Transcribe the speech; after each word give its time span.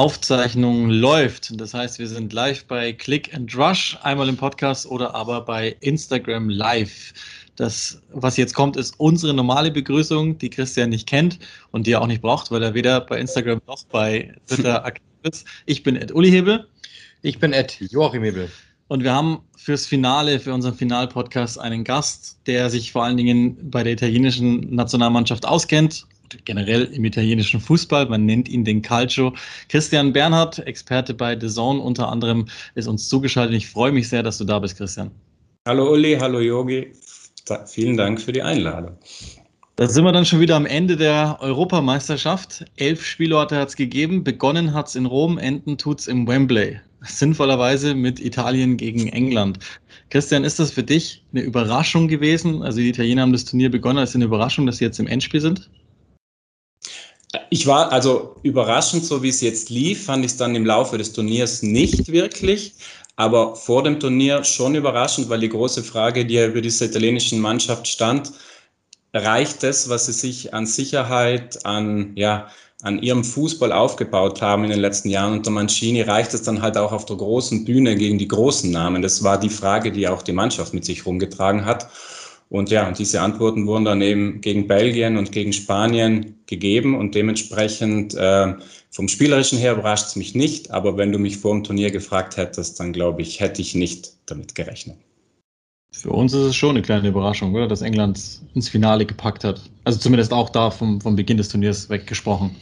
Aufzeichnung 0.00 0.88
läuft. 0.88 1.60
Das 1.60 1.74
heißt, 1.74 1.98
wir 1.98 2.06
sind 2.06 2.32
live 2.32 2.64
bei 2.64 2.92
Click 2.92 3.34
and 3.34 3.54
Rush, 3.54 3.98
einmal 4.02 4.28
im 4.28 4.36
Podcast 4.36 4.86
oder 4.86 5.14
aber 5.14 5.42
bei 5.42 5.76
Instagram 5.80 6.48
Live. 6.48 7.12
Das, 7.60 8.00
was 8.10 8.38
jetzt 8.38 8.54
kommt, 8.54 8.78
ist 8.78 8.98
unsere 8.98 9.34
normale 9.34 9.70
Begrüßung, 9.70 10.38
die 10.38 10.48
Christian 10.48 10.88
nicht 10.88 11.06
kennt 11.06 11.38
und 11.72 11.86
die 11.86 11.92
er 11.92 12.00
auch 12.00 12.06
nicht 12.06 12.22
braucht, 12.22 12.50
weil 12.50 12.62
er 12.62 12.72
weder 12.72 13.02
bei 13.02 13.20
Instagram 13.20 13.60
noch 13.66 13.84
bei 13.84 14.32
Twitter 14.46 14.82
aktiv 14.86 15.04
ist. 15.24 15.46
Ich 15.66 15.82
bin 15.82 15.94
Ed 15.94 16.10
Uli 16.10 16.30
Hebel. 16.30 16.66
Ich 17.20 17.38
bin 17.38 17.52
Ed 17.52 17.76
Joachim 17.90 18.22
Hebel. 18.22 18.48
Und 18.88 19.04
wir 19.04 19.12
haben 19.12 19.40
fürs 19.58 19.84
Finale, 19.84 20.40
für 20.40 20.54
unseren 20.54 20.74
Final-Podcast 20.74 21.60
einen 21.60 21.84
Gast, 21.84 22.38
der 22.46 22.70
sich 22.70 22.92
vor 22.92 23.04
allen 23.04 23.18
Dingen 23.18 23.58
bei 23.70 23.82
der 23.82 23.92
italienischen 23.92 24.74
Nationalmannschaft 24.74 25.44
auskennt 25.44 26.06
generell 26.46 26.84
im 26.84 27.04
italienischen 27.04 27.60
Fußball. 27.60 28.06
Man 28.06 28.24
nennt 28.24 28.48
ihn 28.48 28.64
den 28.64 28.80
Calcio. 28.80 29.34
Christian 29.68 30.14
Bernhard, 30.14 30.60
Experte 30.66 31.12
bei 31.12 31.38
The 31.38 31.48
Zone 31.48 31.78
unter 31.78 32.08
anderem, 32.08 32.46
ist 32.74 32.88
uns 32.88 33.06
zugeschaltet. 33.10 33.54
Ich 33.54 33.68
freue 33.68 33.92
mich 33.92 34.08
sehr, 34.08 34.22
dass 34.22 34.38
du 34.38 34.44
da 34.44 34.60
bist, 34.60 34.78
Christian. 34.78 35.10
Hallo 35.66 35.92
Uli, 35.92 36.16
hallo 36.18 36.40
Yogi. 36.40 36.90
Vielen 37.66 37.96
Dank 37.96 38.20
für 38.20 38.32
die 38.32 38.42
Einladung. 38.42 38.96
Da 39.76 39.88
sind 39.88 40.04
wir 40.04 40.12
dann 40.12 40.26
schon 40.26 40.40
wieder 40.40 40.56
am 40.56 40.66
Ende 40.66 40.96
der 40.96 41.38
Europameisterschaft. 41.40 42.66
Elf 42.76 43.02
Spielorte 43.02 43.56
hat 43.56 43.70
es 43.70 43.76
gegeben. 43.76 44.22
Begonnen 44.22 44.74
hat 44.74 44.88
es 44.88 44.94
in 44.94 45.06
Rom, 45.06 45.38
enden 45.38 45.78
tut 45.78 46.00
es 46.00 46.06
im 46.06 46.28
Wembley. 46.28 46.78
Sinnvollerweise 47.02 47.94
mit 47.94 48.20
Italien 48.20 48.76
gegen 48.76 49.08
England. 49.08 49.58
Christian, 50.10 50.44
ist 50.44 50.58
das 50.58 50.70
für 50.70 50.82
dich 50.82 51.24
eine 51.32 51.42
Überraschung 51.42 52.08
gewesen? 52.08 52.62
Also 52.62 52.80
die 52.80 52.90
Italiener 52.90 53.22
haben 53.22 53.32
das 53.32 53.46
Turnier 53.46 53.70
begonnen. 53.70 54.02
Ist 54.02 54.10
es 54.10 54.16
eine 54.16 54.26
Überraschung, 54.26 54.66
dass 54.66 54.76
sie 54.78 54.84
jetzt 54.84 55.00
im 55.00 55.06
Endspiel 55.06 55.40
sind? 55.40 55.70
Ich 57.48 57.66
war 57.66 57.92
also 57.92 58.36
überraschend, 58.42 59.04
so 59.04 59.22
wie 59.22 59.28
es 59.28 59.40
jetzt 59.40 59.70
lief, 59.70 60.04
fand 60.04 60.24
ich 60.24 60.32
es 60.32 60.36
dann 60.36 60.54
im 60.54 60.66
Laufe 60.66 60.98
des 60.98 61.12
Turniers 61.12 61.62
nicht 61.62 62.10
wirklich. 62.10 62.74
Aber 63.20 63.54
vor 63.54 63.82
dem 63.82 64.00
Turnier 64.00 64.44
schon 64.44 64.74
überraschend, 64.74 65.28
weil 65.28 65.40
die 65.40 65.50
große 65.50 65.84
Frage, 65.84 66.24
die 66.24 66.36
ja 66.36 66.46
über 66.46 66.62
diese 66.62 66.86
italienischen 66.86 67.38
Mannschaft 67.38 67.86
stand, 67.86 68.32
reicht 69.12 69.62
es, 69.62 69.90
was 69.90 70.06
sie 70.06 70.14
sich 70.14 70.54
an 70.54 70.64
Sicherheit, 70.64 71.66
an, 71.66 72.12
ja, 72.16 72.48
an 72.80 73.02
ihrem 73.02 73.22
Fußball 73.22 73.72
aufgebaut 73.72 74.40
haben 74.40 74.64
in 74.64 74.70
den 74.70 74.80
letzten 74.80 75.10
Jahren 75.10 75.34
unter 75.34 75.50
Mancini, 75.50 76.00
reicht 76.00 76.32
es 76.32 76.44
dann 76.44 76.62
halt 76.62 76.78
auch 76.78 76.92
auf 76.92 77.04
der 77.04 77.16
großen 77.16 77.66
Bühne 77.66 77.94
gegen 77.94 78.16
die 78.16 78.26
großen 78.28 78.70
Namen? 78.70 79.02
Das 79.02 79.22
war 79.22 79.38
die 79.38 79.50
Frage, 79.50 79.92
die 79.92 80.08
auch 80.08 80.22
die 80.22 80.32
Mannschaft 80.32 80.72
mit 80.72 80.86
sich 80.86 81.04
rumgetragen 81.04 81.66
hat. 81.66 81.88
Und 82.50 82.68
ja, 82.68 82.90
diese 82.90 83.20
Antworten 83.20 83.68
wurden 83.68 83.84
dann 83.84 84.02
eben 84.02 84.40
gegen 84.40 84.66
Belgien 84.66 85.16
und 85.16 85.30
gegen 85.30 85.52
Spanien 85.52 86.34
gegeben 86.46 86.98
und 86.98 87.14
dementsprechend 87.14 88.14
äh, 88.14 88.54
vom 88.90 89.06
Spielerischen 89.06 89.56
her 89.56 89.74
überrascht 89.74 90.08
es 90.08 90.16
mich 90.16 90.34
nicht, 90.34 90.72
aber 90.72 90.96
wenn 90.96 91.12
du 91.12 91.18
mich 91.18 91.36
vor 91.38 91.54
dem 91.54 91.62
Turnier 91.62 91.92
gefragt 91.92 92.36
hättest, 92.36 92.80
dann 92.80 92.92
glaube 92.92 93.22
ich, 93.22 93.38
hätte 93.38 93.62
ich 93.62 93.76
nicht 93.76 94.14
damit 94.26 94.56
gerechnet. 94.56 94.96
Für 95.92 96.10
uns 96.10 96.32
ist 96.32 96.42
es 96.42 96.56
schon 96.56 96.70
eine 96.70 96.82
kleine 96.82 97.08
Überraschung, 97.08 97.54
oder? 97.54 97.68
Dass 97.68 97.82
England 97.82 98.40
ins 98.54 98.68
Finale 98.68 99.06
gepackt 99.06 99.44
hat. 99.44 99.60
Also 99.84 100.00
zumindest 100.00 100.32
auch 100.32 100.50
da 100.50 100.72
vom, 100.72 101.00
vom 101.00 101.14
Beginn 101.14 101.36
des 101.36 101.48
Turniers 101.48 101.88
weggesprochen. 101.88 102.56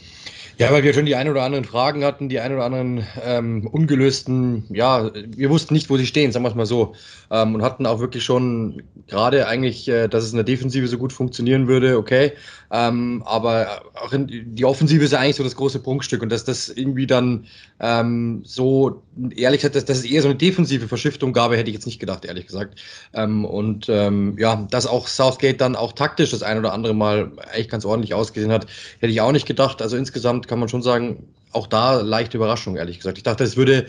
Ja, 0.59 0.73
weil 0.73 0.83
wir 0.83 0.93
schon 0.93 1.05
die 1.05 1.15
ein 1.15 1.29
oder 1.29 1.43
anderen 1.43 1.63
Fragen 1.63 2.03
hatten, 2.03 2.27
die 2.27 2.41
ein 2.41 2.53
oder 2.53 2.65
anderen 2.65 3.07
ähm, 3.23 3.65
ungelösten, 3.65 4.65
ja, 4.69 5.09
wir 5.13 5.49
wussten 5.49 5.73
nicht, 5.73 5.89
wo 5.89 5.95
sie 5.95 6.05
stehen, 6.05 6.33
sagen 6.33 6.43
wir 6.43 6.49
es 6.49 6.55
mal 6.55 6.65
so. 6.65 6.95
Ähm, 7.31 7.55
und 7.55 7.61
hatten 7.61 7.85
auch 7.85 8.01
wirklich 8.01 8.25
schon 8.25 8.83
gerade 9.07 9.47
eigentlich, 9.47 9.87
äh, 9.87 10.09
dass 10.09 10.25
es 10.25 10.31
in 10.31 10.35
der 10.35 10.43
Defensive 10.43 10.85
so 10.89 10.97
gut 10.97 11.13
funktionieren 11.13 11.69
würde, 11.69 11.97
okay. 11.97 12.33
Ähm, 12.71 13.23
aber 13.25 13.81
auch 13.95 14.11
in, 14.11 14.53
die 14.53 14.65
Offensive 14.65 15.03
ist 15.03 15.13
ja 15.13 15.19
eigentlich 15.19 15.37
so 15.37 15.43
das 15.43 15.55
große 15.55 15.79
Prunkstück 15.79 16.21
und 16.21 16.29
dass 16.29 16.43
das 16.43 16.67
irgendwie 16.69 17.07
dann 17.07 17.47
ähm, 17.79 18.41
so, 18.43 19.01
ehrlich 19.35 19.61
gesagt, 19.61 19.75
dass, 19.75 19.85
dass 19.85 19.99
es 19.99 20.03
eher 20.03 20.21
so 20.21 20.27
eine 20.27 20.37
defensive 20.37 20.87
Verschiftung 20.87 21.31
gab, 21.31 21.51
hätte 21.51 21.69
ich 21.69 21.75
jetzt 21.75 21.85
nicht 21.85 21.99
gedacht, 21.99 22.25
ehrlich 22.25 22.47
gesagt. 22.47 22.79
Ähm, 23.13 23.45
und 23.45 23.87
ähm, 23.89 24.35
ja, 24.37 24.67
dass 24.69 24.85
auch 24.85 25.07
Southgate 25.07 25.61
dann 25.61 25.75
auch 25.77 25.93
taktisch 25.93 26.31
das 26.31 26.43
ein 26.43 26.59
oder 26.59 26.73
andere 26.73 26.93
Mal 26.93 27.31
eigentlich 27.51 27.69
ganz 27.69 27.85
ordentlich 27.85 28.13
ausgesehen 28.13 28.51
hat, 28.51 28.67
hätte 28.99 29.13
ich 29.13 29.21
auch 29.21 29.31
nicht 29.31 29.47
gedacht. 29.47 29.81
Also 29.81 29.95
insgesamt 29.95 30.48
kann 30.49 30.59
man 30.59 30.67
schon 30.67 30.81
sagen, 30.81 31.29
auch 31.53 31.67
da 31.67 32.01
leichte 32.01 32.37
Überraschung, 32.37 32.75
ehrlich 32.75 32.97
gesagt. 32.97 33.17
Ich 33.17 33.23
dachte, 33.23 33.43
es 33.43 33.55
würde, 33.55 33.87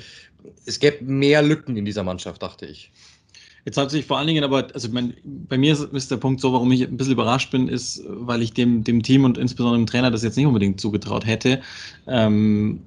es 0.67 0.79
gäbe 0.79 1.05
mehr 1.05 1.43
Lücken 1.43 1.77
in 1.77 1.85
dieser 1.85 2.05
Mannschaft, 2.05 2.43
dachte 2.43 2.67
ich. 2.67 2.93
Jetzt 3.65 3.77
hat 3.77 3.91
sich 3.91 4.07
vor 4.07 4.19
allen 4.19 4.27
Dingen 4.27 4.45
aber, 4.45 4.69
also 4.73 4.89
mein, 4.91 5.15
bei 5.25 5.59
mir 5.59 5.73
ist, 5.73 5.83
ist, 5.93 6.11
der 6.11 6.17
Punkt 6.17 6.41
so, 6.41 6.53
warum 6.53 6.73
ich 6.73 6.83
ein 6.83 6.97
bisschen 6.97 7.13
überrascht 7.13 7.51
bin, 7.51 7.69
ist, 7.69 8.03
weil 8.07 8.43
ich 8.43 8.53
dem, 8.53 8.85
dem 8.85 9.03
Team 9.03 9.25
und 9.25 9.37
insbesondere 9.37 9.81
dem 9.81 9.87
Trainer 9.87 10.11
das 10.11 10.23
jetzt 10.23 10.37
nicht 10.37 10.47
unbedingt 10.47 10.81
zugetraut 10.81 11.27
hätte. 11.27 11.61
Ähm, 12.07 12.81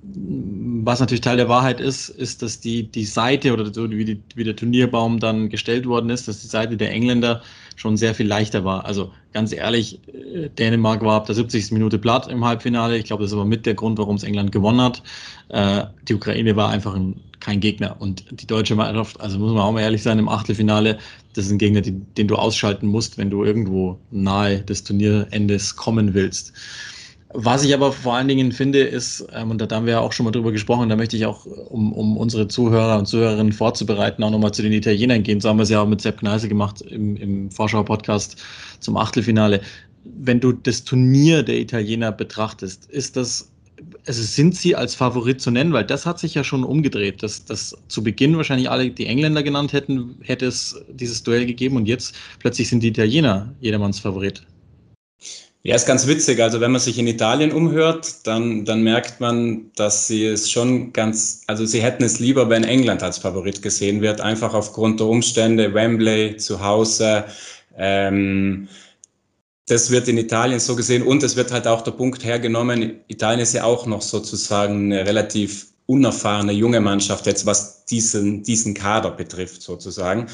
was 0.83 1.00
natürlich 1.00 1.22
Teil 1.22 1.38
der 1.38 1.50
Wahrheit 1.50 1.79
ist, 1.79 2.09
ist, 2.09 2.41
dass 2.41 2.59
die, 2.59 2.83
die 2.83 3.06
Seite 3.06 3.53
oder 3.53 3.72
so 3.72 3.89
wie, 3.91 4.06
die, 4.06 4.22
wie 4.35 4.44
der 4.44 4.56
Turnierbaum 4.56 5.19
dann 5.19 5.50
gestellt 5.50 5.85
worden 5.85 6.09
ist, 6.09 6.28
dass 6.28 6.41
die 6.41 6.47
Seite 6.47 6.75
der 6.75 6.91
Engländer 6.91 7.41
schon 7.75 7.97
sehr 7.97 8.16
viel 8.16 8.28
leichter 8.28 8.66
war. 8.66 8.85
Also 8.85 9.12
ganz 9.33 9.51
ehrlich, 9.51 10.00
äh, 10.07 10.50
Dänemark 10.50 11.01
war 11.01 11.16
ab 11.16 11.25
der 11.25 11.35
70. 11.35 11.72
Minute 11.72 12.00
platt 12.00 12.28
im 12.28 12.45
Halbfinale. 12.45 12.97
Ich 12.97 13.06
glaube, 13.06 13.23
das 13.23 13.31
ist 13.31 13.35
aber 13.35 13.45
mit 13.45 13.66
der 13.66 13.73
Grund, 13.73 13.97
warum 13.97 14.16
es 14.16 14.23
England 14.23 14.51
gewonnen 14.51 14.81
hat. 14.81 15.03
Äh, 15.50 15.85
die 16.07 16.16
Ukraine 16.16 16.56
war 16.56 16.69
einfach 16.69 16.95
ein, 16.95 17.19
kein 17.43 17.59
Gegner. 17.59 17.97
Und 17.99 18.23
die 18.31 18.47
deutsche 18.47 18.75
Mannschaft, 18.75 19.19
also 19.19 19.37
muss 19.37 19.51
man 19.51 19.61
auch 19.61 19.73
mal 19.73 19.81
ehrlich 19.81 20.01
sein, 20.01 20.17
im 20.17 20.29
Achtelfinale, 20.29 20.97
das 21.33 21.45
ist 21.45 21.51
ein 21.51 21.57
Gegner, 21.57 21.81
den, 21.81 22.05
den 22.15 22.27
du 22.27 22.35
ausschalten 22.35 22.87
musst, 22.87 23.17
wenn 23.17 23.29
du 23.29 23.43
irgendwo 23.43 23.99
nahe 24.11 24.61
des 24.61 24.83
Turnierendes 24.83 25.75
kommen 25.75 26.13
willst. 26.13 26.53
Was 27.35 27.63
ich 27.63 27.73
aber 27.73 27.91
vor 27.91 28.13
allen 28.15 28.27
Dingen 28.27 28.51
finde, 28.51 28.79
ist, 28.79 29.25
ähm, 29.33 29.51
und 29.51 29.59
da 29.59 29.75
haben 29.75 29.85
wir 29.85 29.93
ja 29.93 29.99
auch 29.99 30.13
schon 30.13 30.23
mal 30.23 30.31
drüber 30.31 30.51
gesprochen, 30.51 30.87
da 30.87 30.95
möchte 30.95 31.17
ich 31.17 31.25
auch, 31.25 31.45
um, 31.45 31.91
um 31.91 32.15
unsere 32.15 32.47
Zuhörer 32.47 32.97
und 32.99 33.07
Zuhörerinnen 33.07 33.51
vorzubereiten, 33.51 34.23
auch 34.23 34.29
nochmal 34.29 34.53
zu 34.53 34.61
den 34.61 34.71
Italienern 34.71 35.23
gehen. 35.23 35.41
So 35.41 35.49
haben 35.49 35.57
wir 35.57 35.63
es 35.63 35.69
ja 35.69 35.81
auch 35.81 35.87
mit 35.87 35.99
Sepp 35.99 36.19
Kneise 36.19 36.47
gemacht 36.47 36.81
im, 36.81 37.17
im 37.17 37.51
Vorschau-Podcast 37.51 38.37
zum 38.79 38.97
Achtelfinale. 38.97 39.61
Wenn 40.05 40.39
du 40.39 40.51
das 40.51 40.83
Turnier 40.83 41.43
der 41.43 41.59
Italiener 41.59 42.11
betrachtest, 42.11 42.85
ist 42.91 43.17
das, 43.17 43.49
also 44.05 44.21
sind 44.21 44.55
sie 44.55 44.75
als 44.75 44.95
Favorit 44.95 45.41
zu 45.41 45.51
nennen, 45.51 45.73
weil 45.73 45.85
das 45.85 46.05
hat 46.05 46.19
sich 46.19 46.33
ja 46.33 46.44
schon 46.44 46.63
umgedreht, 46.63 47.23
dass, 47.23 47.45
dass 47.45 47.75
zu 47.88 48.03
Beginn 48.03 48.38
wahrscheinlich 48.38 48.69
alle 48.69 48.89
die 48.89 49.05
Engländer 49.05 49.44
genannt 49.44 49.73
hätten, 49.73 50.17
hätte 50.21 50.45
es 50.45 50.75
dieses 50.89 51.23
Duell 51.23 51.45
gegeben 51.45 51.77
und 51.77 51.85
jetzt 51.85 52.16
plötzlich 52.39 52.69
sind 52.69 52.81
die 52.81 52.89
Italiener 52.89 53.53
jedermanns 53.59 53.99
Favorit. 53.99 54.44
Ja, 55.66 55.75
ist 55.75 55.85
ganz 55.85 56.07
witzig. 56.07 56.41
Also 56.44 56.59
wenn 56.59 56.73
man 56.73 56.81
sich 56.81 56.97
in 56.97 57.07
Italien 57.07 57.53
umhört, 57.53 58.27
dann, 58.27 58.66
dann 58.66 58.83
merkt 58.83 59.21
man, 59.21 59.71
dass 59.77 60.07
sie 60.07 60.25
es 60.25 60.51
schon 60.51 60.91
ganz, 60.91 61.44
also 61.47 61.65
sie 61.65 61.81
hätten 61.81 62.03
es 62.03 62.19
lieber, 62.19 62.50
wenn 62.50 62.65
England 62.65 63.01
als 63.01 63.17
Favorit 63.17 63.61
gesehen 63.61 64.01
wird, 64.01 64.19
einfach 64.19 64.53
aufgrund 64.53 65.00
der 65.00 65.07
Umstände, 65.07 65.73
Wembley 65.73 66.35
zu 66.35 66.61
Hause. 66.61 67.23
Ähm, 67.77 68.67
das 69.68 69.91
wird 69.91 70.07
in 70.07 70.18
Italien 70.18 70.59
so 70.59 70.75
gesehen 70.75 71.03
und 71.03 71.24
es 71.24 71.35
wird 71.35 71.51
halt 71.51 71.68
auch 71.68 71.81
der 71.81 71.91
Punkt 71.91 72.24
hergenommen, 72.24 73.01
Italien 73.07 73.40
ist 73.40 73.53
ja 73.53 73.63
auch 73.63 73.85
noch 73.85 74.01
sozusagen 74.01 74.91
eine 74.91 75.06
relativ 75.06 75.68
unerfahrene 75.85 76.51
junge 76.51 76.81
Mannschaft 76.81 77.25
jetzt, 77.25 77.46
was 77.46 77.85
diesen, 77.85 78.44
diesen 78.44 78.74
Kader 78.74 79.12
betrifft 79.12 79.62
sozusagen. 79.62 80.28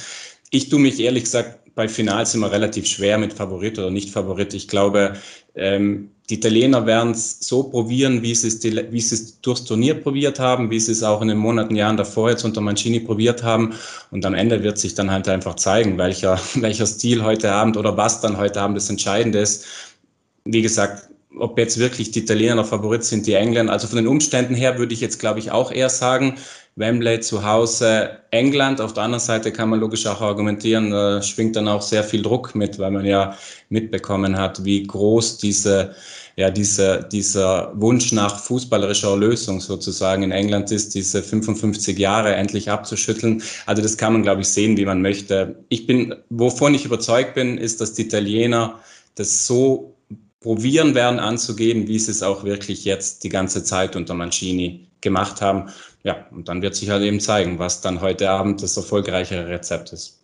Ich 0.52 0.70
tue 0.70 0.80
mich 0.80 1.00
ehrlich 1.00 1.24
gesagt 1.26 1.74
bei 1.76 1.88
Finals 1.88 2.36
immer 2.36 2.52
relativ 2.52 2.88
schwer 2.88 3.18
mit 3.18 3.34
Favorit 3.34 3.78
oder 3.78 3.92
nicht 3.92 4.10
Favorit. 4.10 4.54
Ich 4.54 4.68
glaube, 4.68 5.14
ähm, 5.60 6.12
die 6.30 6.36
Italiener 6.36 6.86
werden 6.86 7.12
es 7.12 7.40
so 7.40 7.64
probieren, 7.64 8.22
wie 8.22 8.36
sie 8.36 8.50
es, 8.50 8.64
wie 8.64 9.02
sie 9.02 9.16
es 9.16 9.42
durchs 9.42 9.64
Turnier 9.64 9.96
probiert 9.96 10.40
haben, 10.40 10.70
wie 10.70 10.80
sie 10.80 10.92
es 10.92 11.02
auch 11.02 11.22
in 11.24 11.28
den 11.28 11.40
Monaten, 11.40 11.76
Jahren 11.76 11.98
davor 11.98 12.30
jetzt 12.30 12.46
unter 12.46 12.62
Mancini 12.62 13.00
probiert 13.00 13.42
haben. 13.42 13.74
Und 14.12 14.26
am 14.26 14.36
Ende 14.36 14.62
wird 14.62 14.78
sich 14.78 14.94
dann 14.94 15.10
halt 15.10 15.28
einfach 15.28 15.56
zeigen, 15.56 15.98
welcher, 15.98 16.40
welcher 16.56 16.86
Stil 16.86 17.24
heute 17.24 17.52
Abend 17.52 17.78
oder 17.78 17.98
was 17.98 18.22
dann 18.22 18.38
heute 18.38 18.62
Abend 18.62 18.78
das 18.78 18.90
Entscheidende 18.90 19.40
ist. 19.40 19.66
Wie 20.46 20.62
gesagt, 20.62 21.10
ob 21.38 21.58
jetzt 21.58 21.80
wirklich 21.80 22.12
die 22.12 22.20
Italiener 22.20 22.64
Favorit 22.64 23.04
sind, 23.04 23.26
die 23.26 23.34
Engländer. 23.34 23.74
Also 23.74 23.88
von 23.88 23.98
den 23.98 24.08
Umständen 24.08 24.56
her 24.56 24.78
würde 24.78 24.94
ich 24.94 25.02
jetzt, 25.02 25.20
glaube 25.20 25.40
ich, 25.40 25.52
auch 25.52 25.72
eher 25.72 25.90
sagen, 25.90 26.36
Wembley 26.76 27.20
zu 27.20 27.44
Hause 27.44 28.20
England. 28.32 28.80
Auf 28.80 28.94
der 28.94 29.04
anderen 29.04 29.24
Seite 29.24 29.52
kann 29.52 29.70
man 29.70 29.80
logisch 29.80 30.06
auch 30.06 30.22
argumentieren, 30.22 30.92
da 30.92 31.22
schwingt 31.22 31.56
dann 31.56 31.68
auch 31.68 31.82
sehr 31.82 32.04
viel 32.04 32.22
Druck 32.22 32.56
mit, 32.56 32.80
weil 32.80 32.92
man 32.92 33.06
ja 33.06 33.36
mitbekommen 33.70 34.38
hat, 34.38 34.64
wie 34.64 34.84
groß 34.84 35.38
diese, 35.38 35.96
ja, 36.36 36.50
diese, 36.50 37.08
dieser 37.12 37.74
Wunsch 37.76 38.12
nach 38.12 38.40
fußballerischer 38.40 39.18
Lösung 39.18 39.60
sozusagen 39.60 40.24
in 40.24 40.32
England 40.32 40.72
ist, 40.72 40.96
diese 40.96 41.22
55 41.22 41.98
Jahre 41.98 42.34
endlich 42.36 42.70
abzuschütteln. 42.70 43.44
Also 43.66 43.82
das 43.82 43.98
kann 43.98 44.14
man, 44.14 44.24
glaube 44.24 44.42
ich, 44.42 44.48
sehen, 44.48 44.78
wie 44.78 44.86
man 44.86 45.02
möchte. 45.02 45.56
Ich 45.70 45.86
bin, 45.86 46.16
wovon 46.30 46.74
ich 46.74 46.86
überzeugt 46.86 47.36
bin, 47.36 47.58
ist, 47.58 47.82
dass 47.82 47.94
die 47.94 48.04
Italiener 48.04 48.80
das 49.16 49.46
so 49.46 49.96
probieren 50.40 50.96
werden 50.96 51.20
anzugehen, 51.20 51.88
wie 51.88 52.00
sie 52.00 52.12
es 52.12 52.24
auch 52.24 52.44
wirklich 52.44 52.86
jetzt 52.86 53.24
die 53.24 53.30
ganze 53.30 53.64
Zeit 53.64 53.96
unter 53.96 54.14
Mancini 54.14 54.88
gemacht 55.02 55.42
haben. 55.42 55.70
Ja, 56.04 56.26
und 56.32 56.48
dann 56.48 56.62
wird 56.62 56.76
sich 56.76 56.90
halt 56.90 57.04
eben 57.04 57.20
zeigen, 57.20 57.60
was 57.60 57.82
dann 57.82 58.02
heute 58.02 58.30
Abend 58.30 58.64
das 58.64 58.78
erfolgreichere 58.78 59.48
Rezept 59.50 59.92
ist. 59.92 60.20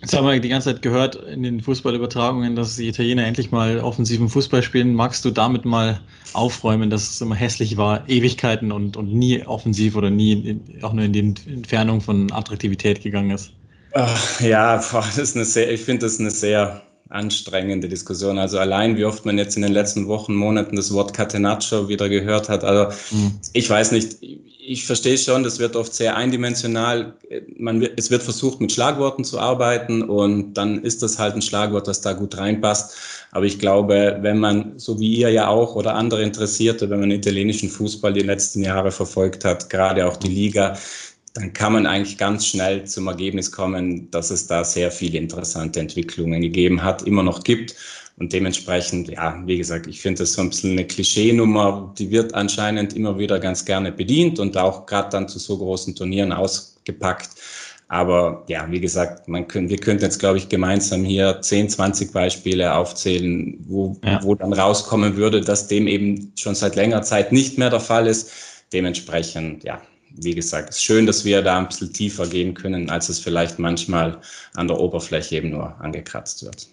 Jetzt 0.00 0.16
haben 0.16 0.26
wir 0.26 0.40
die 0.40 0.48
ganze 0.48 0.72
Zeit 0.72 0.82
gehört 0.82 1.16
in 1.16 1.42
den 1.42 1.60
Fußballübertragungen, 1.60 2.56
dass 2.56 2.76
die 2.76 2.88
Italiener 2.88 3.26
endlich 3.26 3.50
mal 3.50 3.80
offensiven 3.80 4.28
Fußball 4.28 4.62
spielen. 4.62 4.94
Magst 4.94 5.24
du 5.24 5.30
damit 5.30 5.64
mal 5.64 6.00
aufräumen, 6.32 6.88
dass 6.88 7.10
es 7.10 7.20
immer 7.20 7.34
hässlich 7.34 7.76
war, 7.76 8.08
Ewigkeiten 8.08 8.72
und, 8.72 8.96
und 8.96 9.12
nie 9.12 9.44
offensiv 9.44 9.96
oder 9.96 10.08
nie 10.08 10.32
in, 10.32 10.82
auch 10.82 10.94
nur 10.94 11.04
in 11.04 11.12
die 11.12 11.20
Entfernung 11.20 12.00
von 12.00 12.32
Attraktivität 12.32 13.02
gegangen 13.02 13.32
ist? 13.32 13.52
Ach, 13.92 14.40
ja, 14.40 14.76
das 14.76 15.18
ist 15.18 15.36
eine 15.36 15.44
sehr, 15.44 15.70
ich 15.70 15.82
finde 15.82 16.06
das 16.06 16.18
eine 16.18 16.30
sehr 16.30 16.82
anstrengende 17.10 17.88
Diskussion. 17.88 18.38
Also 18.38 18.58
allein, 18.58 18.96
wie 18.96 19.04
oft 19.04 19.26
man 19.26 19.36
jetzt 19.36 19.56
in 19.56 19.62
den 19.62 19.72
letzten 19.72 20.06
Wochen, 20.06 20.34
Monaten 20.34 20.76
das 20.76 20.94
Wort 20.94 21.12
Catenaccio 21.12 21.88
wieder 21.88 22.08
gehört 22.08 22.48
hat. 22.48 22.64
Also 22.64 22.96
mhm. 23.14 23.32
ich 23.52 23.68
weiß 23.68 23.92
nicht, 23.92 24.16
ich 24.62 24.86
verstehe 24.86 25.16
schon, 25.18 25.42
das 25.42 25.58
wird 25.58 25.76
oft 25.76 25.94
sehr 25.94 26.16
eindimensional. 26.16 27.14
Man, 27.56 27.82
es 27.96 28.10
wird 28.10 28.22
versucht, 28.22 28.60
mit 28.60 28.72
Schlagworten 28.72 29.24
zu 29.24 29.38
arbeiten 29.38 30.02
und 30.02 30.54
dann 30.54 30.82
ist 30.82 31.02
das 31.02 31.18
halt 31.18 31.34
ein 31.34 31.42
Schlagwort, 31.42 31.88
das 31.88 32.00
da 32.00 32.12
gut 32.12 32.36
reinpasst. 32.36 32.96
Aber 33.32 33.44
ich 33.44 33.58
glaube, 33.58 34.18
wenn 34.20 34.38
man, 34.38 34.78
so 34.78 34.98
wie 35.00 35.16
ihr 35.16 35.30
ja 35.30 35.48
auch 35.48 35.76
oder 35.76 35.94
andere 35.94 36.22
Interessierte, 36.22 36.90
wenn 36.90 37.00
man 37.00 37.10
italienischen 37.10 37.68
Fußball 37.68 38.12
die 38.12 38.20
letzten 38.20 38.62
Jahre 38.62 38.90
verfolgt 38.90 39.44
hat, 39.44 39.70
gerade 39.70 40.06
auch 40.06 40.16
die 40.16 40.28
Liga, 40.28 40.76
dann 41.34 41.52
kann 41.52 41.72
man 41.72 41.86
eigentlich 41.86 42.18
ganz 42.18 42.46
schnell 42.46 42.84
zum 42.84 43.06
Ergebnis 43.06 43.52
kommen, 43.52 44.10
dass 44.10 44.30
es 44.30 44.48
da 44.48 44.64
sehr 44.64 44.90
viele 44.90 45.18
interessante 45.18 45.78
Entwicklungen 45.78 46.40
gegeben 46.40 46.82
hat, 46.82 47.02
immer 47.02 47.22
noch 47.22 47.44
gibt. 47.44 47.76
Und 48.20 48.34
dementsprechend, 48.34 49.08
ja, 49.08 49.42
wie 49.46 49.56
gesagt, 49.56 49.86
ich 49.86 50.02
finde 50.02 50.18
das 50.18 50.34
so 50.34 50.42
ein 50.42 50.50
bisschen 50.50 50.72
eine 50.72 50.86
Klischeenummer, 50.86 51.94
die 51.98 52.10
wird 52.10 52.34
anscheinend 52.34 52.94
immer 52.94 53.18
wieder 53.18 53.40
ganz 53.40 53.64
gerne 53.64 53.92
bedient 53.92 54.38
und 54.38 54.58
auch 54.58 54.84
gerade 54.84 55.08
dann 55.08 55.26
zu 55.26 55.38
so 55.38 55.56
großen 55.56 55.94
Turnieren 55.94 56.30
ausgepackt. 56.30 57.30
Aber 57.88 58.44
ja, 58.46 58.70
wie 58.70 58.78
gesagt, 58.78 59.26
man 59.26 59.48
können, 59.48 59.70
wir 59.70 59.78
könnten 59.78 60.04
jetzt, 60.04 60.18
glaube 60.18 60.36
ich, 60.36 60.50
gemeinsam 60.50 61.02
hier 61.02 61.40
10, 61.40 61.70
20 61.70 62.12
Beispiele 62.12 62.74
aufzählen, 62.74 63.56
wo, 63.66 63.96
ja. 64.04 64.22
wo 64.22 64.34
dann 64.34 64.52
rauskommen 64.52 65.16
würde, 65.16 65.40
dass 65.40 65.66
dem 65.66 65.86
eben 65.86 66.30
schon 66.36 66.54
seit 66.54 66.76
längerer 66.76 67.02
Zeit 67.02 67.32
nicht 67.32 67.56
mehr 67.56 67.70
der 67.70 67.80
Fall 67.80 68.06
ist. 68.06 68.30
Dementsprechend, 68.70 69.64
ja, 69.64 69.80
wie 70.14 70.34
gesagt, 70.34 70.68
es 70.68 70.76
ist 70.76 70.84
schön, 70.84 71.06
dass 71.06 71.24
wir 71.24 71.40
da 71.40 71.56
ein 71.56 71.68
bisschen 71.68 71.94
tiefer 71.94 72.26
gehen 72.26 72.52
können, 72.52 72.90
als 72.90 73.08
es 73.08 73.18
vielleicht 73.18 73.58
manchmal 73.58 74.20
an 74.56 74.68
der 74.68 74.78
Oberfläche 74.78 75.36
eben 75.36 75.50
nur 75.50 75.80
angekratzt 75.80 76.44
wird. 76.44 76.68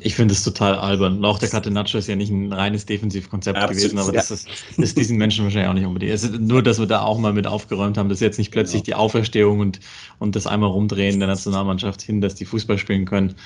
Ich 0.00 0.14
finde 0.14 0.34
es 0.34 0.44
total 0.44 0.74
albern. 0.74 1.18
Und 1.18 1.24
auch 1.24 1.38
der 1.38 1.48
Catenaccio 1.48 1.98
ist 1.98 2.06
ja 2.06 2.16
nicht 2.16 2.30
ein 2.30 2.52
reines 2.52 2.84
Defensivkonzept 2.84 3.56
Absolut, 3.56 3.78
gewesen, 3.78 3.98
aber 3.98 4.08
ja. 4.08 4.16
das 4.16 4.30
ist, 4.30 4.48
ist, 4.76 4.98
diesen 4.98 5.16
Menschen 5.16 5.44
wahrscheinlich 5.44 5.70
auch 5.70 5.74
nicht 5.74 5.86
unbedingt. 5.86 6.12
Es 6.12 6.22
ist 6.22 6.38
nur, 6.38 6.62
dass 6.62 6.78
wir 6.78 6.86
da 6.86 7.00
auch 7.00 7.16
mal 7.16 7.32
mit 7.32 7.46
aufgeräumt 7.46 7.96
haben, 7.96 8.10
dass 8.10 8.20
jetzt 8.20 8.38
nicht 8.38 8.50
plötzlich 8.50 8.84
genau. 8.84 8.98
die 8.98 9.00
Auferstehung 9.00 9.60
und, 9.60 9.80
und 10.18 10.36
das 10.36 10.46
einmal 10.46 10.68
rumdrehen 10.68 11.18
der 11.18 11.28
Nationalmannschaft 11.28 12.02
hin, 12.02 12.20
dass 12.20 12.34
die 12.34 12.44
Fußball 12.44 12.76
spielen 12.76 13.06
können. 13.06 13.36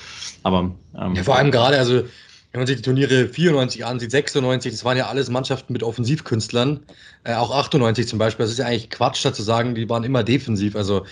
Aber 0.43 0.75
ähm, 1.01 1.15
ja, 1.15 1.23
vor 1.23 1.37
allem 1.37 1.53
gerade, 1.53 1.79
also 1.79 2.03
wenn 2.53 2.63
man 2.63 2.67
sich 2.67 2.77
die 2.77 2.83
Turniere 2.83 3.29
94 3.29 3.85
ansieht, 3.85 4.11
96, 4.11 4.73
das 4.73 4.85
waren 4.85 4.97
ja 4.97 5.07
alles 5.07 5.31
Mannschaften 5.31 5.73
mit 5.73 5.85
Offensivkünstlern, 5.85 6.81
äh, 7.23 7.35
auch 7.35 7.55
98 7.55 8.09
zum 8.09 8.19
Beispiel. 8.19 8.43
Das 8.43 8.51
ist 8.51 8.59
ja 8.59 8.67
eigentlich 8.67 8.91
Quatsch, 8.91 9.25
da 9.25 9.33
zu 9.33 9.45
sagen, 9.45 9.77
die 9.77 9.89
waren 9.89 10.03
immer 10.03 10.25
defensiv. 10.25 10.75
Also 10.75 11.07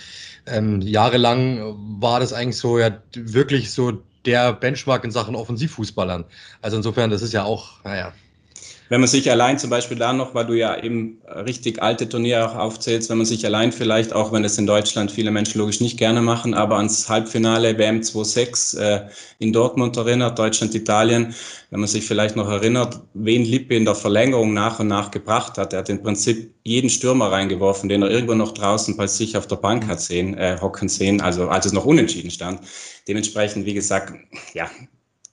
ähm, 0.47 0.81
jahrelang 0.81 1.77
war 2.01 2.19
das 2.19 2.33
eigentlich 2.33 2.57
so 2.57 2.77
ja 2.77 2.91
wirklich 3.13 3.71
so 3.71 4.03
der 4.29 4.53
Benchmark 4.53 5.03
in 5.03 5.09
Sachen 5.09 5.35
Offensivfußballern. 5.35 6.23
Also 6.61 6.77
insofern, 6.77 7.09
das 7.09 7.23
ist 7.23 7.33
ja 7.33 7.45
auch, 7.45 7.83
naja, 7.83 8.13
wenn 8.89 9.01
man 9.01 9.07
sich 9.07 9.29
allein 9.29 9.59
zum 9.59 9.69
Beispiel 9.69 9.97
da 9.97 10.13
noch, 10.13 10.33
weil 10.33 10.47
du 10.47 10.53
ja 10.53 10.81
eben 10.83 11.21
richtig 11.45 11.81
alte 11.81 12.09
Turniere 12.09 12.49
auch 12.49 12.55
aufzählst, 12.55 13.09
wenn 13.09 13.19
man 13.19 13.25
sich 13.25 13.45
allein 13.45 13.71
vielleicht, 13.71 14.13
auch 14.13 14.31
wenn 14.31 14.43
es 14.43 14.57
in 14.57 14.65
Deutschland 14.65 15.11
viele 15.11 15.29
Menschen 15.29 15.59
logisch 15.59 15.79
nicht 15.79 15.97
gerne 15.97 16.21
machen, 16.21 16.55
aber 16.55 16.77
ans 16.77 17.07
Halbfinale 17.07 17.77
WM 17.77 18.01
26 18.01 18.79
äh, 18.79 19.01
in 19.37 19.53
Dortmund 19.53 19.95
erinnert, 19.95 20.39
Deutschland, 20.39 20.73
Italien, 20.73 21.35
wenn 21.69 21.81
man 21.81 21.87
sich 21.87 22.05
vielleicht 22.05 22.35
noch 22.35 22.49
erinnert, 22.49 22.99
wen 23.13 23.45
Lippe 23.45 23.75
in 23.75 23.85
der 23.85 23.93
Verlängerung 23.93 24.55
nach 24.55 24.79
und 24.79 24.87
nach 24.87 25.11
gebracht 25.11 25.59
hat. 25.59 25.73
Er 25.73 25.79
hat 25.79 25.89
im 25.89 26.01
Prinzip 26.01 26.51
jeden 26.63 26.89
Stürmer 26.89 27.31
reingeworfen, 27.31 27.89
den 27.89 28.01
er 28.01 28.09
irgendwo 28.09 28.33
noch 28.33 28.53
draußen 28.53 28.97
bei 28.97 29.05
sich 29.05 29.37
auf 29.37 29.45
der 29.45 29.57
Bank 29.57 29.85
hat 29.85 30.01
sehen, 30.01 30.35
äh, 30.35 30.57
hocken 30.59 30.89
sehen, 30.89 31.21
also 31.21 31.47
als 31.47 31.67
es 31.67 31.73
noch 31.73 31.85
unentschieden 31.85 32.31
stand. 32.31 32.61
Dementsprechend, 33.07 33.67
wie 33.67 33.75
gesagt, 33.75 34.13
ja, 34.55 34.67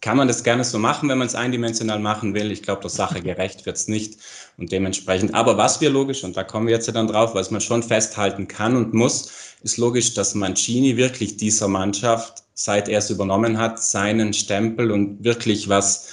kann 0.06 0.18
man 0.18 0.28
das 0.28 0.44
gerne 0.44 0.62
so 0.62 0.78
machen, 0.78 1.08
wenn 1.08 1.18
man 1.18 1.26
es 1.26 1.34
eindimensional 1.34 1.98
machen 1.98 2.32
will. 2.32 2.52
Ich 2.52 2.62
glaube, 2.62 2.80
der 2.80 2.90
Sache 2.90 3.20
gerecht 3.20 3.66
wird 3.66 3.76
es 3.76 3.88
nicht. 3.88 4.20
Und 4.56 4.70
dementsprechend, 4.70 5.34
aber 5.34 5.56
was 5.56 5.80
wir 5.80 5.90
logisch, 5.90 6.22
und 6.22 6.36
da 6.36 6.44
kommen 6.44 6.68
wir 6.68 6.74
jetzt 6.74 6.86
ja 6.86 6.92
dann 6.92 7.08
drauf, 7.08 7.34
was 7.34 7.50
man 7.50 7.60
schon 7.60 7.82
festhalten 7.82 8.46
kann 8.46 8.76
und 8.76 8.94
muss, 8.94 9.32
ist 9.64 9.78
logisch, 9.78 10.14
dass 10.14 10.36
Mancini 10.36 10.96
wirklich 10.96 11.38
dieser 11.38 11.66
Mannschaft, 11.66 12.44
seit 12.54 12.88
er 12.88 13.00
es 13.00 13.10
übernommen 13.10 13.58
hat, 13.58 13.82
seinen 13.82 14.32
Stempel 14.32 14.92
und 14.92 15.24
wirklich 15.24 15.68
was 15.68 16.08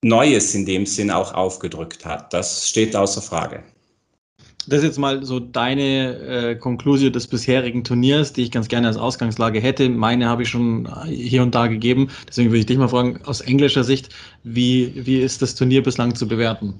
Neues 0.00 0.54
in 0.54 0.64
dem 0.64 0.86
Sinn 0.86 1.10
auch 1.10 1.34
aufgedrückt 1.34 2.06
hat. 2.06 2.32
Das 2.32 2.66
steht 2.66 2.96
außer 2.96 3.20
Frage. 3.20 3.62
Das 4.66 4.78
ist 4.78 4.84
jetzt 4.84 4.98
mal 4.98 5.24
so 5.24 5.40
deine 5.40 6.18
äh, 6.18 6.54
Konklusion 6.54 7.12
des 7.12 7.26
bisherigen 7.26 7.82
Turniers, 7.82 8.32
die 8.32 8.42
ich 8.42 8.50
ganz 8.50 8.68
gerne 8.68 8.86
als 8.86 8.96
Ausgangslage 8.96 9.60
hätte. 9.60 9.88
Meine 9.88 10.26
habe 10.28 10.42
ich 10.42 10.48
schon 10.48 10.88
hier 11.06 11.42
und 11.42 11.54
da 11.54 11.66
gegeben. 11.66 12.10
Deswegen 12.28 12.50
würde 12.50 12.60
ich 12.60 12.66
dich 12.66 12.78
mal 12.78 12.88
fragen, 12.88 13.20
aus 13.24 13.40
englischer 13.40 13.82
Sicht, 13.82 14.10
wie, 14.44 14.92
wie 14.94 15.20
ist 15.20 15.42
das 15.42 15.54
Turnier 15.54 15.82
bislang 15.82 16.14
zu 16.14 16.28
bewerten? 16.28 16.74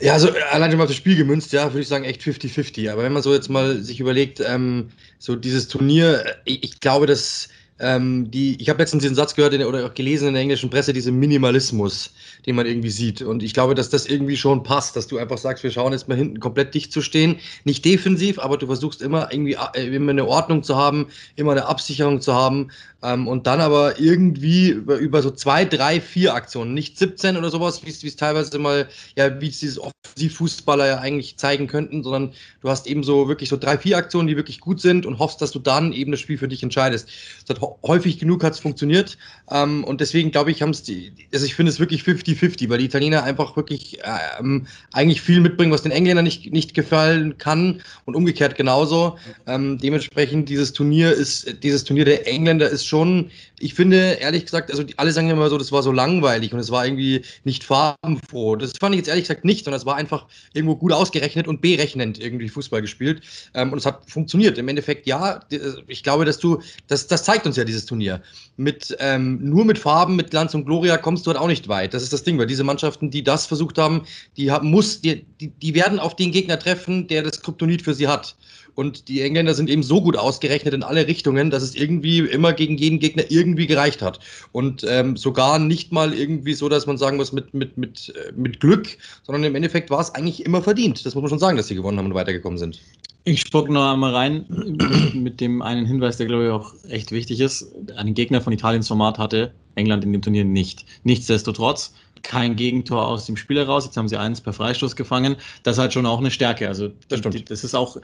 Ja, 0.00 0.12
also 0.12 0.28
allein 0.50 0.70
schon 0.70 0.78
mal 0.78 0.86
das 0.86 0.96
Spiel 0.96 1.16
gemünzt, 1.16 1.52
ja, 1.52 1.72
würde 1.72 1.80
ich 1.80 1.88
sagen 1.88 2.04
echt 2.04 2.20
50-50. 2.20 2.90
Aber 2.90 3.02
wenn 3.02 3.12
man 3.12 3.22
so 3.22 3.32
jetzt 3.32 3.48
mal 3.48 3.82
sich 3.82 3.98
überlegt, 3.98 4.40
ähm, 4.46 4.90
so 5.18 5.36
dieses 5.36 5.68
Turnier, 5.68 6.24
ich, 6.44 6.62
ich 6.62 6.80
glaube, 6.80 7.06
dass 7.06 7.48
ähm, 7.78 8.30
die, 8.30 8.60
ich 8.60 8.68
habe 8.70 8.78
letztens 8.78 9.02
den 9.02 9.14
Satz 9.14 9.34
gehört 9.34 9.52
in, 9.52 9.62
oder 9.62 9.84
auch 9.84 9.94
gelesen 9.94 10.28
in 10.28 10.34
der 10.34 10.42
englischen 10.42 10.70
Presse, 10.70 10.92
diesen 10.92 11.18
Minimalismus, 11.18 12.10
den 12.46 12.56
man 12.56 12.66
irgendwie 12.66 12.90
sieht. 12.90 13.20
Und 13.20 13.42
ich 13.42 13.52
glaube, 13.52 13.74
dass 13.74 13.90
das 13.90 14.06
irgendwie 14.06 14.36
schon 14.36 14.62
passt, 14.62 14.96
dass 14.96 15.06
du 15.06 15.18
einfach 15.18 15.38
sagst, 15.38 15.62
wir 15.62 15.70
schauen 15.70 15.92
jetzt 15.92 16.08
mal 16.08 16.16
hinten 16.16 16.40
komplett 16.40 16.74
dicht 16.74 16.92
zu 16.92 17.02
stehen. 17.02 17.38
Nicht 17.64 17.84
defensiv, 17.84 18.38
aber 18.38 18.56
du 18.56 18.66
versuchst 18.66 19.02
immer 19.02 19.30
irgendwie 19.30 19.58
äh, 19.74 19.94
immer 19.94 20.10
eine 20.10 20.26
Ordnung 20.26 20.62
zu 20.62 20.76
haben, 20.76 21.08
immer 21.36 21.52
eine 21.52 21.66
Absicherung 21.66 22.20
zu 22.20 22.34
haben. 22.34 22.70
Ähm, 23.02 23.28
und 23.28 23.46
dann 23.46 23.60
aber 23.60 24.00
irgendwie 24.00 24.70
über, 24.70 24.96
über, 24.96 25.20
so 25.20 25.30
zwei, 25.30 25.66
drei, 25.66 26.00
vier 26.00 26.34
Aktionen, 26.34 26.72
nicht 26.72 26.98
17 26.98 27.36
oder 27.36 27.50
sowas, 27.50 27.84
wie 27.84 27.90
es 27.90 28.16
teilweise 28.16 28.58
mal, 28.58 28.88
ja, 29.16 29.38
wie 29.40 29.48
es 29.48 29.60
dieses 29.60 29.78
Offensivfußballer 29.78 30.86
ja 30.86 30.98
eigentlich 30.98 31.36
zeigen 31.36 31.66
könnten, 31.66 32.02
sondern 32.02 32.32
du 32.62 32.70
hast 32.70 32.86
eben 32.86 33.04
so 33.04 33.28
wirklich 33.28 33.50
so 33.50 33.58
drei, 33.58 33.76
vier 33.76 33.98
Aktionen, 33.98 34.28
die 34.28 34.36
wirklich 34.36 34.60
gut 34.60 34.80
sind 34.80 35.04
und 35.04 35.18
hoffst, 35.18 35.42
dass 35.42 35.52
du 35.52 35.58
dann 35.58 35.92
eben 35.92 36.10
das 36.10 36.20
Spiel 36.20 36.38
für 36.38 36.48
dich 36.48 36.62
entscheidest. 36.62 37.08
Das 37.46 37.56
hat 37.56 37.62
häufig 37.82 38.18
genug 38.18 38.42
hat 38.44 38.54
es 38.54 38.58
funktioniert. 38.58 39.18
Ähm, 39.50 39.84
und 39.84 40.00
deswegen 40.00 40.30
glaube 40.30 40.50
ich, 40.50 40.62
haben 40.62 40.70
es 40.70 40.82
die, 40.82 41.12
also 41.32 41.46
ich 41.46 41.54
finde 41.54 41.70
es 41.70 41.80
wirklich 41.80 42.02
50-50, 42.02 42.68
weil 42.68 42.78
die 42.78 42.86
Italiener 42.86 43.22
einfach 43.22 43.56
wirklich 43.56 43.98
ähm, 44.38 44.66
eigentlich 44.92 45.20
viel 45.20 45.40
mitbringen, 45.40 45.72
was 45.72 45.82
den 45.82 45.92
Engländern 45.92 46.24
nicht, 46.24 46.52
nicht 46.52 46.74
gefallen 46.74 47.38
kann 47.38 47.82
und 48.04 48.14
umgekehrt 48.14 48.56
genauso. 48.56 49.18
Ähm, 49.46 49.78
dementsprechend 49.78 50.48
dieses 50.48 50.72
Turnier 50.72 51.12
ist, 51.12 51.62
dieses 51.62 51.84
Turnier 51.84 52.04
der 52.04 52.26
Engländer 52.26 52.68
ist 52.68 52.86
schon, 52.86 53.30
ich 53.58 53.74
finde, 53.74 54.18
ehrlich 54.20 54.44
gesagt, 54.44 54.70
also 54.70 54.84
alle 54.96 55.12
sagen 55.12 55.30
immer 55.30 55.48
so, 55.48 55.56
das 55.56 55.72
war 55.72 55.82
so 55.82 55.90
langweilig 55.90 56.52
und 56.52 56.58
es 56.58 56.70
war 56.70 56.84
irgendwie 56.84 57.24
nicht 57.44 57.64
farbenfroh. 57.64 58.56
Das 58.56 58.72
fand 58.78 58.94
ich 58.94 58.98
jetzt 58.98 59.08
ehrlich 59.08 59.24
gesagt 59.24 59.44
nicht, 59.44 59.64
sondern 59.64 59.80
es 59.80 59.86
war 59.86 59.96
einfach 59.96 60.26
irgendwo 60.52 60.76
gut 60.76 60.92
ausgerechnet 60.92 61.48
und 61.48 61.62
berechnend 61.62 62.20
irgendwie 62.20 62.48
Fußball 62.48 62.82
gespielt. 62.82 63.22
Ähm, 63.54 63.72
und 63.72 63.78
es 63.78 63.86
hat 63.86 64.10
funktioniert. 64.10 64.58
Im 64.58 64.68
Endeffekt, 64.68 65.06
ja, 65.06 65.40
ich 65.86 66.02
glaube, 66.02 66.26
dass 66.26 66.38
du, 66.38 66.60
das, 66.86 67.06
das 67.06 67.24
zeigt 67.24 67.46
uns 67.46 67.56
ja 67.56 67.64
dieses 67.64 67.86
Turnier. 67.86 68.20
Mit, 68.58 68.94
ähm, 69.00 69.38
nur 69.42 69.64
mit 69.64 69.78
Farben, 69.78 70.16
mit 70.16 70.30
Glanz 70.30 70.54
und 70.54 70.66
Gloria 70.66 70.98
kommst 70.98 71.26
du 71.26 71.30
halt 71.30 71.40
auch 71.40 71.48
nicht 71.48 71.68
weit. 71.68 71.94
Das 71.94 72.02
ist 72.02 72.12
das 72.12 72.24
Ding, 72.24 72.38
weil 72.38 72.46
diese 72.46 72.64
Mannschaften, 72.64 73.10
die 73.10 73.24
das 73.24 73.46
versucht 73.46 73.78
haben, 73.78 74.02
die 74.36 74.50
haben, 74.50 74.70
muss, 74.70 75.00
die, 75.00 75.24
die, 75.40 75.48
die 75.48 75.74
werden 75.74 75.98
auf 75.98 76.14
den 76.14 76.30
Gegner 76.30 76.58
treffen, 76.58 77.08
der 77.08 77.22
das 77.22 77.40
Kryptonit 77.40 77.80
für 77.80 77.94
sie 77.94 78.06
hat. 78.06 78.36
Und 78.76 79.08
die 79.08 79.22
Engländer 79.22 79.54
sind 79.54 79.70
eben 79.70 79.82
so 79.82 80.02
gut 80.02 80.16
ausgerechnet 80.16 80.74
in 80.74 80.82
alle 80.82 81.06
Richtungen, 81.06 81.50
dass 81.50 81.62
es 81.62 81.74
irgendwie 81.74 82.18
immer 82.18 82.52
gegen 82.52 82.76
jeden 82.76 83.00
Gegner 83.00 83.24
irgendwie 83.30 83.66
gereicht 83.66 84.02
hat. 84.02 84.20
Und 84.52 84.84
ähm, 84.88 85.16
sogar 85.16 85.58
nicht 85.58 85.92
mal 85.92 86.12
irgendwie 86.12 86.52
so, 86.52 86.68
dass 86.68 86.86
man 86.86 86.98
sagen 86.98 87.16
muss, 87.16 87.32
mit, 87.32 87.54
mit, 87.54 87.78
mit, 87.78 88.12
äh, 88.14 88.32
mit 88.36 88.60
Glück, 88.60 88.98
sondern 89.24 89.44
im 89.44 89.54
Endeffekt 89.54 89.88
war 89.88 90.00
es 90.00 90.14
eigentlich 90.14 90.44
immer 90.44 90.62
verdient. 90.62 91.04
Das 91.04 91.14
muss 91.14 91.22
man 91.22 91.30
schon 91.30 91.38
sagen, 91.38 91.56
dass 91.56 91.68
sie 91.68 91.74
gewonnen 91.74 91.98
haben 91.98 92.06
und 92.06 92.14
weitergekommen 92.14 92.58
sind. 92.58 92.80
Ich 93.24 93.40
spuck 93.40 93.70
noch 93.70 93.92
einmal 93.92 94.14
rein 94.14 94.44
mit 95.14 95.40
dem 95.40 95.62
einen 95.62 95.86
Hinweis, 95.86 96.18
der 96.18 96.26
glaube 96.26 96.44
ich 96.44 96.50
auch 96.50 96.74
echt 96.90 97.12
wichtig 97.12 97.40
ist. 97.40 97.66
Ein 97.96 98.12
Gegner 98.12 98.42
von 98.42 98.52
Italiens 98.52 98.88
Format 98.88 99.18
hatte 99.18 99.52
England 99.74 100.04
in 100.04 100.12
dem 100.12 100.22
Turnier 100.22 100.44
nicht. 100.44 100.84
Nichtsdestotrotz 101.02 101.94
kein 102.22 102.56
Gegentor 102.56 103.06
aus 103.06 103.26
dem 103.26 103.36
Spiel 103.36 103.58
heraus. 103.58 103.84
Jetzt 103.84 103.96
haben 103.96 104.08
sie 104.08 104.16
eins 104.16 104.40
per 104.40 104.52
Freistoß 104.52 104.96
gefangen. 104.96 105.36
Das 105.62 105.76
ist 105.76 105.80
halt 105.80 105.92
schon 105.92 106.06
auch 106.06 106.18
eine 106.18 106.30
Stärke. 106.30 106.68
Also 106.68 106.90
das, 107.08 107.20
stimmt. 107.20 107.50
das 107.50 107.64
ist 107.64 107.74
auch, 107.74 107.96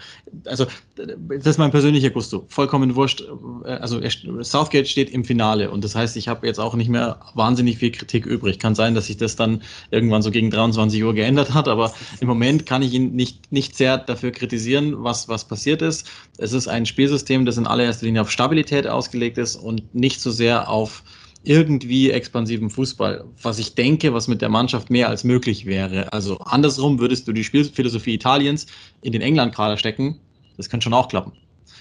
also 0.44 0.66
das 0.96 1.46
ist 1.46 1.58
mein 1.58 1.70
persönlicher 1.70 2.10
Gusto. 2.10 2.44
Vollkommen 2.48 2.94
wurscht. 2.94 3.24
Also 3.64 4.00
Southgate 4.42 4.88
steht 4.88 5.10
im 5.10 5.24
Finale 5.24 5.70
und 5.70 5.84
das 5.84 5.94
heißt, 5.94 6.16
ich 6.16 6.28
habe 6.28 6.46
jetzt 6.46 6.58
auch 6.58 6.74
nicht 6.74 6.88
mehr 6.88 7.20
wahnsinnig 7.34 7.78
viel 7.78 7.90
Kritik 7.90 8.26
übrig. 8.26 8.58
Kann 8.58 8.74
sein, 8.74 8.94
dass 8.94 9.06
sich 9.06 9.16
das 9.16 9.36
dann 9.36 9.62
irgendwann 9.90 10.22
so 10.22 10.30
gegen 10.30 10.50
23 10.50 11.02
Uhr 11.02 11.14
geändert 11.14 11.54
hat, 11.54 11.68
aber 11.68 11.92
im 12.20 12.28
Moment 12.28 12.66
kann 12.66 12.82
ich 12.82 12.94
ihn 12.94 13.12
nicht, 13.14 13.52
nicht 13.52 13.76
sehr 13.76 13.98
dafür 13.98 14.30
kritisieren, 14.30 15.02
was, 15.02 15.28
was 15.28 15.44
passiert 15.46 15.82
ist. 15.82 16.10
Es 16.38 16.52
ist 16.52 16.68
ein 16.68 16.86
Spielsystem, 16.86 17.44
das 17.44 17.56
in 17.56 17.66
allererster 17.66 18.06
Linie 18.06 18.22
auf 18.22 18.30
Stabilität 18.30 18.86
ausgelegt 18.86 19.38
ist 19.38 19.56
und 19.56 19.94
nicht 19.94 20.20
so 20.20 20.30
sehr 20.30 20.68
auf 20.68 21.02
irgendwie 21.44 22.10
expansiven 22.10 22.70
Fußball, 22.70 23.24
was 23.42 23.58
ich 23.58 23.74
denke, 23.74 24.14
was 24.14 24.28
mit 24.28 24.42
der 24.42 24.48
Mannschaft 24.48 24.90
mehr 24.90 25.08
als 25.08 25.24
möglich 25.24 25.66
wäre. 25.66 26.12
Also 26.12 26.38
andersrum 26.38 26.98
würdest 26.98 27.26
du 27.26 27.32
die 27.32 27.44
Spielphilosophie 27.44 28.14
Italiens 28.14 28.66
in 29.02 29.12
den 29.12 29.22
England-Kader 29.22 29.76
stecken, 29.76 30.20
das 30.56 30.68
könnte 30.68 30.84
schon 30.84 30.94
auch 30.94 31.08
klappen. 31.08 31.32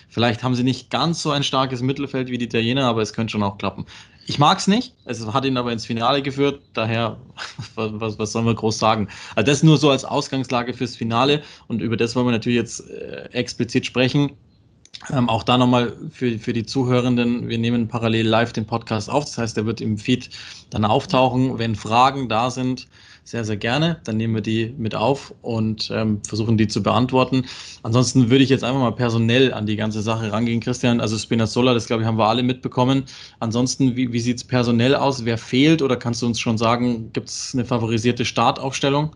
Vielleicht 0.10 0.44
haben 0.44 0.56
sie 0.56 0.64
nicht 0.64 0.90
ganz 0.90 1.22
so 1.22 1.32
ein 1.32 1.44
starkes 1.44 1.82
Mittelfeld 1.82 2.30
wie 2.30 2.38
die 2.38 2.46
Italiener, 2.46 2.86
aber 2.86 3.02
es 3.02 3.14
könnte 3.14 3.32
schon 3.32 3.44
auch 3.44 3.58
klappen. 3.58 3.86
Ich 4.28 4.40
mag 4.40 4.58
es 4.58 4.68
nicht, 4.68 4.94
es 5.06 5.26
hat 5.26 5.46
ihn 5.46 5.58
aber 5.58 5.72
ins 5.72 5.86
Finale 5.86 6.22
geführt, 6.22 6.62
daher, 6.74 7.18
was, 7.76 8.20
was 8.20 8.32
sollen 8.34 8.46
wir 8.46 8.54
groß 8.54 8.78
sagen? 8.78 9.08
Also 9.36 9.50
das 9.50 9.64
nur 9.64 9.78
so 9.78 9.90
als 9.90 10.04
Ausgangslage 10.04 10.74
fürs 10.74 10.96
Finale 10.96 11.44
und 11.68 11.82
über 11.82 11.98
das 11.98 12.16
wollen 12.16 12.28
wir 12.28 12.32
natürlich 12.32 12.58
jetzt 12.58 12.90
äh, 12.90 13.30
explizit 13.32 13.86
sprechen. 13.86 14.32
Ähm, 15.10 15.30
auch 15.30 15.44
da 15.44 15.58
nochmal 15.58 15.96
für, 16.12 16.38
für 16.38 16.54
die 16.54 16.66
Zuhörenden, 16.66 17.50
wir 17.50 17.58
nehmen 17.58 17.88
parallel 17.88 18.28
live 18.28 18.54
den 18.54 18.66
Podcast 18.66 19.10
auf, 19.10 19.26
das 19.26 19.38
heißt, 19.38 19.58
der 19.58 19.66
wird 19.66 19.82
im 19.82 19.98
Feed 19.98 20.30
dann 20.70 20.86
auftauchen. 20.86 21.58
Wenn 21.58 21.76
Fragen 21.76 22.30
da 22.30 22.52
sind, 22.52 22.88
sehr, 23.24 23.46
sehr 23.46 23.58
gerne, 23.58 24.00
dann 24.04 24.18
nehmen 24.18 24.36
wir 24.36 24.42
die 24.42 24.74
mit 24.78 24.96
auf 24.96 25.34
und 25.42 25.92
ähm, 25.94 26.22
versuchen 26.28 26.58
die 26.58 26.68
zu 26.68 26.82
beantworten. 26.82 27.46
Ansonsten 27.84 28.30
würde 28.30 28.44
ich 28.44 28.50
jetzt 28.50 28.64
einfach 28.64 28.80
mal 28.80 28.92
personell 28.92 29.54
an 29.54 29.66
die 29.66 29.76
ganze 29.76 30.02
Sache 30.02 30.32
rangehen, 30.32 30.60
Christian. 30.60 31.00
Also 31.00 31.18
Spinazzola, 31.18 31.74
das 31.74 31.86
glaube 31.86 32.04
ich, 32.04 32.08
haben 32.08 32.18
wir 32.18 32.28
alle 32.28 32.44
mitbekommen. 32.44 33.06
Ansonsten, 33.40 33.96
wie, 33.96 34.12
wie 34.12 34.20
sieht 34.20 34.38
es 34.38 34.44
personell 34.44 34.96
aus? 34.96 35.24
Wer 35.24 35.38
fehlt 35.38 35.82
oder 35.82 35.98
kannst 35.98 36.22
du 36.22 36.26
uns 36.26 36.40
schon 36.40 36.58
sagen, 36.58 37.12
gibt 37.14 37.30
es 37.30 37.52
eine 37.54 37.64
favorisierte 37.64 38.26
Startaufstellung? 38.26 39.16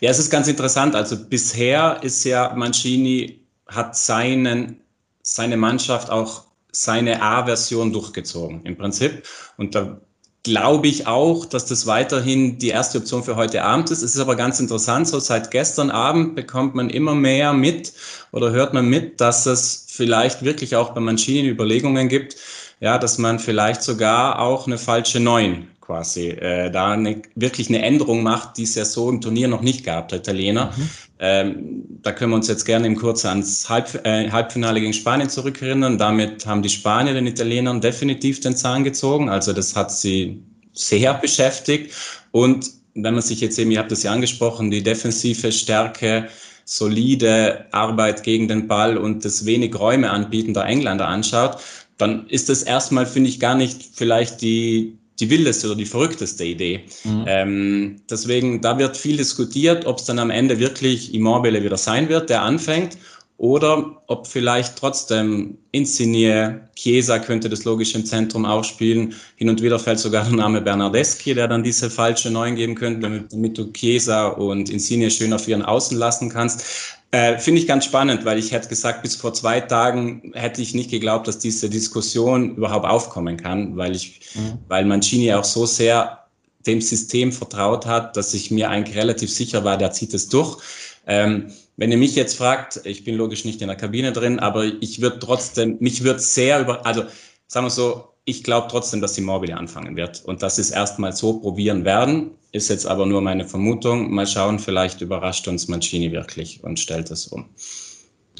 Ja, 0.00 0.10
es 0.10 0.18
ist 0.18 0.30
ganz 0.30 0.48
interessant. 0.48 0.94
Also 0.94 1.16
bisher 1.16 2.00
ist 2.02 2.24
ja 2.24 2.52
Mancini 2.54 3.45
hat 3.66 3.96
seinen, 3.96 4.80
seine 5.22 5.56
Mannschaft 5.56 6.10
auch 6.10 6.44
seine 6.72 7.22
A-Version 7.22 7.92
durchgezogen 7.92 8.64
im 8.64 8.76
Prinzip. 8.76 9.22
Und 9.56 9.74
da 9.74 9.98
glaube 10.42 10.86
ich 10.86 11.06
auch, 11.08 11.44
dass 11.44 11.66
das 11.66 11.86
weiterhin 11.86 12.58
die 12.58 12.68
erste 12.68 12.98
Option 12.98 13.24
für 13.24 13.34
heute 13.34 13.64
Abend 13.64 13.90
ist. 13.90 14.02
Es 14.02 14.14
ist 14.14 14.20
aber 14.20 14.36
ganz 14.36 14.60
interessant, 14.60 15.08
so 15.08 15.18
seit 15.18 15.50
gestern 15.50 15.90
Abend 15.90 16.36
bekommt 16.36 16.74
man 16.76 16.88
immer 16.88 17.16
mehr 17.16 17.52
mit 17.52 17.92
oder 18.30 18.52
hört 18.52 18.72
man 18.72 18.88
mit, 18.88 19.20
dass 19.20 19.46
es 19.46 19.86
vielleicht 19.88 20.44
wirklich 20.44 20.76
auch 20.76 20.90
bei 20.90 21.00
Mancini 21.00 21.48
Überlegungen 21.48 22.08
gibt, 22.08 22.36
ja, 22.78 22.98
dass 22.98 23.18
man 23.18 23.40
vielleicht 23.40 23.82
sogar 23.82 24.38
auch 24.38 24.66
eine 24.66 24.78
falsche 24.78 25.18
Neun 25.18 25.68
quasi 25.86 26.30
äh, 26.30 26.68
da 26.70 26.92
eine, 26.92 27.22
wirklich 27.36 27.68
eine 27.68 27.80
Änderung 27.80 28.24
macht, 28.24 28.56
die 28.56 28.64
es 28.64 28.74
ja 28.74 28.84
so 28.84 29.08
im 29.08 29.20
Turnier 29.20 29.46
noch 29.46 29.62
nicht 29.62 29.84
gab, 29.84 30.08
der 30.08 30.18
Italiener. 30.18 30.72
Mhm. 30.76 30.90
Ähm, 31.20 31.84
da 32.02 32.10
können 32.10 32.32
wir 32.32 32.36
uns 32.36 32.48
jetzt 32.48 32.64
gerne 32.64 32.88
im 32.88 32.96
Kurz 32.96 33.24
ans 33.24 33.68
Halb, 33.68 34.00
äh, 34.04 34.28
Halbfinale 34.28 34.80
gegen 34.80 34.92
Spanien 34.92 35.30
zurückerinnern. 35.30 35.96
Damit 35.96 36.44
haben 36.44 36.62
die 36.62 36.68
Spanier 36.70 37.14
den 37.14 37.28
Italienern 37.28 37.80
definitiv 37.80 38.40
den 38.40 38.56
Zahn 38.56 38.82
gezogen. 38.82 39.28
Also 39.28 39.52
das 39.52 39.76
hat 39.76 39.92
sie 39.92 40.42
sehr 40.72 41.14
beschäftigt. 41.14 41.94
Und 42.32 42.68
wenn 42.94 43.14
man 43.14 43.22
sich 43.22 43.40
jetzt 43.40 43.58
eben, 43.58 43.70
ihr 43.70 43.78
habt 43.78 43.92
es 43.92 44.02
ja 44.02 44.12
angesprochen, 44.12 44.72
die 44.72 44.82
defensive 44.82 45.52
Stärke, 45.52 46.28
solide 46.64 47.66
Arbeit 47.70 48.24
gegen 48.24 48.48
den 48.48 48.66
Ball 48.66 48.98
und 48.98 49.24
das 49.24 49.46
wenig 49.46 49.78
Räume 49.78 50.10
anbieten 50.10 50.52
der 50.52 50.64
Engländer 50.64 51.06
anschaut, 51.06 51.58
dann 51.96 52.26
ist 52.26 52.48
das 52.48 52.64
erstmal, 52.64 53.06
finde 53.06 53.30
ich, 53.30 53.38
gar 53.38 53.54
nicht 53.54 53.84
vielleicht 53.94 54.42
die, 54.42 54.98
die 55.20 55.30
wildeste 55.30 55.68
oder 55.68 55.76
die 55.76 55.86
verrückteste 55.86 56.44
Idee. 56.44 56.84
Mhm. 57.04 57.24
Ähm, 57.26 57.96
deswegen, 58.10 58.60
da 58.60 58.78
wird 58.78 58.96
viel 58.96 59.16
diskutiert, 59.16 59.86
ob 59.86 59.98
es 59.98 60.04
dann 60.04 60.18
am 60.18 60.30
Ende 60.30 60.58
wirklich 60.58 61.14
Immobile 61.14 61.62
wieder 61.62 61.78
sein 61.78 62.08
wird, 62.08 62.30
der 62.30 62.42
anfängt, 62.42 62.98
oder 63.38 64.02
ob 64.06 64.26
vielleicht 64.26 64.76
trotzdem 64.78 65.58
Insigne, 65.70 66.68
Chiesa 66.74 67.18
könnte 67.18 67.50
das 67.50 67.64
logisch 67.64 67.94
im 67.94 68.06
Zentrum 68.06 68.46
auch 68.46 68.64
spielen. 68.64 69.14
Hin 69.36 69.50
und 69.50 69.60
wieder 69.60 69.78
fällt 69.78 69.98
sogar 69.98 70.24
der 70.24 70.32
Name 70.32 70.62
Bernardeschi, 70.62 71.34
der 71.34 71.46
dann 71.46 71.62
diese 71.62 71.90
falsche 71.90 72.30
Neun 72.30 72.56
geben 72.56 72.74
könnte, 72.74 73.00
damit, 73.00 73.32
damit 73.32 73.58
du 73.58 73.70
Chiesa 73.72 74.28
und 74.28 74.70
Insigne 74.70 75.10
schön 75.10 75.34
auf 75.34 75.46
ihren 75.48 75.62
Außen 75.62 75.98
lassen 75.98 76.30
kannst. 76.30 76.95
Äh, 77.12 77.38
Finde 77.38 77.60
ich 77.60 77.68
ganz 77.68 77.84
spannend, 77.84 78.24
weil 78.24 78.38
ich 78.38 78.52
hätte 78.52 78.68
gesagt, 78.68 79.02
bis 79.02 79.16
vor 79.16 79.32
zwei 79.32 79.60
Tagen 79.60 80.32
hätte 80.34 80.60
ich 80.60 80.74
nicht 80.74 80.90
geglaubt, 80.90 81.28
dass 81.28 81.38
diese 81.38 81.70
Diskussion 81.70 82.56
überhaupt 82.56 82.84
aufkommen 82.84 83.36
kann, 83.36 83.76
weil 83.76 83.94
ich, 83.94 84.20
mhm. 84.34 84.58
weil 84.68 84.84
Mancini 84.84 85.32
auch 85.32 85.44
so 85.44 85.66
sehr 85.66 86.26
dem 86.66 86.80
System 86.80 87.32
vertraut 87.32 87.86
hat, 87.86 88.16
dass 88.16 88.34
ich 88.34 88.50
mir 88.50 88.70
eigentlich 88.70 88.96
relativ 88.96 89.30
sicher 89.30 89.64
war, 89.64 89.78
der 89.78 89.92
zieht 89.92 90.14
es 90.14 90.28
durch. 90.28 90.58
Ähm, 91.06 91.52
wenn 91.76 91.92
ihr 91.92 91.98
mich 91.98 92.16
jetzt 92.16 92.36
fragt, 92.36 92.80
ich 92.84 93.04
bin 93.04 93.16
logisch 93.16 93.44
nicht 93.44 93.60
in 93.60 93.68
der 93.68 93.76
Kabine 93.76 94.12
drin, 94.12 94.40
aber 94.40 94.64
ich 94.64 95.00
würde 95.00 95.18
trotzdem, 95.18 95.76
mich 95.78 96.02
würde 96.02 96.20
sehr 96.20 96.60
über, 96.60 96.84
also 96.84 97.04
sagen 97.46 97.66
wir 97.66 97.70
so, 97.70 98.08
ich 98.28 98.42
glaube 98.42 98.66
trotzdem, 98.68 99.00
dass 99.00 99.14
die 99.14 99.20
Mobile 99.20 99.56
anfangen 99.56 99.96
wird 99.96 100.22
und 100.24 100.42
dass 100.42 100.56
sie 100.56 100.62
es 100.62 100.70
erstmal 100.70 101.12
so 101.12 101.38
probieren 101.38 101.84
werden. 101.84 102.32
Ist 102.50 102.68
jetzt 102.68 102.84
aber 102.84 103.06
nur 103.06 103.22
meine 103.22 103.44
Vermutung. 103.44 104.12
Mal 104.12 104.26
schauen, 104.26 104.58
vielleicht 104.58 105.00
überrascht 105.00 105.46
uns 105.46 105.68
Mancini 105.68 106.10
wirklich 106.10 106.62
und 106.64 106.80
stellt 106.80 107.10
es 107.12 107.28
um. 107.28 107.46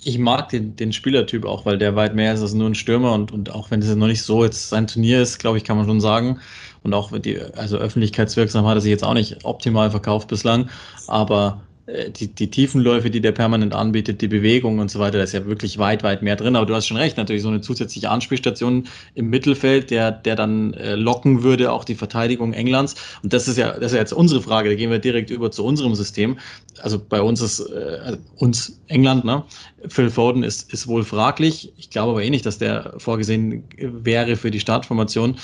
Ich 0.03 0.19
mag 0.19 0.49
den, 0.49 0.75
den 0.75 0.93
Spielertyp 0.93 1.45
auch, 1.45 1.67
weil 1.67 1.79
der 1.79 1.95
weit 1.95 2.17
mehr 2.17 2.35
ist 2.35 2.43
als 2.43 2.53
nur 2.53 2.69
ein 2.69 2.75
Stürmer 2.75 3.13
und, 3.13 3.31
und 3.31 3.53
auch 3.53 3.71
wenn 3.71 3.81
es 3.81 3.95
noch 3.95 4.07
nicht 4.09 4.23
so 4.23 4.45
jetzt 4.45 4.69
sein 4.69 4.89
Turnier 4.89 5.23
ist, 5.23 5.39
glaube 5.39 5.57
ich, 5.57 5.65
kann 5.65 5.77
man 5.77 5.87
schon 5.87 6.01
sagen. 6.01 6.41
Und 6.83 6.93
auch 6.93 7.17
die, 7.19 7.41
also 7.41 7.79
öffentlichkeitswirksam 7.79 8.67
hat 8.67 8.77
er 8.77 8.81
sich 8.81 8.91
jetzt 8.91 9.05
auch 9.05 9.15
nicht 9.15 9.45
optimal 9.45 9.91
verkauft 9.93 10.27
bislang, 10.27 10.69
aber 11.07 11.63
die, 11.87 12.27
die 12.27 12.51
Tiefenläufe, 12.51 13.11
die 13.11 13.21
der 13.21 13.31
permanent 13.31 13.73
anbietet, 13.73 14.21
die 14.21 14.27
Bewegung 14.27 14.81
und 14.81 14.91
so 14.91 14.99
weiter, 14.99 15.19
da 15.19 15.25
ist 15.25 15.33
ja 15.33 15.47
wirklich 15.47 15.79
weit, 15.79 16.03
weit 16.03 16.21
mehr 16.21 16.35
drin. 16.35 16.57
Aber 16.57 16.67
du 16.67 16.75
hast 16.75 16.89
schon 16.89 16.97
recht, 16.97 17.17
natürlich 17.17 17.43
so 17.43 17.49
eine 17.49 17.61
zusätzliche 17.61 18.11
Anspielstation 18.11 18.89
im 19.15 19.31
Mittelfeld, 19.31 19.91
der, 19.91 20.11
der 20.11 20.35
dann 20.35 20.75
äh, 20.75 20.97
locken 20.97 21.45
würde, 21.45 21.71
auch 21.71 21.85
die 21.85 21.95
Verteidigung 21.95 22.55
Englands. 22.55 22.97
Und 23.23 23.33
das 23.33 23.47
ist 23.47 23.57
ja, 23.57 23.73
das 23.73 23.87
ist 23.87 23.93
ja 23.93 24.01
jetzt 24.01 24.13
unsere 24.13 24.43
Frage. 24.43 24.69
Da 24.69 24.75
gehen 24.75 24.91
wir 24.91 24.99
direkt 24.99 25.31
über 25.31 25.53
zu 25.53 25.65
unserem 25.65 25.95
System. 25.95 26.39
Also 26.83 26.99
bei 26.99 27.23
uns 27.23 27.41
ist 27.41 27.61
äh, 27.61 27.99
also 28.03 28.19
uns 28.37 28.81
England, 28.89 29.25
ne? 29.25 29.45
Phil 29.89 30.11
Foden 30.11 30.43
ist, 30.43 30.73
ist 30.73 30.89
wohl 30.89 31.05
fraglich. 31.05 31.73
Ich 31.77 31.91
glaube 31.91 32.13
aber 32.13 32.23
eh 32.25 32.31
nicht, 32.31 32.47
dass 32.47 32.59
der 32.59 32.95
vorgesehen 32.99 33.63
wäre 33.79 34.35
für 34.35 34.51
die 34.51 34.61
Startformation. 34.61 35.37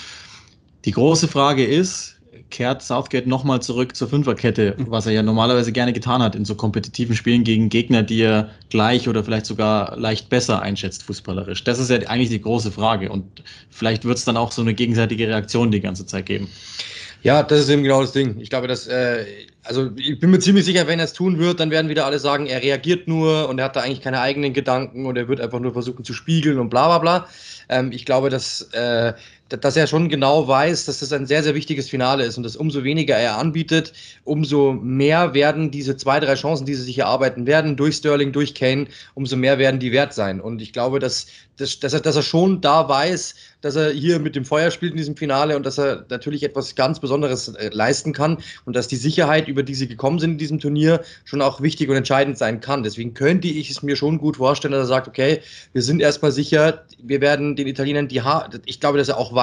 Die 0.84 0.90
große 0.90 1.28
Frage 1.28 1.64
ist, 1.64 2.16
kehrt 2.52 2.82
Southgate 2.82 3.26
nochmal 3.26 3.60
zurück 3.60 3.96
zur 3.96 4.08
Fünferkette, 4.08 4.76
was 4.86 5.06
er 5.06 5.12
ja 5.12 5.22
normalerweise 5.24 5.72
gerne 5.72 5.92
getan 5.92 6.22
hat 6.22 6.36
in 6.36 6.44
so 6.44 6.54
kompetitiven 6.54 7.16
Spielen 7.16 7.42
gegen 7.42 7.68
Gegner, 7.68 8.04
die 8.04 8.20
er 8.20 8.50
gleich 8.70 9.08
oder 9.08 9.24
vielleicht 9.24 9.46
sogar 9.46 9.96
leicht 9.96 10.28
besser 10.28 10.62
einschätzt, 10.62 11.02
fußballerisch. 11.02 11.64
Das 11.64 11.80
ist 11.80 11.90
ja 11.90 11.98
eigentlich 12.06 12.28
die 12.28 12.40
große 12.40 12.70
Frage. 12.70 13.10
Und 13.10 13.42
vielleicht 13.70 14.04
wird 14.04 14.18
es 14.18 14.24
dann 14.24 14.36
auch 14.36 14.52
so 14.52 14.62
eine 14.62 14.74
gegenseitige 14.74 15.26
Reaktion 15.26 15.72
die 15.72 15.80
ganze 15.80 16.06
Zeit 16.06 16.26
geben. 16.26 16.48
Ja, 17.22 17.42
das 17.44 17.60
ist 17.60 17.68
eben 17.68 17.84
genau 17.84 18.00
das 18.00 18.12
Ding. 18.12 18.40
Ich 18.40 18.50
glaube, 18.50 18.66
dass, 18.66 18.88
äh, 18.88 19.24
also 19.62 19.90
ich 19.96 20.18
bin 20.18 20.30
mir 20.30 20.40
ziemlich 20.40 20.64
sicher, 20.64 20.88
wenn 20.88 20.98
er 20.98 21.04
es 21.04 21.12
tun 21.12 21.38
wird, 21.38 21.60
dann 21.60 21.70
werden 21.70 21.88
wieder 21.88 22.04
alle 22.04 22.18
sagen, 22.18 22.46
er 22.46 22.62
reagiert 22.62 23.06
nur 23.06 23.48
und 23.48 23.60
er 23.60 23.66
hat 23.66 23.76
da 23.76 23.80
eigentlich 23.80 24.00
keine 24.00 24.20
eigenen 24.20 24.52
Gedanken 24.52 25.06
und 25.06 25.16
er 25.16 25.28
wird 25.28 25.40
einfach 25.40 25.60
nur 25.60 25.72
versuchen 25.72 26.04
zu 26.04 26.14
spiegeln 26.14 26.58
und 26.58 26.68
bla 26.68 26.88
bla 26.88 26.98
bla. 26.98 27.28
Ähm, 27.68 27.92
ich 27.92 28.04
glaube, 28.04 28.28
dass 28.28 28.62
äh, 28.72 29.12
dass 29.60 29.76
er 29.76 29.86
schon 29.86 30.08
genau 30.08 30.48
weiß, 30.48 30.86
dass 30.86 31.00
das 31.00 31.12
ein 31.12 31.26
sehr, 31.26 31.42
sehr 31.42 31.54
wichtiges 31.54 31.88
Finale 31.88 32.24
ist 32.24 32.36
und 32.36 32.42
dass 32.42 32.56
umso 32.56 32.84
weniger 32.84 33.16
er 33.16 33.38
anbietet, 33.38 33.92
umso 34.24 34.72
mehr 34.72 35.34
werden 35.34 35.70
diese 35.70 35.96
zwei, 35.96 36.20
drei 36.20 36.34
Chancen, 36.34 36.66
die 36.66 36.74
sie 36.74 36.82
sich 36.82 36.98
erarbeiten 36.98 37.46
werden, 37.46 37.76
durch 37.76 37.96
Sterling, 37.96 38.32
durch 38.32 38.54
Kane, 38.54 38.86
umso 39.14 39.36
mehr 39.36 39.58
werden 39.58 39.80
die 39.80 39.92
wert 39.92 40.14
sein. 40.14 40.40
Und 40.40 40.62
ich 40.62 40.72
glaube, 40.72 40.98
dass, 40.98 41.26
dass, 41.56 41.78
dass, 41.80 41.92
er, 41.92 42.00
dass 42.00 42.16
er 42.16 42.22
schon 42.22 42.60
da 42.60 42.88
weiß, 42.88 43.34
dass 43.60 43.76
er 43.76 43.90
hier 43.92 44.18
mit 44.18 44.34
dem 44.34 44.44
Feuer 44.44 44.70
spielt 44.70 44.92
in 44.92 44.98
diesem 44.98 45.16
Finale 45.16 45.56
und 45.56 45.64
dass 45.64 45.78
er 45.78 46.04
natürlich 46.08 46.42
etwas 46.42 46.74
ganz 46.74 46.98
Besonderes 46.98 47.48
äh, 47.48 47.70
leisten 47.72 48.12
kann 48.12 48.38
und 48.64 48.74
dass 48.74 48.88
die 48.88 48.96
Sicherheit, 48.96 49.48
über 49.48 49.62
die 49.62 49.74
sie 49.74 49.88
gekommen 49.88 50.18
sind 50.18 50.32
in 50.32 50.38
diesem 50.38 50.58
Turnier, 50.58 51.02
schon 51.24 51.42
auch 51.42 51.60
wichtig 51.60 51.88
und 51.88 51.96
entscheidend 51.96 52.38
sein 52.38 52.60
kann. 52.60 52.82
Deswegen 52.82 53.14
könnte 53.14 53.48
ich 53.48 53.70
es 53.70 53.82
mir 53.82 53.96
schon 53.96 54.18
gut 54.18 54.36
vorstellen, 54.36 54.72
dass 54.72 54.84
er 54.84 54.88
sagt, 54.88 55.08
okay, 55.08 55.40
wir 55.72 55.82
sind 55.82 56.00
erstmal 56.00 56.32
sicher, 56.32 56.84
wir 57.02 57.20
werden 57.20 57.56
den 57.56 57.68
Italienern 57.68 58.08
die 58.08 58.22
Haar, 58.22 58.50
ich 58.66 58.80
glaube, 58.80 58.98
dass 58.98 59.08
er 59.08 59.18
auch 59.18 59.32
weiß, 59.32 59.41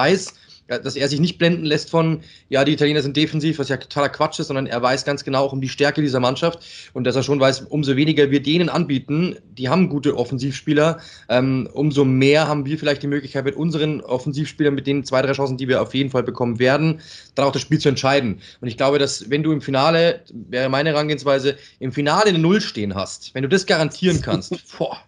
dass 0.78 0.96
er 0.96 1.08
sich 1.08 1.20
nicht 1.20 1.38
blenden 1.38 1.64
lässt 1.64 1.90
von, 1.90 2.20
ja, 2.48 2.64
die 2.64 2.72
Italiener 2.72 3.02
sind 3.02 3.16
defensiv, 3.16 3.58
was 3.58 3.68
ja 3.68 3.76
totaler 3.76 4.08
Quatsch 4.08 4.38
ist, 4.38 4.48
sondern 4.48 4.66
er 4.66 4.80
weiß 4.80 5.04
ganz 5.04 5.24
genau 5.24 5.44
auch 5.44 5.52
um 5.52 5.60
die 5.60 5.68
Stärke 5.68 6.00
dieser 6.00 6.20
Mannschaft 6.20 6.60
und 6.92 7.04
dass 7.04 7.16
er 7.16 7.22
schon 7.22 7.40
weiß, 7.40 7.62
umso 7.62 7.96
weniger 7.96 8.30
wir 8.30 8.42
denen 8.42 8.68
anbieten, 8.68 9.36
die 9.58 9.68
haben 9.68 9.88
gute 9.88 10.16
Offensivspieler, 10.16 11.00
ähm, 11.28 11.68
umso 11.72 12.04
mehr 12.04 12.46
haben 12.46 12.66
wir 12.66 12.78
vielleicht 12.78 13.02
die 13.02 13.08
Möglichkeit 13.08 13.44
mit 13.44 13.56
unseren 13.56 14.00
Offensivspielern, 14.00 14.74
mit 14.74 14.86
den 14.86 15.04
zwei, 15.04 15.22
drei 15.22 15.32
Chancen, 15.32 15.56
die 15.56 15.68
wir 15.68 15.82
auf 15.82 15.94
jeden 15.94 16.10
Fall 16.10 16.22
bekommen 16.22 16.58
werden, 16.58 17.00
dann 17.34 17.46
auch 17.46 17.52
das 17.52 17.62
Spiel 17.62 17.78
zu 17.78 17.88
entscheiden. 17.88 18.40
Und 18.60 18.68
ich 18.68 18.76
glaube, 18.76 18.98
dass 18.98 19.28
wenn 19.28 19.42
du 19.42 19.52
im 19.52 19.60
Finale, 19.60 20.20
wäre 20.32 20.68
meine 20.68 20.90
Herangehensweise, 20.90 21.56
im 21.80 21.92
Finale 21.92 22.26
eine 22.26 22.38
Null 22.38 22.60
stehen 22.60 22.94
hast, 22.94 23.34
wenn 23.34 23.42
du 23.42 23.48
das 23.48 23.66
garantieren 23.66 24.20
kannst, 24.22 24.54
boah, 24.78 24.98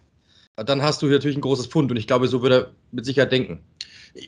dann 0.55 0.83
hast 0.83 1.01
du 1.01 1.07
natürlich 1.07 1.37
ein 1.37 1.41
großes 1.41 1.67
Pfund 1.67 1.89
und 1.89 1.97
ich 1.97 2.05
glaube, 2.05 2.27
so 2.27 2.41
würde 2.41 2.55
er 2.55 2.71
mit 2.91 3.05
Sicherheit 3.05 3.31
denken. 3.31 3.59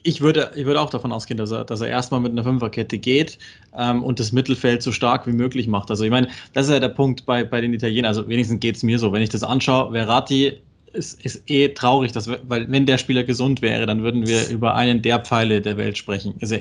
Ich 0.03 0.21
würde, 0.21 0.51
ich 0.55 0.65
würde 0.65 0.81
auch 0.81 0.89
davon 0.89 1.11
ausgehen, 1.11 1.37
dass 1.37 1.51
er, 1.51 1.63
dass 1.63 1.81
er 1.81 1.87
erstmal 1.87 2.19
mit 2.19 2.31
einer 2.31 2.43
Fünferkette 2.43 2.97
geht 2.97 3.37
ähm, 3.77 4.03
und 4.03 4.19
das 4.19 4.31
Mittelfeld 4.31 4.81
so 4.81 4.91
stark 4.91 5.27
wie 5.27 5.31
möglich 5.31 5.67
macht. 5.67 5.91
Also 5.91 6.03
ich 6.03 6.09
meine, 6.09 6.27
das 6.53 6.67
ist 6.67 6.73
ja 6.73 6.79
der 6.79 6.89
Punkt 6.89 7.25
bei, 7.25 7.43
bei 7.43 7.61
den 7.61 7.73
Italienern. 7.73 8.07
Also 8.07 8.27
wenigstens 8.27 8.59
geht 8.59 8.77
es 8.77 8.83
mir 8.83 8.97
so. 8.97 9.11
Wenn 9.11 9.21
ich 9.21 9.29
das 9.29 9.43
anschaue, 9.43 9.91
Verratti 9.91 10.53
ist, 10.93 11.23
ist 11.23 11.43
eh 11.47 11.69
traurig, 11.69 12.13
dass 12.13 12.27
wir, 12.27 12.39
weil 12.47 12.69
wenn 12.71 12.85
der 12.85 12.97
Spieler 12.97 13.23
gesund 13.23 13.61
wäre, 13.61 13.85
dann 13.85 14.01
würden 14.01 14.25
wir 14.25 14.47
über 14.49 14.75
einen 14.75 15.01
der 15.01 15.19
Pfeile 15.19 15.61
der 15.61 15.77
Welt 15.77 15.97
sprechen. 15.97 16.33
Also, 16.41 16.57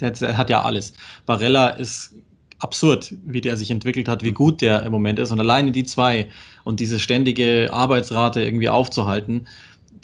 der, 0.00 0.10
der 0.10 0.36
hat 0.36 0.50
ja 0.50 0.62
alles. 0.62 0.92
Barella 1.26 1.68
ist 1.68 2.14
absurd, 2.58 3.14
wie 3.26 3.40
der 3.40 3.56
sich 3.56 3.70
entwickelt 3.70 4.08
hat, 4.08 4.22
wie 4.22 4.32
gut 4.32 4.60
der 4.60 4.82
im 4.82 4.92
Moment 4.92 5.18
ist. 5.18 5.30
Und 5.30 5.40
alleine 5.40 5.72
die 5.72 5.84
zwei 5.84 6.26
und 6.64 6.80
diese 6.80 6.98
ständige 6.98 7.68
Arbeitsrate 7.72 8.42
irgendwie 8.42 8.68
aufzuhalten, 8.68 9.46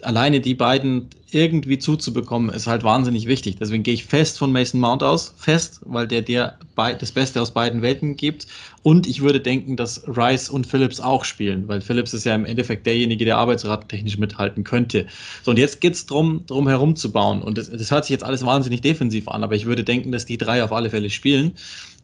alleine 0.02 0.40
die 0.40 0.54
beiden 0.54 1.09
irgendwie 1.30 1.78
zuzubekommen, 1.78 2.50
ist 2.50 2.66
halt 2.66 2.85
wahnsinnig 2.85 3.26
wichtig. 3.26 3.56
Deswegen 3.59 3.82
gehe 3.82 3.94
ich 3.94 4.04
fest 4.04 4.38
von 4.38 4.52
Mason 4.52 4.80
Mount 4.80 5.02
aus, 5.02 5.35
fest, 5.38 5.80
weil 5.85 6.06
der 6.06 6.23
dir 6.23 6.59
das 6.76 7.12
Beste 7.12 7.40
aus 7.40 7.52
beiden 7.52 7.80
Welten 7.80 8.16
gibt. 8.16 8.47
Und 8.82 9.06
ich 9.06 9.23
würde 9.23 9.40
denken, 9.40 9.76
dass 9.76 10.06
Rice 10.06 10.50
und 10.50 10.66
Phillips 10.66 11.00
auch 11.00 11.25
spielen, 11.25 11.68
weil 11.68 11.80
Phillips 11.80 12.12
ist 12.12 12.25
ja 12.25 12.35
im 12.35 12.44
Endeffekt 12.44 12.87
derjenige, 12.87 13.25
der 13.25 13.38
arbeitsratentechnisch 13.38 14.18
mithalten 14.18 14.64
könnte. 14.64 15.06
So, 15.42 15.52
und 15.52 15.59
jetzt 15.59 15.80
geht 15.80 15.94
es 15.94 16.04
darum, 16.04 16.44
drum 16.47 16.68
herum 16.68 16.97
zu 16.97 17.11
bauen. 17.11 17.40
Und 17.40 17.56
das, 17.56 17.71
das 17.71 17.90
hört 17.90 18.04
sich 18.04 18.11
jetzt 18.11 18.25
alles 18.25 18.44
wahnsinnig 18.44 18.82
defensiv 18.82 19.28
an, 19.28 19.42
aber 19.42 19.54
ich 19.54 19.64
würde 19.64 19.85
denken, 19.85 20.12
dass 20.12 20.26
die 20.26 20.37
drei 20.37 20.62
auf 20.62 20.73
alle 20.73 20.90
Fälle 20.90 21.09
spielen. 21.09 21.52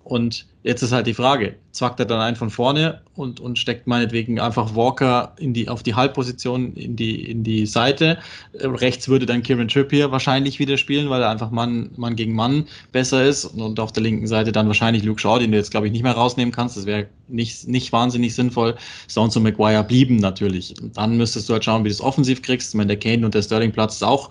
Und 0.09 0.47
jetzt 0.63 0.81
ist 0.81 0.93
halt 0.93 1.07
die 1.07 1.13
Frage, 1.13 1.57
zwackt 1.73 2.01
er 2.01 2.07
dann 2.07 2.19
einen 2.23 2.35
von 2.35 2.49
vorne 2.49 3.03
und, 3.15 3.41
und 3.41 3.59
steckt 3.59 3.87
meinetwegen 3.87 4.41
einfach 4.41 4.75
Walker 4.75 5.35
in 5.39 5.53
die, 5.53 5.69
auf 5.69 5.83
die 5.83 5.95
Halbposition 5.95 6.73
in 6.73 6.97
die, 6.97 7.31
in 7.31 7.45
die 7.45 7.67
Seite. 7.67 8.17
Rechts 8.55 9.07
würde 9.11 9.27
dann 9.27 9.43
Kieran 9.43 9.69
Trippier 9.69 10.11
wahrscheinlich 10.11 10.59
wieder 10.61 10.79
spielen, 10.79 11.11
weil 11.11 11.21
er 11.21 11.29
einfach 11.29 11.51
Mann, 11.51 11.91
Mann 11.97 12.17
gegen 12.17 12.35
Mann 12.35 12.67
besser 12.91 13.27
ist. 13.27 13.45
Und, 13.45 13.61
und 13.61 13.81
auf 13.81 13.93
der 13.93 14.03
linken 14.03 14.27
Seite 14.27 14.51
dann 14.51 14.67
wahrscheinlich 14.67 15.05
Luke 15.05 15.21
Shaw, 15.21 15.39
den 15.39 15.53
du 15.53 15.59
jetzt, 15.59 15.73
glaube 15.73 15.89
ich, 15.89 15.93
nicht 15.93 16.05
mehr 16.05 16.13
rausnehmen 16.13 16.53
kannst. 16.53 16.79
Das 16.79 16.87
wäre 16.87 17.09
nicht, 17.29 17.69
nicht 17.69 17.93
wahnsinnig 17.93 18.35
sinnvoll. 18.35 18.77
Stones 19.11 19.37
und 19.37 19.43
McGuire 19.43 19.85
blieben 19.85 20.17
natürlich. 20.17 20.75
Und 20.81 20.97
dann 20.97 21.19
müsstest 21.19 21.51
du 21.51 21.53
halt 21.53 21.67
schauen, 21.67 21.85
wie 21.85 21.91
du 21.91 21.95
es 21.95 22.01
offensiv 22.01 22.41
kriegst. 22.41 22.71
Ich 22.71 22.79
meine, 22.79 22.97
der 22.97 22.99
Kane 22.99 23.27
und 23.27 23.35
der 23.35 23.43
Sterling 23.43 23.73
Platz 23.73 23.97
ist 23.97 24.05
auch, 24.05 24.31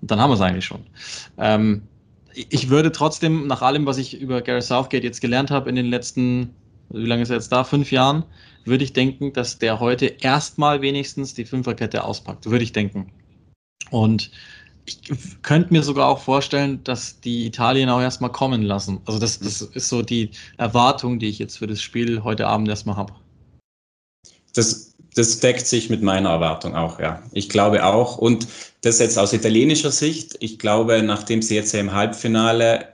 dann 0.00 0.18
haben 0.18 0.30
wir 0.30 0.36
es 0.36 0.40
eigentlich 0.40 0.64
schon. 0.64 0.80
Ähm, 1.36 1.82
ich 2.34 2.68
würde 2.68 2.92
trotzdem, 2.92 3.46
nach 3.46 3.62
allem, 3.62 3.86
was 3.86 3.98
ich 3.98 4.20
über 4.20 4.42
Gary 4.42 4.62
Southgate 4.62 5.04
jetzt 5.04 5.20
gelernt 5.20 5.50
habe 5.50 5.68
in 5.68 5.76
den 5.76 5.86
letzten, 5.86 6.54
wie 6.90 7.06
lange 7.06 7.22
ist 7.22 7.30
er 7.30 7.36
jetzt 7.36 7.52
da? 7.52 7.64
Fünf 7.64 7.92
Jahren, 7.92 8.24
würde 8.64 8.84
ich 8.84 8.92
denken, 8.92 9.32
dass 9.32 9.58
der 9.58 9.80
heute 9.80 10.06
erstmal 10.06 10.82
wenigstens 10.82 11.34
die 11.34 11.44
Fünferkette 11.44 12.04
auspackt. 12.04 12.46
Würde 12.46 12.64
ich 12.64 12.72
denken. 12.72 13.12
Und 13.90 14.30
ich 14.84 15.00
könnte 15.42 15.72
mir 15.72 15.82
sogar 15.82 16.08
auch 16.08 16.20
vorstellen, 16.20 16.82
dass 16.84 17.20
die 17.20 17.46
Italien 17.46 17.88
auch 17.88 18.00
erstmal 18.00 18.32
kommen 18.32 18.62
lassen. 18.62 19.00
Also 19.06 19.18
das, 19.18 19.38
das 19.38 19.62
ist 19.62 19.88
so 19.88 20.02
die 20.02 20.30
Erwartung, 20.56 21.18
die 21.18 21.28
ich 21.28 21.38
jetzt 21.38 21.58
für 21.58 21.66
das 21.66 21.80
Spiel 21.80 22.22
heute 22.24 22.46
Abend 22.46 22.68
erstmal 22.68 22.96
habe. 22.96 23.14
Das 24.54 24.89
das 25.14 25.40
deckt 25.40 25.66
sich 25.66 25.90
mit 25.90 26.02
meiner 26.02 26.30
Erwartung 26.30 26.74
auch, 26.74 27.00
ja. 27.00 27.22
Ich 27.32 27.48
glaube 27.48 27.84
auch. 27.84 28.18
Und 28.18 28.46
das 28.82 28.98
jetzt 28.98 29.18
aus 29.18 29.32
italienischer 29.32 29.90
Sicht. 29.90 30.36
Ich 30.40 30.58
glaube, 30.58 31.02
nachdem 31.02 31.42
sie 31.42 31.56
jetzt 31.56 31.74
im 31.74 31.92
Halbfinale 31.92 32.88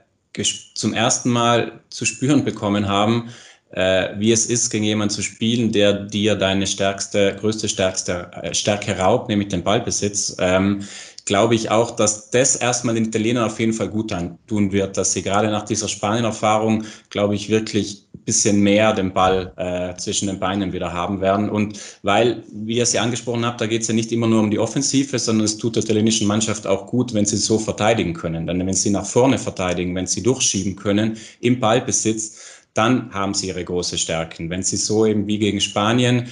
zum 0.75 0.93
ersten 0.93 1.29
Mal 1.29 1.79
zu 1.89 2.05
spüren 2.05 2.43
bekommen 2.43 2.87
haben, 2.87 3.29
äh, 3.71 4.09
wie 4.17 4.31
es 4.31 4.45
ist, 4.45 4.69
gegen 4.69 4.83
jemanden 4.83 5.13
zu 5.13 5.21
spielen, 5.21 5.71
der 5.71 5.93
dir 5.93 6.35
deine 6.35 6.67
stärkste, 6.67 7.35
größte 7.39 7.67
stärkste, 7.67 8.31
äh, 8.41 8.53
Stärke 8.53 8.97
raubt, 8.97 9.29
nämlich 9.29 9.49
den 9.49 9.63
Ballbesitz, 9.63 10.35
ähm, 10.39 10.83
glaube 11.27 11.55
ich 11.55 11.69
auch, 11.69 11.91
dass 11.91 12.31
das 12.31 12.55
erstmal 12.55 12.95
den 12.95 13.05
Italienern 13.05 13.43
auf 13.43 13.59
jeden 13.59 13.73
Fall 13.73 13.89
gut 13.89 14.15
tun 14.47 14.71
wird, 14.71 14.97
dass 14.97 15.11
sie 15.11 15.21
gerade 15.21 15.49
nach 15.49 15.63
dieser 15.63 15.89
Spanien-Erfahrung, 15.89 16.85
glaube 17.09 17.35
ich, 17.35 17.49
wirklich 17.49 18.07
ein 18.15 18.23
bisschen 18.23 18.61
mehr 18.61 18.93
den 18.93 19.13
Ball 19.13 19.51
äh, 19.57 19.95
zwischen 19.97 20.27
den 20.27 20.39
Beinen 20.39 20.71
wieder 20.71 20.93
haben 20.93 21.19
werden. 21.19 21.49
Und 21.49 21.79
weil, 22.01 22.43
wie 22.51 22.77
ihr 22.77 22.85
ja 22.85 23.01
angesprochen 23.01 23.45
habt, 23.45 23.59
da 23.59 23.67
geht 23.67 23.81
es 23.81 23.89
ja 23.89 23.93
nicht 23.93 24.11
immer 24.13 24.27
nur 24.27 24.39
um 24.39 24.49
die 24.49 24.57
Offensive, 24.57 25.19
sondern 25.19 25.43
es 25.43 25.57
tut 25.57 25.75
der 25.75 25.83
italienischen 25.83 26.27
Mannschaft 26.27 26.65
auch 26.65 26.87
gut, 26.87 27.13
wenn 27.13 27.25
sie 27.25 27.37
so 27.37 27.59
verteidigen 27.59 28.13
können. 28.13 28.47
Denn 28.47 28.65
wenn 28.65 28.73
sie 28.73 28.89
nach 28.89 29.05
vorne 29.05 29.37
verteidigen, 29.37 29.93
wenn 29.95 30.07
sie 30.07 30.23
durchschieben 30.23 30.77
können 30.77 31.17
im 31.41 31.59
Ballbesitz, 31.59 32.37
dann 32.73 33.13
haben 33.13 33.33
sie 33.33 33.47
ihre 33.47 33.65
große 33.65 33.97
Stärken. 33.97 34.49
Wenn 34.49 34.63
sie 34.63 34.77
so 34.77 35.05
eben 35.05 35.27
wie 35.27 35.39
gegen 35.39 35.59
Spanien 35.59 36.27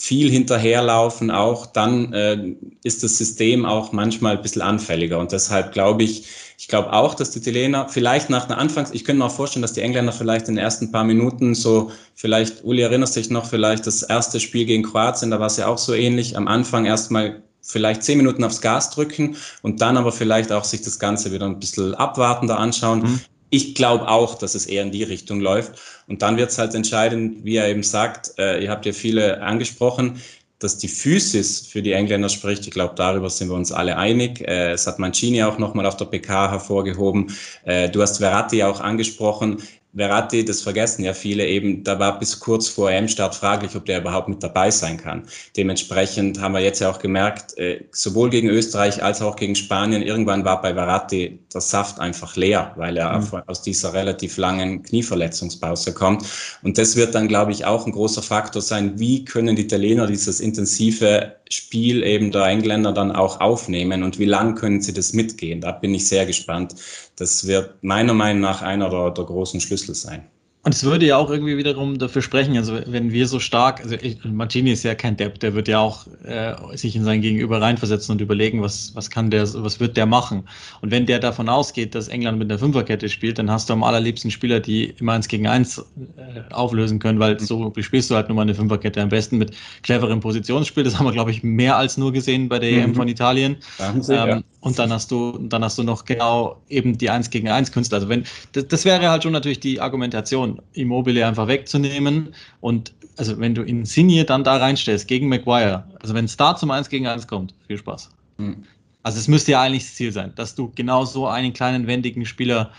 viel 0.00 0.30
hinterherlaufen 0.30 1.30
auch, 1.30 1.66
dann 1.66 2.12
äh, 2.12 2.54
ist 2.84 3.02
das 3.02 3.18
System 3.18 3.66
auch 3.66 3.92
manchmal 3.92 4.36
ein 4.36 4.42
bisschen 4.42 4.62
anfälliger. 4.62 5.18
Und 5.18 5.32
deshalb 5.32 5.72
glaube 5.72 6.04
ich, 6.04 6.26
ich 6.56 6.68
glaube 6.68 6.92
auch, 6.92 7.14
dass 7.14 7.32
die 7.32 7.40
Italiener 7.40 7.88
vielleicht 7.88 8.30
nach 8.30 8.48
einer 8.48 8.58
Anfangs, 8.58 8.92
ich 8.92 9.04
könnte 9.04 9.18
mir 9.18 9.26
auch 9.26 9.34
vorstellen, 9.34 9.62
dass 9.62 9.72
die 9.72 9.80
Engländer 9.80 10.12
vielleicht 10.12 10.48
in 10.48 10.54
den 10.54 10.62
ersten 10.62 10.92
paar 10.92 11.04
Minuten 11.04 11.54
so, 11.54 11.90
vielleicht, 12.14 12.64
Uli 12.64 12.82
erinnert 12.82 13.08
sich 13.08 13.28
noch, 13.28 13.46
vielleicht 13.46 13.88
das 13.88 14.02
erste 14.02 14.38
Spiel 14.38 14.66
gegen 14.66 14.84
Kroatien, 14.84 15.32
da 15.32 15.40
war 15.40 15.48
es 15.48 15.56
ja 15.56 15.66
auch 15.66 15.78
so 15.78 15.94
ähnlich, 15.94 16.36
am 16.36 16.46
Anfang 16.46 16.84
erstmal 16.84 17.42
vielleicht 17.60 18.04
zehn 18.04 18.18
Minuten 18.18 18.44
aufs 18.44 18.60
Gas 18.60 18.90
drücken 18.90 19.36
und 19.62 19.80
dann 19.80 19.96
aber 19.96 20.12
vielleicht 20.12 20.52
auch 20.52 20.64
sich 20.64 20.80
das 20.80 21.00
Ganze 21.00 21.32
wieder 21.32 21.46
ein 21.46 21.58
bisschen 21.58 21.94
abwartender 21.94 22.58
anschauen. 22.58 23.00
Mhm 23.00 23.20
ich 23.50 23.74
glaube 23.74 24.08
auch, 24.08 24.34
dass 24.36 24.54
es 24.54 24.66
eher 24.66 24.82
in 24.82 24.90
die 24.90 25.02
Richtung 25.02 25.40
läuft. 25.40 25.80
Und 26.06 26.22
dann 26.22 26.36
wird 26.36 26.50
es 26.50 26.58
halt 26.58 26.74
entscheidend, 26.74 27.44
wie 27.44 27.56
er 27.56 27.68
eben 27.68 27.82
sagt, 27.82 28.32
äh, 28.38 28.62
ihr 28.62 28.70
habt 28.70 28.86
ja 28.86 28.92
viele 28.92 29.42
angesprochen, 29.42 30.20
dass 30.58 30.76
die 30.76 30.88
Physis 30.88 31.60
für 31.66 31.82
die 31.82 31.92
Engländer 31.92 32.28
spricht. 32.28 32.66
Ich 32.66 32.72
glaube, 32.72 32.94
darüber 32.96 33.30
sind 33.30 33.48
wir 33.48 33.54
uns 33.54 33.70
alle 33.70 33.96
einig. 33.96 34.40
Äh, 34.40 34.72
es 34.72 34.86
hat 34.86 34.98
Mancini 34.98 35.42
auch 35.42 35.58
nochmal 35.58 35.86
auf 35.86 35.96
der 35.96 36.06
PK 36.06 36.50
hervorgehoben. 36.50 37.32
Äh, 37.64 37.88
du 37.88 38.02
hast 38.02 38.18
Verratti 38.18 38.62
auch 38.64 38.80
angesprochen. 38.80 39.62
Verratti, 39.98 40.44
das 40.44 40.62
vergessen 40.62 41.04
ja 41.04 41.12
viele 41.12 41.46
eben, 41.46 41.84
da 41.84 41.98
war 41.98 42.18
bis 42.18 42.38
kurz 42.40 42.68
vor 42.68 42.90
EM-Start 42.90 43.34
fraglich, 43.34 43.76
ob 43.76 43.84
der 43.84 44.00
überhaupt 44.00 44.28
mit 44.28 44.42
dabei 44.42 44.70
sein 44.70 44.96
kann. 44.96 45.24
Dementsprechend 45.56 46.40
haben 46.40 46.52
wir 46.52 46.60
jetzt 46.60 46.80
ja 46.80 46.90
auch 46.90 46.98
gemerkt, 46.98 47.56
äh, 47.58 47.84
sowohl 47.92 48.30
gegen 48.30 48.48
Österreich 48.48 49.02
als 49.02 49.20
auch 49.20 49.36
gegen 49.36 49.54
Spanien, 49.54 50.02
irgendwann 50.02 50.44
war 50.44 50.62
bei 50.62 50.74
Verratti 50.74 51.38
der 51.52 51.60
Saft 51.60 51.98
einfach 52.00 52.36
leer, 52.36 52.72
weil 52.76 52.96
er 52.96 53.18
mhm. 53.18 53.42
aus 53.46 53.62
dieser 53.62 53.92
relativ 53.92 54.36
langen 54.36 54.82
Knieverletzungspause 54.82 55.92
kommt. 55.92 56.24
Und 56.62 56.78
das 56.78 56.96
wird 56.96 57.14
dann, 57.14 57.28
glaube 57.28 57.52
ich, 57.52 57.64
auch 57.64 57.86
ein 57.86 57.92
großer 57.92 58.22
Faktor 58.22 58.62
sein, 58.62 58.98
wie 58.98 59.24
können 59.24 59.56
die 59.56 59.62
Italiener 59.62 60.06
dieses 60.06 60.40
intensive 60.40 61.34
Spiel 61.50 62.02
eben 62.02 62.30
der 62.30 62.44
Engländer 62.44 62.92
dann 62.92 63.12
auch 63.12 63.40
aufnehmen 63.40 64.02
und 64.02 64.18
wie 64.18 64.26
lang 64.26 64.54
können 64.54 64.82
sie 64.82 64.92
das 64.92 65.12
mitgehen? 65.12 65.60
Da 65.60 65.72
bin 65.72 65.94
ich 65.94 66.06
sehr 66.06 66.26
gespannt. 66.26 66.74
Das 67.18 67.46
wird 67.46 67.82
meiner 67.82 68.14
Meinung 68.14 68.42
nach 68.42 68.62
einer 68.62 68.88
der, 68.90 69.10
der 69.10 69.24
großen 69.24 69.60
Schlüssel 69.60 69.94
sein. 69.94 70.24
Und 70.64 70.74
es 70.74 70.84
würde 70.84 71.06
ja 71.06 71.16
auch 71.16 71.30
irgendwie 71.30 71.56
wiederum 71.56 71.98
dafür 71.98 72.20
sprechen, 72.20 72.56
also 72.56 72.78
wenn 72.86 73.12
wir 73.12 73.26
so 73.28 73.38
stark, 73.38 73.80
also 73.80 73.94
ich, 73.94 74.22
Martini 74.24 74.72
ist 74.72 74.82
ja 74.82 74.94
kein 74.94 75.16
Depp, 75.16 75.38
der 75.38 75.54
wird 75.54 75.66
ja 75.68 75.78
auch 75.78 76.06
äh, 76.24 76.54
sich 76.76 76.96
in 76.96 77.04
sein 77.04 77.22
Gegenüber 77.22 77.62
reinversetzen 77.62 78.12
und 78.12 78.20
überlegen, 78.20 78.60
was, 78.60 78.94
was 78.94 79.08
kann 79.08 79.30
der, 79.30 79.42
was 79.54 79.78
wird 79.78 79.96
der 79.96 80.04
machen. 80.04 80.46
Und 80.82 80.90
wenn 80.90 81.06
der 81.06 81.20
davon 81.20 81.48
ausgeht, 81.48 81.94
dass 81.94 82.08
England 82.08 82.38
mit 82.38 82.50
einer 82.50 82.58
Fünferkette 82.58 83.08
spielt, 83.08 83.38
dann 83.38 83.50
hast 83.50 83.70
du 83.70 83.72
am 83.72 83.84
allerliebsten 83.84 84.30
Spieler, 84.32 84.58
die 84.58 84.94
immer 84.98 85.12
eins 85.12 85.28
gegen 85.28 85.46
eins 85.46 85.78
äh, 85.78 86.52
auflösen 86.52 86.98
können, 86.98 87.20
weil 87.20 87.38
so 87.40 87.72
spielst 87.78 88.10
du 88.10 88.16
halt 88.16 88.28
nur 88.28 88.36
mal 88.36 88.42
eine 88.42 88.54
Fünferkette. 88.54 89.00
Am 89.00 89.08
besten 89.08 89.38
mit 89.38 89.52
cleverem 89.82 90.20
Positionsspiel. 90.20 90.82
Das 90.82 90.98
haben 90.98 91.06
wir, 91.06 91.12
glaube 91.12 91.30
ich, 91.30 91.42
mehr 91.42 91.76
als 91.76 91.96
nur 91.96 92.12
gesehen 92.12 92.48
bei 92.48 92.58
der 92.58 92.72
mhm. 92.72 92.78
EM 92.78 92.94
von 92.94 93.08
Italien. 93.08 93.56
Sie, 94.00 94.12
ähm, 94.12 94.28
ja. 94.28 94.42
Und 94.68 94.78
dann 94.78 94.92
hast 94.92 95.10
du, 95.10 95.38
dann 95.38 95.64
hast 95.64 95.78
du 95.78 95.82
noch 95.82 96.04
genau 96.04 96.60
eben 96.68 96.98
die 96.98 97.08
eins 97.08 97.30
gegen 97.30 97.48
eins 97.48 97.72
Künstler. 97.72 97.96
Also 97.96 98.10
wenn, 98.10 98.24
das, 98.52 98.68
das 98.68 98.84
wäre 98.84 99.08
halt 99.08 99.22
schon 99.22 99.32
natürlich 99.32 99.60
die 99.60 99.80
Argumentation, 99.80 100.60
Immobile 100.74 101.26
einfach 101.26 101.48
wegzunehmen. 101.48 102.34
Und 102.60 102.92
also 103.16 103.40
wenn 103.40 103.54
du 103.54 103.62
Insigne 103.62 104.26
dann 104.26 104.44
da 104.44 104.58
reinstellst 104.58 105.08
gegen 105.08 105.26
Maguire, 105.30 105.84
also 106.02 106.12
wenn 106.12 106.26
es 106.26 106.36
da 106.36 106.54
zum 106.54 106.70
eins 106.70 106.90
gegen 106.90 107.06
eins 107.06 107.26
kommt, 107.26 107.54
viel 107.66 107.78
Spaß. 107.78 108.10
Mhm. 108.36 108.64
Also 109.02 109.18
es 109.18 109.26
müsste 109.26 109.52
ja 109.52 109.62
eigentlich 109.62 109.84
das 109.84 109.94
Ziel 109.94 110.12
sein, 110.12 110.34
dass 110.34 110.54
du 110.54 110.70
genau 110.74 111.06
so 111.06 111.26
einen 111.26 111.54
kleinen 111.54 111.86
wendigen 111.86 112.26
Spieler 112.26 112.70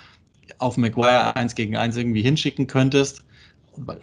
auf 0.59 0.77
Maguire 0.77 1.35
eins 1.35 1.55
gegen 1.55 1.75
eins 1.75 1.97
irgendwie 1.97 2.21
hinschicken 2.21 2.67
könntest 2.67 3.23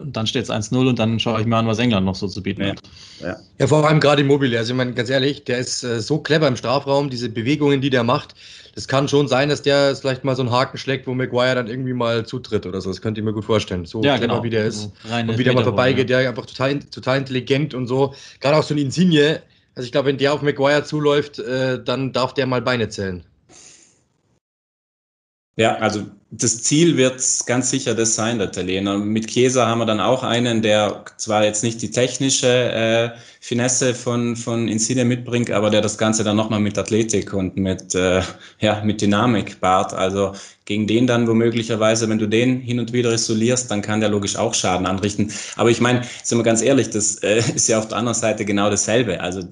dann 0.00 0.26
steht 0.26 0.44
es 0.44 0.50
1-0 0.50 0.88
und 0.88 0.98
dann 0.98 1.18
schaue 1.20 1.40
ich 1.40 1.46
mir 1.46 1.56
an, 1.56 1.66
was 1.66 1.78
England 1.78 2.06
noch 2.06 2.14
so 2.14 2.28
zu 2.28 2.42
bieten 2.42 2.62
ja. 2.62 2.68
hat. 2.68 2.80
Ja. 3.20 3.36
ja, 3.58 3.66
vor 3.66 3.86
allem 3.86 4.00
gerade 4.00 4.22
Immobile. 4.22 4.56
Also 4.58 4.72
ich 4.72 4.76
meine, 4.76 4.92
ganz 4.92 5.10
ehrlich, 5.10 5.44
der 5.44 5.58
ist 5.58 5.82
äh, 5.84 6.00
so 6.00 6.18
clever 6.18 6.48
im 6.48 6.56
Strafraum, 6.56 7.10
diese 7.10 7.28
Bewegungen, 7.28 7.80
die 7.80 7.90
der 7.90 8.04
macht. 8.04 8.34
Das 8.74 8.88
kann 8.88 9.08
schon 9.08 9.26
sein, 9.26 9.48
dass 9.48 9.62
der 9.62 9.96
vielleicht 9.96 10.24
mal 10.24 10.36
so 10.36 10.42
einen 10.42 10.50
Haken 10.50 10.76
schlägt, 10.76 11.06
wo 11.06 11.14
Maguire 11.14 11.54
dann 11.54 11.66
irgendwie 11.66 11.94
mal 11.94 12.26
zutritt 12.26 12.66
oder 12.66 12.80
so. 12.80 12.90
Das 12.90 13.00
könnte 13.00 13.20
ich 13.20 13.24
mir 13.24 13.32
gut 13.32 13.46
vorstellen. 13.46 13.86
So 13.86 14.02
ja, 14.02 14.18
clever 14.18 14.34
genau. 14.34 14.44
wie 14.44 14.50
der 14.50 14.66
ist. 14.66 14.90
Also 15.10 15.32
und 15.32 15.38
wie 15.38 15.44
der 15.44 15.54
mal 15.54 15.64
vorbeigeht, 15.64 16.10
ja. 16.10 16.18
der 16.18 16.28
einfach 16.28 16.46
total, 16.46 16.78
total 16.80 17.18
intelligent 17.18 17.72
und 17.72 17.86
so. 17.86 18.14
Gerade 18.40 18.56
auch 18.56 18.62
so 18.62 18.74
ein 18.74 18.78
Insigne. 18.78 19.42
Also 19.74 19.86
ich 19.86 19.92
glaube, 19.92 20.08
wenn 20.08 20.18
der 20.18 20.34
auf 20.34 20.42
Maguire 20.42 20.84
zuläuft, 20.84 21.38
äh, 21.38 21.82
dann 21.82 22.12
darf 22.12 22.34
der 22.34 22.46
mal 22.46 22.60
Beine 22.60 22.88
zählen. 22.88 23.24
Ja, 25.58 25.76
also 25.76 26.04
das 26.30 26.62
Ziel 26.62 26.98
wird 26.98 27.22
ganz 27.46 27.70
sicher 27.70 27.94
das 27.94 28.14
sein, 28.14 28.38
der 28.38 28.48
Italiener. 28.48 28.98
Mit 28.98 29.28
Chiesa 29.28 29.66
haben 29.66 29.78
wir 29.78 29.86
dann 29.86 30.00
auch 30.00 30.22
einen, 30.22 30.60
der 30.60 31.04
zwar 31.16 31.44
jetzt 31.44 31.62
nicht 31.62 31.80
die 31.80 31.90
technische 31.90 32.46
äh, 32.46 33.10
Finesse 33.40 33.94
von, 33.94 34.36
von 34.36 34.68
Insigne 34.68 35.04
mitbringt, 35.06 35.50
aber 35.50 35.70
der 35.70 35.80
das 35.80 35.96
Ganze 35.96 36.24
dann 36.24 36.36
nochmal 36.36 36.60
mit 36.60 36.76
Athletik 36.76 37.32
und 37.32 37.56
mit, 37.56 37.94
äh, 37.94 38.20
ja, 38.60 38.82
mit 38.84 39.00
Dynamik 39.00 39.60
bahrt. 39.60 39.94
Also 39.94 40.32
gegen 40.66 40.86
den 40.88 41.06
dann 41.06 41.28
womöglicherweise, 41.28 42.08
wenn 42.08 42.18
du 42.18 42.26
den 42.26 42.60
hin 42.60 42.80
und 42.80 42.92
wieder 42.92 43.12
isolierst, 43.12 43.70
dann 43.70 43.80
kann 43.82 44.00
der 44.00 44.08
logisch 44.08 44.36
auch 44.36 44.52
Schaden 44.52 44.84
anrichten. 44.84 45.32
Aber 45.54 45.70
ich 45.70 45.80
meine, 45.80 46.02
sind 46.24 46.38
wir 46.38 46.42
ganz 46.42 46.60
ehrlich, 46.60 46.90
das 46.90 47.22
äh, 47.22 47.38
ist 47.54 47.68
ja 47.68 47.78
auf 47.78 47.88
der 47.88 47.98
anderen 47.98 48.18
Seite 48.18 48.44
genau 48.44 48.68
dasselbe. 48.68 49.20
Also 49.20 49.42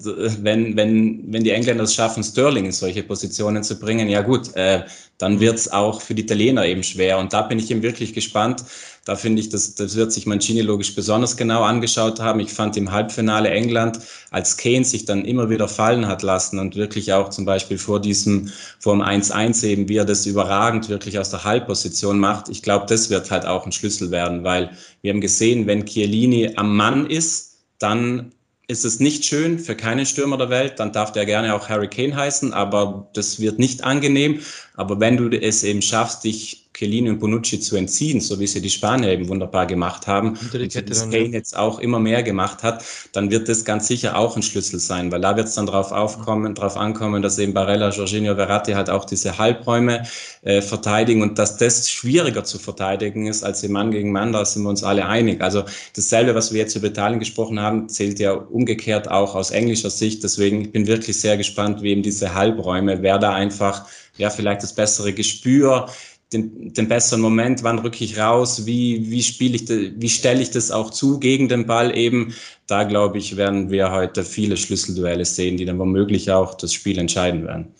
wenn, 0.43 0.75
wenn, 0.75 1.23
wenn 1.31 1.43
die 1.43 1.51
Engländer 1.51 1.85
es 1.85 1.95
schaffen, 1.95 2.21
Sterling 2.21 2.65
in 2.65 2.73
solche 2.73 3.01
Positionen 3.01 3.63
zu 3.63 3.79
bringen, 3.79 4.09
ja 4.09 4.21
gut, 4.21 4.53
äh, 4.55 4.83
dann 5.17 5.39
wird 5.39 5.55
es 5.55 5.71
auch 5.71 6.01
für 6.01 6.13
die 6.13 6.23
Italiener 6.23 6.65
eben 6.65 6.83
schwer. 6.83 7.19
Und 7.19 7.33
da 7.33 7.41
bin 7.43 7.59
ich 7.59 7.71
eben 7.71 7.83
wirklich 7.83 8.13
gespannt, 8.13 8.63
da 9.05 9.15
finde 9.15 9.39
ich, 9.39 9.49
das, 9.49 9.75
das 9.75 9.95
wird 9.95 10.11
sich 10.11 10.25
Mancini 10.25 10.61
logisch 10.61 10.95
besonders 10.95 11.37
genau 11.37 11.61
angeschaut 11.61 12.19
haben. 12.19 12.39
Ich 12.39 12.51
fand 12.51 12.75
im 12.75 12.91
Halbfinale 12.91 13.49
England, 13.49 13.99
als 14.31 14.57
Kane 14.57 14.83
sich 14.83 15.05
dann 15.05 15.25
immer 15.25 15.49
wieder 15.49 15.67
fallen 15.67 16.07
hat 16.07 16.23
lassen 16.23 16.57
und 16.57 16.75
wirklich 16.75 17.13
auch 17.13 17.29
zum 17.29 17.45
Beispiel 17.45 17.77
vor 17.77 18.01
diesem, 18.01 18.49
vor 18.79 18.93
dem 18.93 19.03
1-1 19.03 19.63
eben, 19.65 19.87
wie 19.87 19.97
er 19.97 20.05
das 20.05 20.25
überragend 20.25 20.89
wirklich 20.89 21.19
aus 21.19 21.29
der 21.29 21.43
Halbposition 21.43 22.17
macht. 22.19 22.49
Ich 22.49 22.63
glaube, 22.63 22.87
das 22.87 23.11
wird 23.11 23.29
halt 23.29 23.45
auch 23.45 23.65
ein 23.65 23.71
Schlüssel 23.71 24.09
werden, 24.09 24.43
weil 24.43 24.71
wir 25.01 25.13
haben 25.13 25.21
gesehen, 25.21 25.67
wenn 25.67 25.85
Chiellini 25.85 26.53
am 26.55 26.75
Mann 26.75 27.05
ist, 27.05 27.59
dann 27.77 28.31
ist 28.67 28.85
es 28.85 28.99
nicht 28.99 29.25
schön 29.25 29.59
für 29.59 29.75
keinen 29.75 30.05
Stürmer 30.05 30.37
der 30.37 30.49
Welt, 30.49 30.79
dann 30.79 30.91
darf 30.91 31.11
der 31.11 31.25
gerne 31.25 31.53
auch 31.53 31.69
Harry 31.69 31.87
Kane 31.87 32.15
heißen, 32.15 32.53
aber 32.53 33.09
das 33.13 33.39
wird 33.39 33.59
nicht 33.59 33.83
angenehm. 33.83 34.41
Aber 34.75 34.99
wenn 34.99 35.17
du 35.17 35.29
es 35.29 35.63
eben 35.63 35.81
schaffst, 35.81 36.23
dich 36.23 36.64
Chiellini 36.75 37.09
und 37.09 37.19
Bonucci 37.19 37.59
zu 37.59 37.75
entziehen, 37.75 38.19
so 38.19 38.39
wie 38.39 38.47
sie 38.47 38.61
die 38.61 38.69
Spanier 38.69 39.09
eben 39.09 39.27
wunderbar 39.27 39.65
gemacht 39.65 40.07
haben, 40.07 40.37
und 40.53 40.89
das 40.89 41.09
Kane 41.09 41.29
jetzt 41.29 41.57
auch 41.57 41.79
immer 41.79 41.99
mehr 41.99 42.21
gemacht 42.23 42.63
hat, 42.63 42.83
dann 43.13 43.31
wird 43.31 43.47
das 43.47 43.63
ganz 43.63 43.87
sicher 43.87 44.17
auch 44.17 44.35
ein 44.35 44.43
Schlüssel 44.43 44.79
sein, 44.79 45.11
weil 45.11 45.21
da 45.21 45.37
wird 45.37 45.47
es 45.47 45.55
dann 45.55 45.65
darauf 45.65 45.91
aufkommen, 45.91 46.53
darauf 46.53 46.77
ankommen, 46.77 47.21
dass 47.21 47.39
eben 47.39 47.53
Barella, 47.53 47.89
Jorginho, 47.89 48.35
Verratti 48.35 48.73
halt 48.73 48.89
auch 48.89 49.05
diese 49.05 49.37
Halbräume 49.37 50.03
äh, 50.41 50.61
verteidigen 50.61 51.21
und 51.21 51.39
dass 51.39 51.57
das 51.57 51.89
schwieriger 51.89 52.43
zu 52.43 52.59
verteidigen 52.59 53.27
ist 53.27 53.43
als 53.43 53.63
im 53.63 53.71
Mann 53.71 53.91
gegen 53.91 54.11
Mann, 54.11 54.33
da 54.33 54.43
sind 54.43 54.63
wir 54.63 54.69
uns 54.69 54.83
alle 54.83 55.05
einig. 55.05 55.41
Also 55.41 55.63
dasselbe, 55.95 56.35
was 56.35 56.51
wir 56.51 56.59
jetzt 56.59 56.75
über 56.75 56.87
Italien 56.87 57.19
gesprochen 57.19 57.59
haben, 57.59 57.87
zählt 57.89 58.19
ja 58.19 58.33
umgekehrt 58.33 59.09
auch 59.09 59.35
aus 59.35 59.51
englischer 59.51 59.89
Sicht. 59.89 60.23
Deswegen 60.23 60.61
ich 60.61 60.71
bin 60.71 60.87
wirklich 60.87 61.19
sehr 61.19 61.37
gespannt, 61.37 61.81
wie 61.81 61.91
eben 61.91 62.03
diese 62.03 62.33
Halbräume, 62.33 63.01
wer 63.01 63.17
da 63.17 63.33
einfach 63.33 63.85
ja 64.17 64.29
vielleicht 64.29 64.63
das 64.63 64.73
bessere 64.73 65.13
Gespür 65.13 65.87
den, 66.33 66.73
den 66.73 66.87
besseren 66.87 67.21
Moment, 67.21 67.63
wann 67.63 67.79
rücke 67.79 68.03
ich 68.03 68.17
raus, 68.17 68.65
wie, 68.65 69.09
wie 69.09 69.23
spiele 69.23 69.55
ich, 69.55 69.69
wie 69.69 70.09
stelle 70.09 70.41
ich 70.41 70.51
das 70.51 70.71
auch 70.71 70.89
zu 70.89 71.19
gegen 71.19 71.47
den 71.49 71.65
Ball 71.65 71.95
eben. 71.95 72.33
Da 72.67 72.83
glaube 72.83 73.17
ich, 73.17 73.37
werden 73.37 73.69
wir 73.69 73.91
heute 73.91 74.23
viele 74.23 74.57
Schlüsselduelle 74.57 75.25
sehen, 75.25 75.57
die 75.57 75.65
dann 75.65 75.79
womöglich 75.79 76.31
auch 76.31 76.55
das 76.55 76.73
Spiel 76.73 76.97
entscheiden 76.97 77.45
werden. 77.45 77.73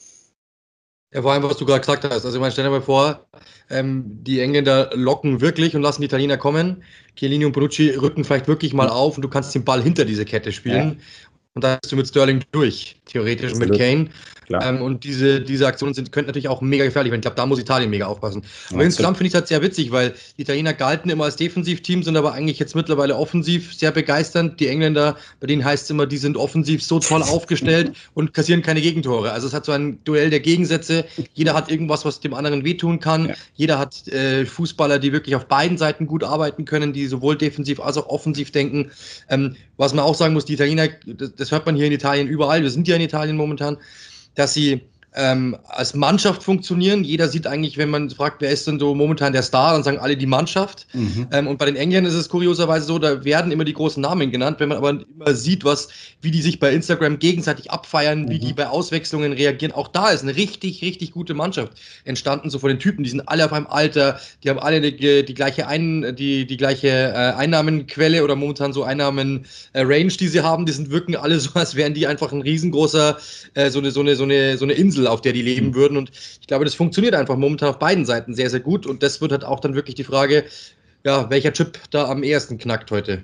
Ja, 1.14 1.22
vor 1.22 1.32
allem, 1.32 1.44
was 1.44 1.58
du 1.58 1.66
gerade 1.66 1.80
gesagt 1.80 2.04
hast. 2.04 2.26
Also, 2.26 2.34
ich 2.34 2.40
meine, 2.40 2.52
stell 2.52 2.66
dir 2.66 2.72
mal 2.72 2.82
vor, 2.82 3.26
ähm, 3.70 4.04
die 4.06 4.42
Engländer 4.42 4.90
locken 4.94 5.40
wirklich 5.40 5.76
und 5.76 5.82
lassen 5.82 6.02
die 6.02 6.08
Italiener 6.08 6.38
kommen. 6.38 6.84
Chiellini 7.16 7.46
und 7.46 7.54
Bonucci 7.54 7.92
rücken 7.92 8.26
vielleicht 8.26 8.50
wirklich 8.50 8.74
mal 8.74 8.90
auf 8.90 9.16
und 9.16 9.22
du 9.22 9.30
kannst 9.30 9.56
den 9.56 9.64
Ball 9.64 9.82
hinter 9.82 10.04
diese 10.04 10.26
Kette 10.26 10.52
spielen. 10.52 11.00
Ja. 11.00 11.06
Und 11.54 11.64
da 11.64 11.78
bist 11.82 11.92
du 11.94 11.96
mit 11.96 12.08
Sterling 12.08 12.44
durch, 12.52 12.98
theoretisch 13.06 13.54
Absolut. 13.54 13.70
mit 13.70 13.80
Kane. 13.80 14.10
Ähm, 14.50 14.82
und 14.82 15.04
diese, 15.04 15.42
diese 15.42 15.68
Aktionen 15.68 15.94
sind, 15.94 16.12
könnten 16.12 16.28
natürlich 16.28 16.48
auch 16.48 16.62
mega 16.62 16.86
gefährlich 16.86 17.12
werden. 17.12 17.20
Ich 17.20 17.24
glaube, 17.24 17.36
da 17.36 17.46
muss 17.46 17.60
Italien 17.60 17.90
mega 17.90 18.06
aufpassen. 18.06 18.44
Aber 18.70 18.80
ja, 18.80 18.86
insgesamt 18.86 19.18
finde 19.18 19.30
ich 19.30 19.36
halt 19.36 19.48
sehr 19.48 19.62
witzig, 19.62 19.92
weil 19.92 20.14
die 20.38 20.44
Italiener 20.44 20.74
galten 20.74 21.10
immer 21.10 21.26
als 21.26 21.36
Defensivteam, 21.36 22.04
sind 22.04 22.18
aber 22.18 22.34
eigentlich 22.34 22.60
jetzt 22.60 22.76
mittlerweile 22.76 23.16
offensiv 23.16 23.74
sehr 23.74 23.92
begeisternd. 23.92 24.60
Die 24.60 24.68
Engländer, 24.68 25.18
bei 25.40 25.48
denen 25.48 25.64
heißt 25.64 25.86
es 25.86 25.90
immer, 25.90 26.06
die 26.06 26.18
sind 26.18 26.38
offensiv 26.38 26.84
so 26.84 27.00
toll 27.00 27.22
aufgestellt 27.24 27.94
und 28.14 28.34
kassieren 28.34 28.62
keine 28.62 28.82
Gegentore. 28.82 29.32
Also 29.32 29.48
es 29.48 29.54
hat 29.54 29.66
so 29.66 29.72
ein 29.72 30.04
Duell 30.04 30.30
der 30.30 30.40
Gegensätze. 30.40 31.06
Jeder 31.34 31.54
hat 31.54 31.72
irgendwas, 31.72 32.06
was 32.06 32.20
dem 32.20 32.34
anderen 32.34 32.64
wehtun 32.64 33.00
kann. 33.00 33.30
Ja. 33.30 33.36
Jeder 33.56 33.80
hat 33.80 34.08
äh, 34.08 34.46
Fußballer, 34.46 35.00
die 35.00 35.12
wirklich 35.12 35.36
auf 35.36 35.46
beiden 35.46 35.78
Seiten 35.78 36.08
gut 36.08 36.24
arbeiten 36.24 36.66
können, 36.66 36.94
die 36.94 37.08
sowohl 37.08 37.36
defensiv 37.36 37.80
als 37.80 37.98
auch 37.98 38.08
offensiv 38.08 38.52
denken. 38.52 38.92
Ähm, 39.30 39.56
was 39.78 39.94
man 39.94 40.06
auch 40.06 40.16
sagen 40.16 40.34
muss, 40.34 40.46
die 40.46 40.54
Italiener, 40.54 40.88
das, 41.06 41.36
das 41.36 41.52
hört 41.52 41.66
man 41.66 41.76
hier 41.76 41.86
in 41.86 41.92
Italien 41.92 42.28
überall. 42.28 42.62
Wir 42.62 42.70
sind 42.70 42.88
ja 42.88 42.96
in 42.96 43.02
Italien 43.02 43.38
momentan 43.38 43.78
dass 44.36 44.54
sie 44.54 44.82
ähm, 45.15 45.58
als 45.67 45.93
Mannschaft 45.93 46.43
funktionieren. 46.43 47.04
Jeder 47.04 47.30
sieht 47.30 47.47
eigentlich, 47.47 47.78
wenn 47.78 47.89
man 47.89 48.10
fragt, 48.10 48.41
wer 48.41 48.51
ist 48.51 48.67
denn 48.67 48.80
so 48.80 48.93
momentan 48.93 49.34
der 49.34 49.43
Star, 49.43 49.73
dann 49.73 49.84
sagen 49.84 49.97
alle 49.97 50.17
die 50.17 50.25
Mannschaft. 50.25 50.88
Mhm. 50.93 51.28
Ähm, 51.32 51.47
und 51.47 51.58
bei 51.58 51.65
den 51.65 51.75
Engländern 51.75 52.12
ist 52.12 52.19
es 52.19 52.30
kurioserweise 52.30 52.86
so, 52.86 52.99
da 52.99 53.23
werden 53.23 53.51
immer 53.51 53.63
die 53.63 53.73
großen 53.73 54.01
Namen 54.01 54.32
genannt. 54.32 54.60
Wenn 54.60 54.69
man 54.69 54.78
aber 54.78 54.89
immer 54.89 55.34
sieht, 55.34 55.63
was, 55.63 55.88
wie 56.21 56.32
die 56.32 56.41
sich 56.41 56.60
bei 56.60 56.71
Instagram 56.73 57.19
gegenseitig 57.19 57.71
abfeiern, 57.71 58.23
mhm. 58.23 58.30
wie 58.30 58.39
die 58.39 58.54
bei 58.54 58.67
Auswechslungen 58.67 59.32
reagieren, 59.34 59.71
auch 59.71 59.88
da 59.88 60.10
ist 60.10 60.23
eine 60.23 60.36
richtig, 60.36 60.82
richtig 60.82 61.12
gute 61.12 61.34
Mannschaft 61.34 61.73
entstanden, 62.04 62.49
so 62.49 62.60
von 62.60 62.69
den 62.69 62.80
Typen. 62.80 63.04
Die 63.04 63.10
sind 63.10 63.28
alle 63.28 63.45
auf 63.45 63.54
einem 63.54 63.67
Alter, 63.67 64.19
die 64.43 64.49
haben 64.49 64.60
alle 64.60 64.82
die, 64.82 65.23
die 65.23 65.34
gleiche, 65.34 65.67
Ein, 65.67 66.15
die, 66.15 66.45
die 66.45 66.58
gleiche 66.58 66.89
äh, 66.89 67.34
Einnahmenquelle 67.38 68.23
oder 68.23 68.36
momentan 68.36 68.73
so 68.73 68.84
Einnahmenrange, 68.84 69.43
äh, 69.73 70.08
die 70.08 70.28
sie 70.28 70.41
haben. 70.41 70.65
Die 70.65 70.73
sind 70.73 70.91
wirken 70.91 71.15
alle 71.15 71.39
so, 71.39 71.51
als 71.54 71.75
wären 71.75 71.93
die 71.93 72.06
einfach 72.06 72.34
ein 72.34 72.41
riesengroßer, 72.41 73.17
äh, 73.54 73.69
so 73.69 73.80
eine, 73.80 73.91
so 73.91 74.01
eine, 74.01 74.15
so 74.15 74.23
eine, 74.23 74.58
so 74.58 74.65
eine 74.65 74.73
Insel 74.73 75.05
Insel, 75.06 75.08
auf 75.08 75.22
der 75.22 75.34
die 75.34 75.41
leben 75.41 75.68
mhm. 75.68 75.76
würden. 75.76 75.98
Und 75.98 76.12
ich 76.41 76.48
glaube, 76.48 76.65
das 76.65 76.76
funktioniert 76.76 77.15
einfach 77.15 77.38
momentan 77.38 77.70
auf 77.70 77.80
beiden 77.80 78.06
Seiten 78.06 78.34
sehr, 78.34 78.50
sehr 78.50 78.60
gut. 78.60 78.86
Und 78.86 79.04
das 79.04 79.22
wird 79.22 79.32
halt 79.32 79.44
auch 79.44 79.60
dann 79.60 79.76
wirklich 79.76 79.96
die 79.96 80.04
Frage, 80.04 80.46
ja, 81.04 81.30
welcher 81.30 81.54
Chip 81.54 81.80
da 81.91 82.10
am 82.10 82.24
ehesten 82.24 82.58
knackt 82.58 82.91
heute. 82.91 83.24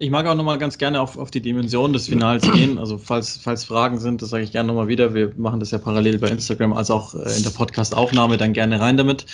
Ich 0.00 0.10
mag 0.10 0.26
auch 0.26 0.36
nochmal 0.36 0.58
ganz 0.58 0.78
gerne 0.78 1.00
auf, 1.00 1.18
auf 1.18 1.32
die 1.32 1.40
Dimension 1.40 1.92
des 1.92 2.08
Finals 2.08 2.42
gehen. 2.52 2.78
Also 2.78 2.98
falls, 2.98 3.38
falls 3.42 3.64
Fragen 3.64 3.98
sind, 3.98 4.22
das 4.22 4.30
sage 4.30 4.44
ich 4.44 4.52
gerne 4.52 4.68
nochmal 4.68 4.88
wieder. 4.88 5.14
Wir 5.14 5.32
machen 5.36 5.58
das 5.60 5.72
ja 5.72 5.78
parallel 5.78 6.18
bei 6.18 6.28
Instagram 6.28 6.72
als 6.72 6.90
auch 6.90 7.14
äh, 7.14 7.36
in 7.36 7.42
der 7.42 7.50
Podcast-Aufnahme, 7.50 8.36
dann 8.36 8.52
gerne 8.52 8.80
rein 8.80 8.96
damit. 8.96 9.26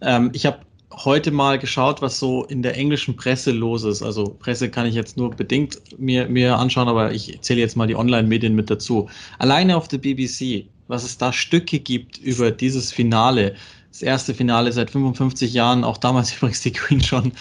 Ähm, 0.00 0.30
ich 0.32 0.46
habe 0.46 0.58
heute 1.04 1.30
mal 1.30 1.58
geschaut, 1.58 2.02
was 2.02 2.18
so 2.18 2.44
in 2.44 2.62
der 2.62 2.76
englischen 2.76 3.16
Presse 3.16 3.52
los 3.52 3.84
ist. 3.84 4.02
Also 4.02 4.24
Presse 4.38 4.70
kann 4.70 4.86
ich 4.86 4.94
jetzt 4.94 5.16
nur 5.16 5.30
bedingt 5.30 5.78
mir, 5.98 6.28
mir 6.28 6.58
anschauen, 6.58 6.88
aber 6.88 7.12
ich 7.12 7.38
zähle 7.40 7.60
jetzt 7.60 7.76
mal 7.76 7.86
die 7.86 7.96
Online-Medien 7.96 8.54
mit 8.54 8.70
dazu. 8.70 9.08
Alleine 9.38 9.76
auf 9.76 9.88
der 9.88 9.98
BBC, 9.98 10.66
was 10.88 11.04
es 11.04 11.18
da 11.18 11.32
Stücke 11.32 11.78
gibt 11.78 12.18
über 12.18 12.50
dieses 12.50 12.92
Finale. 12.92 13.54
Das 13.90 14.02
erste 14.02 14.34
Finale 14.34 14.72
seit 14.72 14.90
55 14.90 15.52
Jahren, 15.52 15.84
auch 15.84 15.98
damals 15.98 16.32
übrigens 16.36 16.60
die 16.62 16.72
Queen 16.72 17.00
schon 17.00 17.32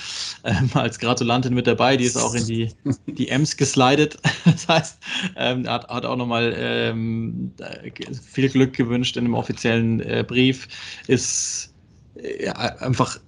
ähm, 0.44 0.70
als 0.74 1.00
Gratulantin 1.00 1.54
mit 1.54 1.66
dabei, 1.68 1.98
die 1.98 2.06
ist 2.06 2.18
auch 2.18 2.36
in 2.36 2.46
die, 2.46 2.70
die 3.08 3.30
Ems 3.30 3.58
geslidet. 3.58 4.18
Das 4.46 4.68
heißt, 4.68 4.98
ähm, 5.38 5.68
hat, 5.68 5.88
hat 5.88 6.06
auch 6.06 6.18
nochmal 6.18 6.54
ähm, 6.58 7.52
viel 8.32 8.50
Glück 8.50 8.74
gewünscht 8.74 9.18
in 9.18 9.26
einem 9.26 9.34
offiziellen 9.34 10.00
äh, 10.02 10.24
Brief. 10.28 10.68
Ist 11.08 11.74
ja, 12.40 12.54
einfach 12.54 13.20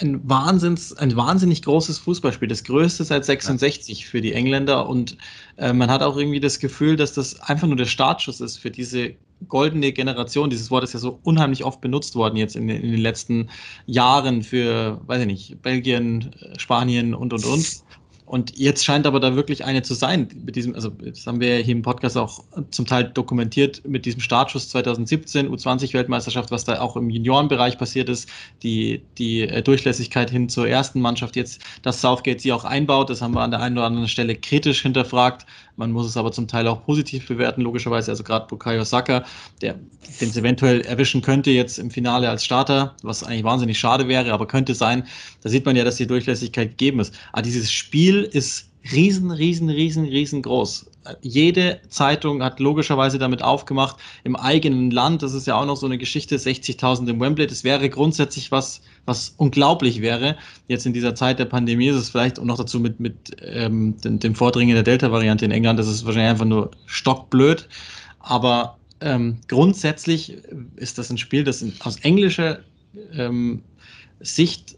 ein, 0.00 0.20
Wahnsinns, 0.28 0.92
ein 0.94 1.16
wahnsinnig 1.16 1.62
großes 1.62 1.98
Fußballspiel, 1.98 2.48
das 2.48 2.64
größte 2.64 3.04
seit 3.04 3.24
66 3.24 4.06
für 4.06 4.20
die 4.20 4.32
Engländer. 4.32 4.88
Und 4.88 5.16
äh, 5.56 5.72
man 5.72 5.90
hat 5.90 6.02
auch 6.02 6.16
irgendwie 6.16 6.40
das 6.40 6.58
Gefühl, 6.58 6.96
dass 6.96 7.12
das 7.12 7.40
einfach 7.40 7.66
nur 7.66 7.76
der 7.76 7.86
Startschuss 7.86 8.40
ist 8.40 8.58
für 8.58 8.70
diese 8.70 9.14
goldene 9.48 9.92
Generation. 9.92 10.50
Dieses 10.50 10.70
Wort 10.70 10.84
ist 10.84 10.94
ja 10.94 11.00
so 11.00 11.18
unheimlich 11.22 11.64
oft 11.64 11.80
benutzt 11.80 12.14
worden 12.14 12.36
jetzt 12.36 12.56
in, 12.56 12.68
in 12.68 12.92
den 12.92 13.00
letzten 13.00 13.50
Jahren 13.86 14.42
für, 14.42 15.00
weiß 15.06 15.20
ich 15.22 15.26
nicht, 15.26 15.62
Belgien, 15.62 16.34
Spanien 16.56 17.14
und, 17.14 17.32
und, 17.32 17.44
und. 17.44 17.84
Und 18.26 18.56
jetzt 18.58 18.84
scheint 18.84 19.06
aber 19.06 19.20
da 19.20 19.36
wirklich 19.36 19.64
eine 19.64 19.82
zu 19.82 19.92
sein. 19.92 20.28
Mit 20.46 20.56
diesem, 20.56 20.74
also 20.74 20.88
das 20.88 21.26
haben 21.26 21.40
wir 21.40 21.56
hier 21.58 21.74
im 21.74 21.82
Podcast 21.82 22.16
auch 22.16 22.42
zum 22.70 22.86
Teil 22.86 23.04
dokumentiert 23.04 23.82
mit 23.86 24.06
diesem 24.06 24.20
Startschuss 24.20 24.70
2017, 24.70 25.50
U20-Weltmeisterschaft, 25.50 26.50
was 26.50 26.64
da 26.64 26.80
auch 26.80 26.96
im 26.96 27.10
Juniorenbereich 27.10 27.76
passiert 27.76 28.08
ist, 28.08 28.28
die, 28.62 29.02
die 29.18 29.42
äh, 29.42 29.62
Durchlässigkeit 29.62 30.30
hin 30.30 30.48
zur 30.48 30.66
ersten 30.66 31.02
Mannschaft 31.02 31.36
jetzt, 31.36 31.60
dass 31.82 32.00
Southgate 32.00 32.40
sie 32.40 32.52
auch 32.52 32.64
einbaut, 32.64 33.10
das 33.10 33.20
haben 33.20 33.34
wir 33.34 33.42
an 33.42 33.50
der 33.50 33.60
einen 33.60 33.76
oder 33.76 33.86
anderen 33.86 34.08
Stelle 34.08 34.34
kritisch 34.34 34.80
hinterfragt. 34.80 35.44
Man 35.76 35.90
muss 35.90 36.06
es 36.06 36.16
aber 36.16 36.32
zum 36.32 36.48
Teil 36.48 36.66
auch 36.68 36.84
positiv 36.84 37.26
bewerten, 37.26 37.60
logischerweise. 37.60 38.10
Also 38.10 38.22
gerade 38.22 38.46
Bukayo 38.46 38.84
Saka, 38.84 39.24
der 39.60 39.74
den 40.20 40.28
es 40.28 40.36
eventuell 40.36 40.82
erwischen 40.82 41.22
könnte 41.22 41.50
jetzt 41.50 41.78
im 41.78 41.90
Finale 41.90 42.28
als 42.28 42.44
Starter, 42.44 42.94
was 43.02 43.24
eigentlich 43.24 43.44
wahnsinnig 43.44 43.78
schade 43.78 44.06
wäre, 44.08 44.32
aber 44.32 44.46
könnte 44.46 44.74
sein. 44.74 45.06
Da 45.42 45.48
sieht 45.48 45.64
man 45.66 45.76
ja, 45.76 45.84
dass 45.84 45.96
die 45.96 46.06
Durchlässigkeit 46.06 46.70
gegeben 46.70 47.00
ist. 47.00 47.14
Aber 47.32 47.42
dieses 47.42 47.72
Spiel 47.72 48.13
ist 48.22 48.70
riesen, 48.92 49.30
riesen, 49.30 49.70
riesen, 49.70 50.04
riesengroß. 50.04 50.86
Jede 51.20 51.80
Zeitung 51.88 52.42
hat 52.42 52.60
logischerweise 52.60 53.18
damit 53.18 53.42
aufgemacht, 53.42 53.96
im 54.24 54.36
eigenen 54.36 54.90
Land, 54.90 55.22
das 55.22 55.34
ist 55.34 55.46
ja 55.46 55.54
auch 55.56 55.66
noch 55.66 55.76
so 55.76 55.84
eine 55.84 55.98
Geschichte, 55.98 56.36
60.000 56.36 57.08
im 57.08 57.20
Wembley, 57.20 57.46
das 57.46 57.62
wäre 57.62 57.90
grundsätzlich 57.90 58.50
was, 58.50 58.80
was 59.04 59.34
unglaublich 59.36 60.00
wäre. 60.00 60.36
Jetzt 60.66 60.86
in 60.86 60.94
dieser 60.94 61.14
Zeit 61.14 61.38
der 61.38 61.44
Pandemie 61.44 61.88
ist 61.88 61.96
es 61.96 62.10
vielleicht 62.10 62.38
und 62.38 62.46
noch 62.46 62.56
dazu 62.56 62.80
mit, 62.80 63.00
mit 63.00 63.36
ähm, 63.42 64.00
dem, 64.00 64.18
dem 64.18 64.34
Vordringen 64.34 64.74
der 64.74 64.82
Delta-Variante 64.82 65.44
in 65.44 65.50
England, 65.50 65.78
das 65.78 65.88
ist 65.88 66.06
wahrscheinlich 66.06 66.30
einfach 66.30 66.46
nur 66.46 66.70
stockblöd. 66.86 67.68
Aber 68.20 68.78
ähm, 69.00 69.38
grundsätzlich 69.48 70.38
ist 70.76 70.96
das 70.96 71.10
ein 71.10 71.18
Spiel, 71.18 71.44
das 71.44 71.64
aus 71.80 71.96
englischer 71.96 72.60
ähm, 73.12 73.62
Sicht 74.20 74.76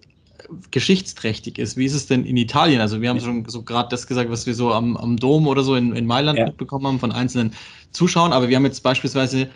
geschichtsträchtig 0.70 1.58
ist. 1.58 1.76
Wie 1.76 1.84
ist 1.84 1.94
es 1.94 2.06
denn 2.06 2.24
in 2.24 2.36
Italien? 2.36 2.80
Also 2.80 3.00
wir 3.00 3.08
haben 3.08 3.20
schon 3.20 3.48
so 3.48 3.62
gerade 3.62 3.88
das 3.90 4.06
gesagt, 4.06 4.30
was 4.30 4.46
wir 4.46 4.54
so 4.54 4.72
am, 4.72 4.96
am 4.96 5.16
Dom 5.16 5.46
oder 5.46 5.62
so 5.62 5.74
in, 5.74 5.94
in 5.94 6.06
Mailand 6.06 6.38
ja. 6.38 6.46
mitbekommen 6.46 6.86
haben 6.86 7.00
von 7.00 7.12
einzelnen 7.12 7.52
Zuschauern, 7.92 8.32
aber 8.32 8.48
wir 8.48 8.56
haben 8.56 8.64
jetzt 8.64 8.82
beispielsweise 8.82 9.48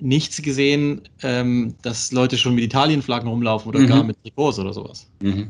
nichts 0.00 0.40
gesehen, 0.42 1.02
ähm, 1.22 1.74
dass 1.82 2.12
Leute 2.12 2.38
schon 2.38 2.54
mit 2.54 2.64
Italienflaggen 2.64 3.28
rumlaufen 3.28 3.68
oder 3.68 3.80
mhm. 3.80 3.86
gar 3.88 4.04
mit 4.04 4.22
Trikots 4.22 4.58
oder 4.58 4.72
sowas. 4.72 5.06
Mhm. 5.20 5.48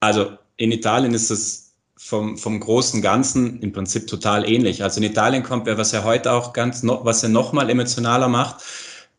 Also 0.00 0.30
in 0.56 0.72
Italien 0.72 1.14
ist 1.14 1.30
es 1.30 1.74
vom, 1.96 2.36
vom 2.36 2.60
großen 2.60 3.02
Ganzen 3.02 3.60
im 3.60 3.72
Prinzip 3.72 4.06
total 4.06 4.48
ähnlich. 4.48 4.82
Also 4.82 5.00
in 5.00 5.10
Italien 5.10 5.42
kommt, 5.42 5.66
was 5.66 5.92
er 5.92 6.04
heute 6.04 6.32
auch 6.32 6.52
ganz, 6.52 6.82
noch, 6.82 7.04
was 7.04 7.22
er 7.22 7.30
nochmal 7.30 7.70
emotionaler 7.70 8.28
macht, 8.28 8.62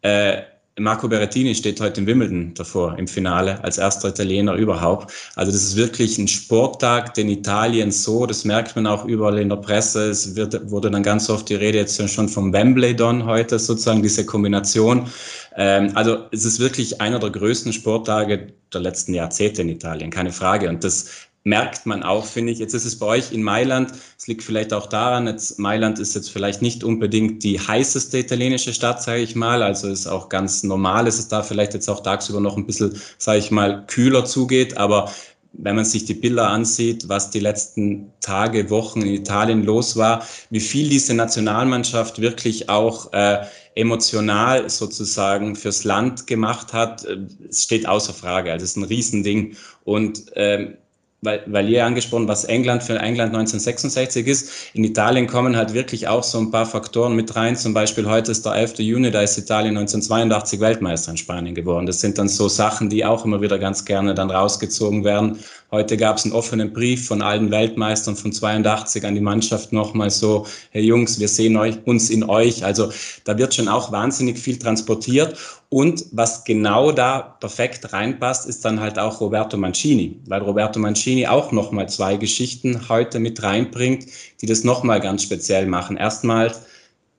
äh, 0.02 0.42
Marco 0.80 1.08
Berrettini 1.08 1.56
steht 1.56 1.82
heute 1.82 2.02
in 2.02 2.08
Wimbledon 2.08 2.54
davor 2.54 2.98
im 3.00 3.08
Finale 3.08 3.63
als 3.63 3.80
erster 3.80 4.10
Italiener 4.10 4.54
überhaupt. 4.54 5.12
Also 5.36 5.52
das 5.52 5.63
ist 5.63 5.76
wirklich 5.76 6.20
ein 6.20 6.28
Sporttag, 6.28 7.16
den 7.16 7.30
Italien 7.30 7.92
so, 7.92 8.28
das 8.28 8.46
merkt 8.46 8.76
man 8.76 8.86
auch 8.86 9.06
überall 9.06 9.40
in 9.40 9.50
der 9.50 9.56
Presse. 9.56 10.10
Es 10.12 10.36
wird, 10.36 10.70
wurde 10.70 10.92
dann 10.92 11.02
ganz 11.02 11.32
oft 11.32 11.50
die 11.50 11.56
Rede 11.56 11.80
jetzt 11.80 12.10
schon 12.10 12.30
vom 12.30 12.54
Wembley-Don 12.54 13.26
heute 13.26 13.58
sozusagen, 13.58 14.04
diese 14.04 14.24
Kombination. 14.26 15.10
Ähm, 15.56 15.92
also 15.96 16.26
es 16.32 16.46
ist 16.46 16.60
wirklich 16.60 17.02
einer 17.02 17.18
der 17.18 17.32
größten 17.32 17.74
Sporttage 17.74 18.54
der 18.72 18.82
letzten 18.82 19.16
Jahrzehnte 19.16 19.63
in 19.63 19.70
Italien, 19.70 20.12
keine 20.12 20.32
Frage. 20.32 20.70
Und 20.70 20.84
das 20.84 21.28
merkt 21.47 21.86
man 21.86 22.03
auch, 22.03 22.25
finde 22.25 22.51
ich. 22.51 22.60
Jetzt 22.60 22.73
ist 22.73 22.86
es 22.86 22.99
bei 22.99 23.05
euch 23.05 23.31
in 23.31 23.41
Mailand. 23.41 23.93
Es 24.17 24.27
liegt 24.27 24.43
vielleicht 24.43 24.73
auch 24.73 24.88
daran, 24.88 25.27
jetzt 25.27 25.57
Mailand 25.60 25.97
ist 25.97 26.13
jetzt 26.13 26.29
vielleicht 26.29 26.62
nicht 26.62 26.83
unbedingt 26.83 27.41
die 27.43 27.57
heißeste 27.57 28.19
italienische 28.19 28.73
Stadt, 28.73 29.01
sage 29.01 29.21
ich 29.21 29.33
mal. 29.33 29.63
Also 29.63 29.88
ist 29.88 30.07
auch 30.07 30.27
ganz 30.27 30.63
normal, 30.63 31.05
dass 31.05 31.19
es 31.19 31.29
da 31.29 31.43
vielleicht 31.43 31.73
jetzt 31.73 31.89
auch 31.89 32.01
tagsüber 32.01 32.41
noch 32.41 32.57
ein 32.57 32.65
bisschen, 32.65 32.99
sage 33.17 33.39
ich 33.39 33.49
mal, 33.49 33.86
kühler 33.88 34.25
zugeht. 34.25 34.77
Aber 34.77 35.10
wenn 35.53 35.77
man 35.77 35.86
sich 35.86 36.03
die 36.03 36.15
Bilder 36.15 36.49
ansieht, 36.49 37.07
was 37.07 37.29
die 37.29 37.39
letzten 37.39 38.12
Tage, 38.19 38.69
Wochen 38.69 39.01
in 39.01 39.13
Italien 39.13 39.63
los 39.63 39.95
war, 39.95 40.27
wie 40.49 40.60
viel 40.60 40.89
diese 40.89 41.13
Nationalmannschaft 41.13 42.19
wirklich 42.19 42.67
auch 42.67 43.13
äh, 43.13 43.45
emotional 43.73 44.69
sozusagen 44.69 45.55
fürs 45.55 45.86
Land 45.86 46.27
gemacht 46.27 46.73
hat, 46.73 47.05
äh, 47.05 47.19
es 47.47 47.63
steht 47.63 47.88
außer 47.88 48.13
Frage. 48.13 48.51
Also 48.51 48.65
es 48.65 48.71
ist 48.71 48.77
ein 48.77 48.83
Riesending. 48.83 49.55
Und 49.86 50.25
ähm, 50.36 50.75
weil, 51.21 51.41
weil 51.47 51.67
ihr 51.67 51.84
angesprochen, 51.84 52.27
was 52.27 52.43
England 52.45 52.84
für 52.84 52.93
England 52.93 53.34
1966 53.34 54.27
ist. 54.27 54.51
In 54.73 54.84
Italien 54.84 55.25
kommen 55.25 55.58
halt 55.58 55.73
wirklich 55.73 56.08
auch 56.08 56.23
so 56.23 56.38
ein 56.38 56.51
paar 56.51 56.65
Faktoren 56.65 57.15
mit 57.15 57.36
rein. 57.36 57.56
Zum 57.56 57.73
Beispiel 57.73 58.08
heute 58.08 58.32
ist 58.32 58.45
der 58.45 58.53
11. 58.53 58.80
Juni, 58.80 59.10
da 59.10 59.21
ist 59.21 59.38
Italien 59.38 59.77
1982 59.77 60.60
Weltmeister 60.60 61.12
in 61.12 61.17
Spanien 61.17 61.56
geworden. 61.56 61.88
Das 61.88 62.01
sind 62.01 62.19
dann 62.19 62.30
so 62.30 62.47
Sachen, 62.47 62.89
die 62.89 63.03
auch 63.03 63.25
immer 63.25 63.41
wieder 63.41 63.58
ganz 63.58 63.84
gerne 63.84 64.13
dann 64.13 64.30
rausgezogen 64.30 65.03
werden. 65.03 65.39
Heute 65.69 65.97
gab 65.97 66.15
es 66.15 66.23
einen 66.23 66.34
offenen 66.34 66.71
Brief 66.71 67.08
von 67.08 67.21
allen 67.21 67.51
Weltmeistern 67.51 68.15
von 68.15 68.32
82 68.32 69.03
an 69.03 69.15
die 69.15 69.21
Mannschaft 69.21 69.73
nochmal 69.73 70.10
so, 70.10 70.45
Herr 70.71 70.82
Jungs, 70.82 71.19
wir 71.19 71.27
sehen 71.27 71.58
euch, 71.58 71.75
uns 71.86 72.10
in 72.10 72.23
euch. 72.23 72.63
Also 72.63 72.89
da 73.25 73.38
wird 73.38 73.53
schon 73.53 73.67
auch 73.67 73.91
wahnsinnig 73.91 74.39
viel 74.39 74.58
transportiert. 74.58 75.38
Und 75.67 76.06
was 76.13 76.45
genau 76.45 76.93
da 76.93 77.19
perfekt 77.41 77.91
reinpasst, 77.91 78.47
ist 78.47 78.63
dann 78.63 78.80
halt 78.80 78.97
auch 78.97 79.19
Roberto 79.19 79.58
Mancini, 79.58 80.17
weil 80.27 80.41
Roberto 80.41 80.80
Mancini 80.80 81.27
auch 81.27 81.51
nochmal 81.51 81.89
zwei 81.89 82.15
Geschichten 82.15 82.88
heute 82.88 83.19
mit 83.19 83.43
reinbringt, 83.43 84.06
die 84.41 84.45
das 84.45 84.63
nochmal 84.63 85.01
ganz 85.01 85.23
speziell 85.23 85.65
machen. 85.65 85.97
Erstmal 85.97 86.53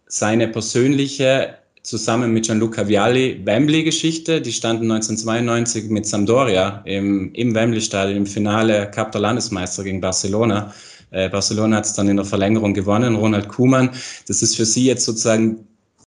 seine 0.06 0.48
persönliche 0.48 1.57
zusammen 1.82 2.32
mit 2.32 2.46
Gianluca 2.46 2.86
Vialli 2.86 3.40
Wembley-Geschichte. 3.44 4.40
Die 4.40 4.52
standen 4.52 4.90
1992 4.90 5.90
mit 5.90 6.06
Sampdoria 6.06 6.82
im, 6.84 7.32
im 7.34 7.54
Wembley-Stadion 7.54 8.16
im 8.16 8.26
Finale 8.26 8.90
Cup 8.90 9.12
der 9.12 9.20
Landesmeister 9.20 9.84
gegen 9.84 10.00
Barcelona. 10.00 10.72
Äh, 11.10 11.28
Barcelona 11.28 11.76
hat 11.76 11.86
es 11.86 11.94
dann 11.94 12.08
in 12.08 12.16
der 12.16 12.24
Verlängerung 12.24 12.74
gewonnen, 12.74 13.14
Ronald 13.14 13.48
Kuhmann. 13.48 13.90
Das 14.26 14.42
ist 14.42 14.56
für 14.56 14.66
sie 14.66 14.84
jetzt 14.84 15.04
sozusagen 15.04 15.64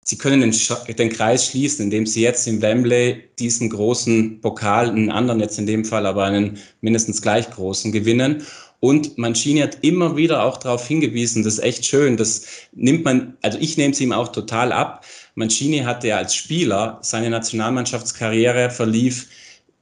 Sie 0.04 0.18
können 0.18 0.40
den, 0.40 0.56
den, 0.96 1.10
Kreis 1.10 1.48
schließen, 1.48 1.84
indem 1.84 2.06
Sie 2.06 2.22
jetzt 2.22 2.48
im 2.48 2.62
Wembley 2.62 3.24
diesen 3.40 3.70
großen 3.70 4.40
Pokal, 4.40 4.90
einen 4.90 5.12
anderen 5.12 5.42
jetzt 5.42 5.60
in 5.60 5.66
dem 5.66 5.84
Fall, 5.84 6.06
aber 6.06 6.24
einen 6.24 6.60
mindestens 6.80 7.22
gleich 7.22 7.50
großen 7.52 7.92
gewinnen. 7.92 8.42
Und 8.80 9.18
Mancini 9.18 9.60
hat 9.60 9.80
immer 9.82 10.16
wieder 10.16 10.44
auch 10.44 10.58
darauf 10.58 10.88
hingewiesen, 10.88 11.44
das 11.44 11.56
ist 11.56 11.64
echt 11.64 11.86
schön, 11.86 12.16
das 12.16 12.46
nimmt 12.74 13.04
man, 13.04 13.36
also 13.42 13.58
ich 13.60 13.76
nehme 13.76 13.92
es 13.92 14.00
ihm 14.00 14.14
auch 14.14 14.30
total 14.30 14.72
ab. 14.72 15.04
Mancini 15.38 15.80
hatte 15.80 16.08
ja 16.08 16.18
als 16.18 16.36
Spieler 16.36 17.00
seine 17.02 17.30
Nationalmannschaftskarriere 17.30 18.70
verlief 18.70 19.28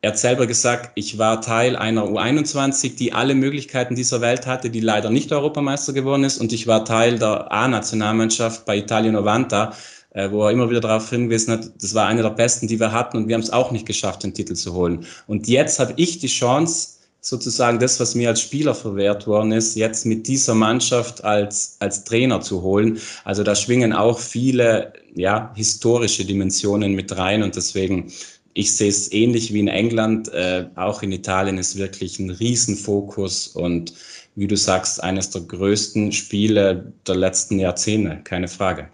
er 0.06 0.12
hat 0.12 0.20
selber 0.20 0.46
gesagt, 0.46 0.92
ich 0.94 1.18
war 1.18 1.42
Teil 1.42 1.76
einer 1.76 2.04
U21, 2.04 2.96
die 2.96 3.14
alle 3.14 3.34
Möglichkeiten 3.34 3.96
dieser 3.96 4.22
Welt 4.22 4.46
hatte, 4.46 4.70
die 4.70 4.80
leider 4.80 5.10
nicht 5.10 5.32
Europameister 5.32 5.94
geworden 5.94 6.24
ist. 6.24 6.40
Und 6.40 6.54
ich 6.54 6.68
war 6.68 6.86
Teil 6.86 7.18
der 7.18 7.52
A-Nationalmannschaft 7.52 8.66
bei 8.66 8.78
Italia 8.78 9.12
90, 9.12 9.76
äh, 10.12 10.30
wo 10.30 10.44
er 10.44 10.52
immer 10.52 10.70
wieder 10.70 10.82
darauf 10.82 11.10
hingewiesen 11.10 11.54
hat, 11.54 11.72
das 11.82 11.96
war 11.96 12.06
eine 12.06 12.22
der 12.22 12.30
besten, 12.30 12.68
die 12.68 12.80
wir 12.80 12.92
hatten 12.92 13.18
und 13.18 13.28
wir 13.28 13.34
haben 13.34 13.42
es 13.42 13.50
auch 13.50 13.72
nicht 13.72 13.88
geschafft, 13.88 14.22
den 14.22 14.36
Titel 14.36 14.54
zu 14.54 14.76
holen. 14.76 15.08
Und 15.26 15.48
jetzt 15.48 15.80
habe 15.80 15.94
ich 15.96 16.20
die 16.20 16.28
Chance, 16.28 16.95
sozusagen 17.26 17.80
das, 17.80 18.00
was 18.00 18.14
mir 18.14 18.30
als 18.30 18.42
Spieler 18.42 18.76
verwehrt 18.76 19.26
worden 19.26 19.52
ist, 19.52 19.76
jetzt 19.76 20.06
mit 20.06 20.28
dieser 20.28 20.54
Mannschaft 20.54 21.24
als, 21.24 21.76
als 21.80 22.04
Trainer 22.04 22.40
zu 22.40 22.62
holen. 22.62 23.00
Also 23.24 23.42
da 23.42 23.56
schwingen 23.56 23.94
auch 23.94 24.20
viele 24.20 24.94
ja, 25.16 25.52
historische 25.56 26.24
Dimensionen 26.24 26.94
mit 26.94 27.18
rein 27.18 27.42
und 27.42 27.56
deswegen, 27.56 28.12
ich 28.54 28.76
sehe 28.76 28.90
es 28.90 29.12
ähnlich 29.12 29.52
wie 29.52 29.60
in 29.60 29.68
England, 29.68 30.32
äh, 30.34 30.68
auch 30.76 31.02
in 31.02 31.12
Italien 31.12 31.58
ist 31.58 31.78
wirklich 31.78 32.20
ein 32.20 32.30
Riesenfokus 32.30 33.48
und 33.48 33.96
wie 34.36 34.46
du 34.46 34.56
sagst, 34.56 35.02
eines 35.04 35.32
der 35.32 35.42
größten 35.42 36.12
Spiele 36.12 36.94
der 37.08 37.16
letzten 37.16 37.58
Jahrzehnte, 37.58 38.20
keine 38.24 38.48
Frage. 38.48 38.90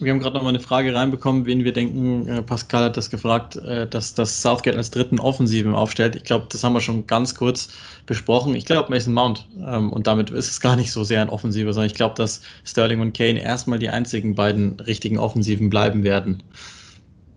Wir 0.00 0.10
haben 0.10 0.18
gerade 0.18 0.34
noch 0.34 0.42
mal 0.42 0.48
eine 0.48 0.58
Frage 0.60 0.92
reinbekommen, 0.92 1.46
wen 1.46 1.62
wir 1.62 1.72
denken. 1.72 2.26
Äh, 2.26 2.42
Pascal 2.42 2.84
hat 2.84 2.96
das 2.96 3.10
gefragt, 3.10 3.56
äh, 3.56 3.86
dass 3.86 4.12
das 4.12 4.42
Southgate 4.42 4.76
als 4.76 4.90
dritten 4.90 5.20
Offensiven 5.20 5.72
aufstellt. 5.72 6.16
Ich 6.16 6.24
glaube, 6.24 6.46
das 6.50 6.64
haben 6.64 6.72
wir 6.72 6.80
schon 6.80 7.06
ganz 7.06 7.36
kurz 7.36 7.68
besprochen. 8.04 8.56
Ich 8.56 8.64
glaube, 8.64 8.90
Mason 8.90 9.14
Mount. 9.14 9.46
Ähm, 9.64 9.92
und 9.92 10.08
damit 10.08 10.30
ist 10.30 10.50
es 10.50 10.60
gar 10.60 10.74
nicht 10.74 10.90
so 10.90 11.04
sehr 11.04 11.22
ein 11.22 11.28
Offensiver, 11.28 11.72
sondern 11.72 11.90
ich 11.90 11.94
glaube, 11.94 12.16
dass 12.16 12.40
Sterling 12.64 13.00
und 13.00 13.16
Kane 13.16 13.40
erstmal 13.40 13.78
die 13.78 13.88
einzigen 13.88 14.34
beiden 14.34 14.80
richtigen 14.80 15.18
Offensiven 15.18 15.70
bleiben 15.70 16.02
werden. 16.02 16.42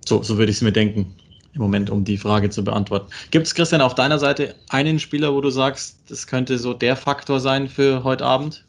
So, 0.08 0.24
so 0.24 0.39
würde 0.39 0.50
ich 0.50 0.58
es 0.58 0.62
mir 0.63 0.72
denken 0.72 1.13
im 1.54 1.62
Moment, 1.62 1.91
um 1.91 2.06
die 2.06 2.17
Frage 2.17 2.50
zu 2.50 2.63
beantworten. 2.63 3.12
Gibt 3.30 3.46
es, 3.46 3.54
Christian, 3.54 3.82
auf 3.82 3.93
deiner 3.93 4.17
Seite 4.17 4.56
einen 4.70 5.00
Spieler, 5.00 5.34
wo 5.34 5.41
du 5.41 5.52
sagst, 5.52 6.00
das 6.10 6.26
könnte 6.26 6.58
so 6.58 6.74
der 6.74 6.96
Faktor 6.96 7.39
sein 7.39 7.67
für 7.67 8.04
heute 8.04 8.26
Abend? 8.26 8.63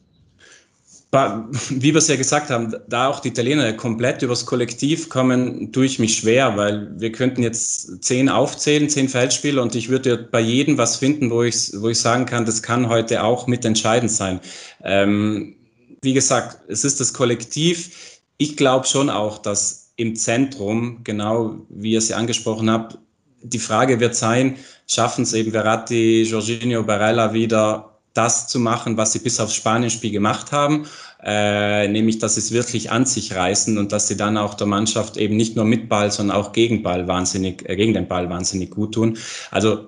Wie 1.11 1.95
wir 1.95 1.97
es 1.97 2.09
ja 2.09 2.17
gesagt 2.17 2.51
haben, 2.51 2.75
da 2.87 3.09
auch 3.09 3.21
die 3.21 3.29
Italiener 3.29 3.73
komplett 3.73 4.21
übers 4.21 4.45
Kollektiv 4.45 5.09
kommen, 5.09 5.73
tue 5.73 5.87
ich 5.87 5.99
mich 5.99 6.17
schwer, 6.17 6.57
weil 6.57 6.91
wir 7.01 7.13
könnten 7.13 7.43
jetzt 7.43 8.05
zehn 8.05 8.29
aufzählen, 8.29 8.91
zehn 8.91 9.09
Feldspieler 9.09 9.63
und 9.63 9.75
ich 9.75 9.89
würde 9.89 10.19
bei 10.19 10.41
jedem 10.41 10.77
was 10.77 10.97
finden, 10.97 11.31
wo 11.31 11.43
ich, 11.43 11.73
wo 11.79 11.89
ich 11.89 11.99
sagen 11.99 12.27
kann, 12.27 12.45
das 12.45 12.63
kann 12.63 12.91
heute 12.91 13.25
auch 13.25 13.47
mitentscheidend 13.47 14.11
sein. 14.11 14.41
Ähm, 14.85 15.57
wie 16.03 16.13
gesagt, 16.13 16.59
es 16.69 16.85
ist 16.85 17.01
das 17.01 17.15
Kollektiv. 17.15 18.21
Ich 18.37 18.57
glaube 18.57 18.87
schon 18.87 19.09
auch, 19.09 19.39
dass 19.39 19.93
im 19.97 20.15
Zentrum, 20.15 21.01
genau 21.05 21.57
wie 21.71 21.93
ihr 21.93 21.99
es 21.99 22.11
ja 22.11 22.19
angesprochen 22.19 22.71
habt, 22.71 22.99
die 23.43 23.59
Frage 23.59 23.99
wird 23.99 24.15
sein, 24.15 24.57
schaffen 24.87 25.23
es 25.23 25.33
eben 25.33 25.53
Verratti, 25.53 26.23
Jorginho, 26.23 26.83
Barella 26.83 27.33
wieder 27.33 27.98
das 28.19 28.49
zu 28.49 28.59
machen, 28.59 28.97
was 28.97 29.13
sie 29.13 29.21
bis 29.21 29.39
aufs 29.39 29.55
Spanienspiel 29.55 30.11
gemacht 30.11 30.51
haben, 30.53 30.87
äh, 31.23 31.87
nämlich 31.89 32.19
dass 32.19 32.35
sie 32.35 32.41
es 32.41 32.53
wirklich 32.53 32.91
an 32.91 33.07
sich 33.07 33.35
reißen 33.35 33.79
und 33.79 33.93
dass 33.93 34.09
sie 34.09 34.17
dann 34.17 34.37
auch 34.37 34.55
der 34.55 34.67
Mannschaft 34.67 35.17
eben 35.17 35.37
nicht 35.37 35.57
nur 35.57 35.65
mit 35.65 35.89
Ball, 35.89 36.11
sondern 36.11 36.37
auch 36.37 36.53
gegen 36.53 36.83
Ball 36.83 37.07
wahnsinnig, 37.07 37.69
äh, 37.69 37.77
gegen 37.77 37.95
den 37.95 38.09
Ball 38.09 38.29
wahnsinnig 38.29 38.71
gut 38.71 38.95
tun. 38.95 39.17
Also 39.53 39.87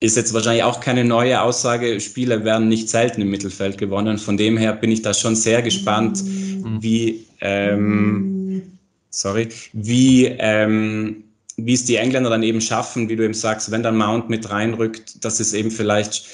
ist 0.00 0.16
jetzt 0.16 0.34
wahrscheinlich 0.34 0.64
auch 0.64 0.80
keine 0.80 1.04
neue 1.04 1.40
Aussage. 1.40 2.00
Spiele 2.00 2.44
werden 2.44 2.68
nicht 2.68 2.88
selten 2.88 3.22
im 3.22 3.30
Mittelfeld 3.30 3.78
gewonnen. 3.78 4.18
Von 4.18 4.36
dem 4.36 4.56
her 4.56 4.72
bin 4.72 4.90
ich 4.90 5.02
da 5.02 5.14
schon 5.14 5.36
sehr 5.36 5.62
gespannt, 5.62 6.22
mhm. 6.22 6.82
wie, 6.82 7.26
ähm, 7.40 8.62
sorry, 9.10 9.48
wie, 9.72 10.26
ähm, 10.38 11.24
wie 11.56 11.72
es 11.72 11.84
die 11.84 11.96
Engländer 11.96 12.28
dann 12.28 12.42
eben 12.42 12.60
schaffen, 12.60 13.08
wie 13.08 13.16
du 13.16 13.24
eben 13.24 13.34
sagst, 13.34 13.70
wenn 13.70 13.82
dann 13.82 13.96
Mount 13.96 14.28
mit 14.28 14.50
reinrückt, 14.50 15.24
dass 15.24 15.40
es 15.40 15.54
eben 15.54 15.70
vielleicht 15.70 16.26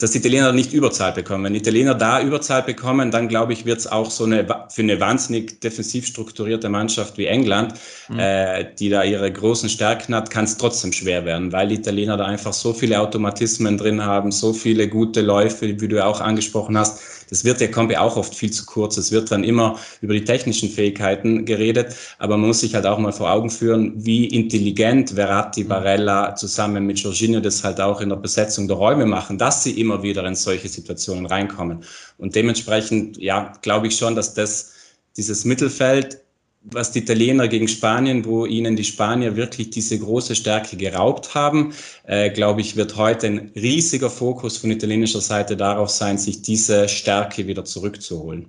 dass 0.00 0.12
die 0.12 0.18
Italiener 0.18 0.52
nicht 0.52 0.72
Überzahl 0.72 1.12
bekommen. 1.12 1.44
Wenn 1.44 1.52
die 1.52 1.60
Italiener 1.60 1.94
da 1.94 2.22
Überzahl 2.22 2.62
bekommen, 2.62 3.10
dann 3.10 3.28
glaube 3.28 3.52
ich, 3.52 3.66
wird 3.66 3.78
es 3.78 3.86
auch 3.86 4.10
so 4.10 4.24
eine 4.24 4.46
für 4.68 4.82
eine 4.82 4.98
wahnsinnig 4.98 5.60
defensiv 5.60 6.06
strukturierte 6.06 6.68
Mannschaft 6.70 7.18
wie 7.18 7.26
England, 7.26 7.74
mhm. 8.08 8.18
äh, 8.18 8.66
die 8.78 8.88
da 8.88 9.04
ihre 9.04 9.30
großen 9.30 9.68
Stärken 9.68 10.14
hat, 10.14 10.30
kann 10.30 10.44
es 10.44 10.56
trotzdem 10.56 10.92
schwer 10.92 11.24
werden, 11.26 11.52
weil 11.52 11.68
die 11.68 11.74
Italiener 11.76 12.16
da 12.16 12.24
einfach 12.24 12.54
so 12.54 12.72
viele 12.72 12.98
Automatismen 12.98 13.76
drin 13.76 14.02
haben, 14.02 14.32
so 14.32 14.54
viele 14.54 14.88
gute 14.88 15.20
Läufe, 15.20 15.80
wie 15.80 15.88
du 15.88 16.04
auch 16.04 16.20
angesprochen 16.20 16.78
hast 16.78 17.19
das 17.30 17.44
wird, 17.44 17.60
der 17.60 17.70
ja 17.90 18.00
auch 18.00 18.16
oft 18.16 18.34
viel 18.34 18.50
zu 18.50 18.66
kurz. 18.66 18.96
Es 18.96 19.12
wird 19.12 19.30
dann 19.30 19.44
immer 19.44 19.78
über 20.00 20.14
die 20.14 20.24
technischen 20.24 20.68
Fähigkeiten 20.68 21.44
geredet, 21.44 21.94
aber 22.18 22.36
man 22.36 22.48
muss 22.48 22.60
sich 22.60 22.74
halt 22.74 22.86
auch 22.86 22.98
mal 22.98 23.12
vor 23.12 23.30
Augen 23.30 23.50
führen, 23.50 23.92
wie 23.96 24.26
intelligent 24.26 25.10
Verratti, 25.10 25.64
Barella 25.64 26.34
zusammen 26.34 26.86
mit 26.86 26.98
Jorginho 26.98 27.40
das 27.40 27.64
halt 27.64 27.80
auch 27.80 28.00
in 28.00 28.08
der 28.08 28.16
Besetzung 28.16 28.68
der 28.68 28.76
Räume 28.76 29.06
machen, 29.06 29.38
dass 29.38 29.62
sie 29.62 29.80
immer 29.80 30.02
wieder 30.02 30.24
in 30.26 30.34
solche 30.34 30.68
Situationen 30.68 31.26
reinkommen. 31.26 31.84
Und 32.18 32.34
dementsprechend, 32.34 33.16
ja, 33.16 33.52
glaube 33.62 33.86
ich 33.86 33.96
schon, 33.96 34.16
dass 34.16 34.34
das, 34.34 34.72
dieses 35.16 35.44
Mittelfeld 35.44 36.20
was 36.62 36.92
die 36.92 37.00
Italiener 37.00 37.48
gegen 37.48 37.68
Spanien, 37.68 38.24
wo 38.24 38.44
ihnen 38.44 38.76
die 38.76 38.84
Spanier 38.84 39.36
wirklich 39.36 39.70
diese 39.70 39.98
große 39.98 40.34
Stärke 40.34 40.76
geraubt 40.76 41.34
haben, 41.34 41.72
äh, 42.06 42.30
glaube 42.30 42.60
ich, 42.60 42.76
wird 42.76 42.96
heute 42.96 43.26
ein 43.28 43.50
riesiger 43.54 44.10
Fokus 44.10 44.58
von 44.58 44.70
italienischer 44.70 45.20
Seite 45.20 45.56
darauf 45.56 45.88
sein, 45.88 46.18
sich 46.18 46.42
diese 46.42 46.88
Stärke 46.88 47.46
wieder 47.46 47.64
zurückzuholen. 47.64 48.46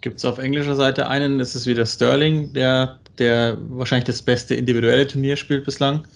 Gibt 0.00 0.18
es 0.18 0.24
auf 0.24 0.38
englischer 0.38 0.76
Seite 0.76 1.08
einen, 1.08 1.38
das 1.38 1.54
ist 1.54 1.66
wieder 1.66 1.84
Sterling, 1.84 2.52
der, 2.52 2.98
der 3.18 3.58
wahrscheinlich 3.68 4.06
das 4.06 4.22
beste 4.22 4.54
individuelle 4.54 5.06
Turnier 5.06 5.36
spielt 5.36 5.64
bislang. 5.64 6.06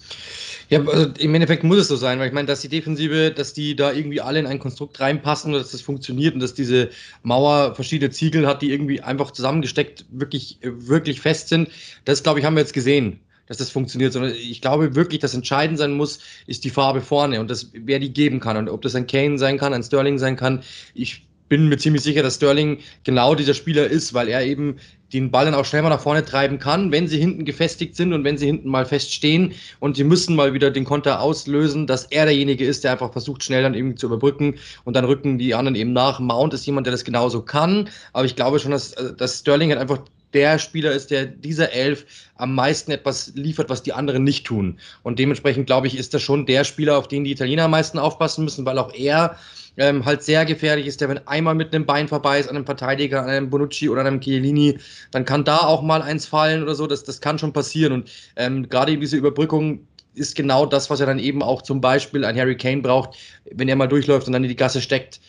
Ja, 0.69 0.83
also 0.85 1.09
im 1.19 1.33
Endeffekt 1.33 1.63
muss 1.63 1.77
es 1.77 1.87
so 1.87 1.95
sein, 1.95 2.19
weil 2.19 2.27
ich 2.27 2.33
meine, 2.33 2.47
dass 2.47 2.61
die 2.61 2.69
Defensive, 2.69 3.31
dass 3.31 3.53
die 3.53 3.75
da 3.75 3.91
irgendwie 3.91 4.21
alle 4.21 4.39
in 4.39 4.45
ein 4.45 4.59
Konstrukt 4.59 4.99
reinpassen 4.99 5.53
und 5.53 5.59
dass 5.59 5.71
das 5.71 5.81
funktioniert 5.81 6.33
und 6.33 6.39
dass 6.39 6.53
diese 6.53 6.89
Mauer 7.21 7.75
verschiedene 7.75 8.11
Ziegel 8.11 8.47
hat, 8.47 8.61
die 8.61 8.71
irgendwie 8.71 9.01
einfach 9.01 9.31
zusammengesteckt 9.31 10.05
wirklich, 10.11 10.59
wirklich 10.61 11.21
fest 11.21 11.49
sind, 11.49 11.69
das 12.05 12.23
glaube 12.23 12.39
ich, 12.39 12.45
haben 12.45 12.55
wir 12.55 12.61
jetzt 12.61 12.73
gesehen 12.73 13.19
dass 13.45 13.57
das 13.57 13.69
funktioniert, 13.69 14.13
sondern 14.13 14.33
ich 14.33 14.61
glaube 14.61 14.95
wirklich, 14.95 15.19
dass 15.19 15.33
entscheidend 15.33 15.77
sein 15.77 15.91
muss, 15.91 16.19
ist 16.47 16.63
die 16.63 16.69
Farbe 16.69 17.01
vorne 17.01 17.39
und 17.39 17.51
das, 17.51 17.71
wer 17.73 17.99
die 17.99 18.13
geben 18.13 18.39
kann 18.39 18.57
und 18.57 18.69
ob 18.69 18.81
das 18.81 18.95
ein 18.95 19.05
Kane 19.05 19.37
sein 19.37 19.57
kann, 19.57 19.73
ein 19.73 19.83
Sterling 19.83 20.17
sein 20.17 20.37
kann. 20.37 20.63
Ich 20.93 21.27
bin 21.49 21.67
mir 21.67 21.77
ziemlich 21.77 22.01
sicher, 22.01 22.23
dass 22.23 22.35
Sterling 22.35 22.79
genau 23.03 23.35
dieser 23.35 23.53
Spieler 23.53 23.85
ist, 23.85 24.13
weil 24.13 24.29
er 24.29 24.45
eben 24.45 24.77
den 25.13 25.31
Ball 25.31 25.45
dann 25.45 25.53
auch 25.53 25.65
schnell 25.65 25.81
mal 25.81 25.89
nach 25.89 26.01
vorne 26.01 26.25
treiben 26.25 26.59
kann, 26.59 26.91
wenn 26.91 27.07
sie 27.07 27.19
hinten 27.19 27.45
gefestigt 27.45 27.95
sind 27.95 28.13
und 28.13 28.23
wenn 28.23 28.37
sie 28.37 28.47
hinten 28.47 28.69
mal 28.69 28.85
feststehen. 28.85 29.53
Und 29.79 29.95
sie 29.95 30.03
müssen 30.03 30.35
mal 30.35 30.53
wieder 30.53 30.71
den 30.71 30.85
Konter 30.85 31.21
auslösen, 31.21 31.87
dass 31.87 32.05
er 32.05 32.25
derjenige 32.25 32.65
ist, 32.65 32.83
der 32.83 32.93
einfach 32.93 33.11
versucht, 33.11 33.43
schnell 33.43 33.63
dann 33.63 33.73
irgendwie 33.73 33.95
zu 33.95 34.07
überbrücken. 34.07 34.55
Und 34.83 34.95
dann 34.95 35.05
rücken 35.05 35.37
die 35.37 35.53
anderen 35.53 35.75
eben 35.75 35.93
nach. 35.93 36.19
Mount 36.19 36.53
ist 36.53 36.65
jemand, 36.65 36.87
der 36.87 36.91
das 36.91 37.03
genauso 37.03 37.41
kann, 37.41 37.89
aber 38.11 38.25
ich 38.25 38.35
glaube 38.35 38.59
schon, 38.59 38.71
dass, 38.71 38.95
dass 39.17 39.39
Sterling 39.39 39.69
halt 39.69 39.79
einfach 39.79 39.99
der 40.33 40.59
Spieler 40.59 40.91
ist, 40.91 41.11
der 41.11 41.25
dieser 41.25 41.71
Elf 41.71 42.05
am 42.35 42.55
meisten 42.55 42.91
etwas 42.91 43.31
liefert, 43.35 43.69
was 43.69 43.83
die 43.83 43.93
anderen 43.93 44.23
nicht 44.23 44.45
tun. 44.45 44.79
Und 45.03 45.19
dementsprechend, 45.19 45.67
glaube 45.67 45.87
ich, 45.87 45.97
ist 45.97 46.13
das 46.13 46.21
schon 46.21 46.45
der 46.45 46.63
Spieler, 46.63 46.97
auf 46.97 47.07
den 47.07 47.23
die 47.23 47.31
Italiener 47.31 47.65
am 47.65 47.71
meisten 47.71 47.99
aufpassen 47.99 48.43
müssen, 48.43 48.65
weil 48.65 48.77
auch 48.77 48.93
er 48.93 49.37
ähm, 49.77 50.05
halt 50.05 50.23
sehr 50.23 50.45
gefährlich 50.45 50.87
ist, 50.87 51.01
der 51.01 51.09
wenn 51.09 51.27
einmal 51.27 51.55
mit 51.55 51.73
einem 51.73 51.85
Bein 51.85 52.07
vorbei 52.07 52.39
ist 52.39 52.49
an 52.49 52.55
einem 52.55 52.65
Verteidiger, 52.65 53.23
an 53.23 53.29
einem 53.29 53.49
Bonucci 53.49 53.89
oder 53.89 54.01
einem 54.01 54.19
Chiellini, 54.19 54.77
dann 55.11 55.25
kann 55.25 55.43
da 55.43 55.57
auch 55.57 55.81
mal 55.81 56.01
eins 56.01 56.25
fallen 56.25 56.63
oder 56.63 56.75
so, 56.75 56.87
das, 56.87 57.03
das 57.03 57.21
kann 57.21 57.39
schon 57.39 57.53
passieren 57.53 57.93
und 57.93 58.11
ähm, 58.35 58.69
gerade 58.69 58.97
diese 58.97 59.17
Überbrückung 59.17 59.87
ist 60.15 60.35
genau 60.35 60.65
das, 60.65 60.89
was 60.89 60.99
er 60.99 61.07
dann 61.07 61.19
eben 61.19 61.41
auch 61.41 61.61
zum 61.61 61.81
Beispiel 61.81 62.23
ein 62.23 62.37
Harry 62.37 62.55
Kane 62.55 62.81
braucht, 62.81 63.17
wenn 63.51 63.67
er 63.67 63.75
mal 63.75 63.87
durchläuft 63.87 64.27
und 64.27 64.33
dann 64.33 64.43
in 64.43 64.49
die 64.49 64.55
Gasse 64.55 64.81
steckt. 64.81 65.19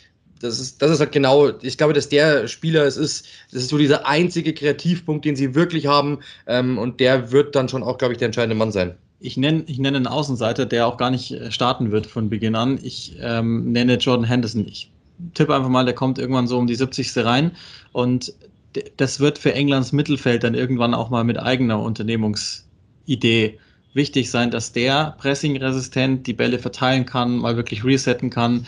Das 0.40 0.58
ist, 0.60 0.82
das 0.82 0.90
ist 0.90 1.00
halt 1.00 1.12
genau, 1.12 1.50
ich 1.60 1.78
glaube, 1.78 1.92
dass 1.92 2.08
der 2.08 2.48
Spieler 2.48 2.84
es 2.84 2.96
ist, 2.96 3.26
das 3.52 3.62
ist 3.62 3.68
so 3.70 3.78
dieser 3.78 4.06
einzige 4.06 4.52
Kreativpunkt, 4.52 5.24
den 5.24 5.36
sie 5.36 5.54
wirklich 5.54 5.86
haben 5.86 6.20
ähm, 6.46 6.76
und 6.78 7.00
der 7.00 7.32
wird 7.32 7.54
dann 7.54 7.68
schon 7.68 7.82
auch, 7.82 7.98
glaube 7.98 8.12
ich, 8.12 8.18
der 8.18 8.26
entscheidende 8.26 8.56
Mann 8.56 8.72
sein 8.72 8.94
ich 9.24 9.38
nenne 9.38 9.64
ich 9.66 9.78
nenn 9.78 9.96
einen 9.96 10.06
Außenseiter, 10.06 10.66
der 10.66 10.86
auch 10.86 10.98
gar 10.98 11.10
nicht 11.10 11.32
äh, 11.32 11.50
starten 11.50 11.90
wird 11.90 12.06
von 12.06 12.28
Beginn 12.28 12.54
an. 12.54 12.78
Ich 12.82 13.16
ähm, 13.20 13.72
nenne 13.72 13.94
Jordan 13.94 14.26
Henderson. 14.26 14.66
Ich 14.68 14.90
tippe 15.32 15.54
einfach 15.54 15.70
mal, 15.70 15.86
der 15.86 15.94
kommt 15.94 16.18
irgendwann 16.18 16.46
so 16.46 16.58
um 16.58 16.66
die 16.66 16.74
70. 16.74 17.16
rein 17.24 17.52
und 17.92 18.34
das 18.98 19.20
wird 19.20 19.38
für 19.38 19.54
Englands 19.54 19.92
Mittelfeld 19.92 20.44
dann 20.44 20.54
irgendwann 20.54 20.92
auch 20.92 21.08
mal 21.08 21.24
mit 21.24 21.38
eigener 21.38 21.80
Unternehmungsidee 21.80 23.58
wichtig 23.94 24.30
sein, 24.30 24.50
dass 24.50 24.72
der 24.72 25.14
pressingresistent 25.18 26.26
die 26.26 26.32
Bälle 26.32 26.58
verteilen 26.58 27.06
kann, 27.06 27.38
mal 27.38 27.56
wirklich 27.56 27.84
resetten 27.84 28.30
kann, 28.30 28.66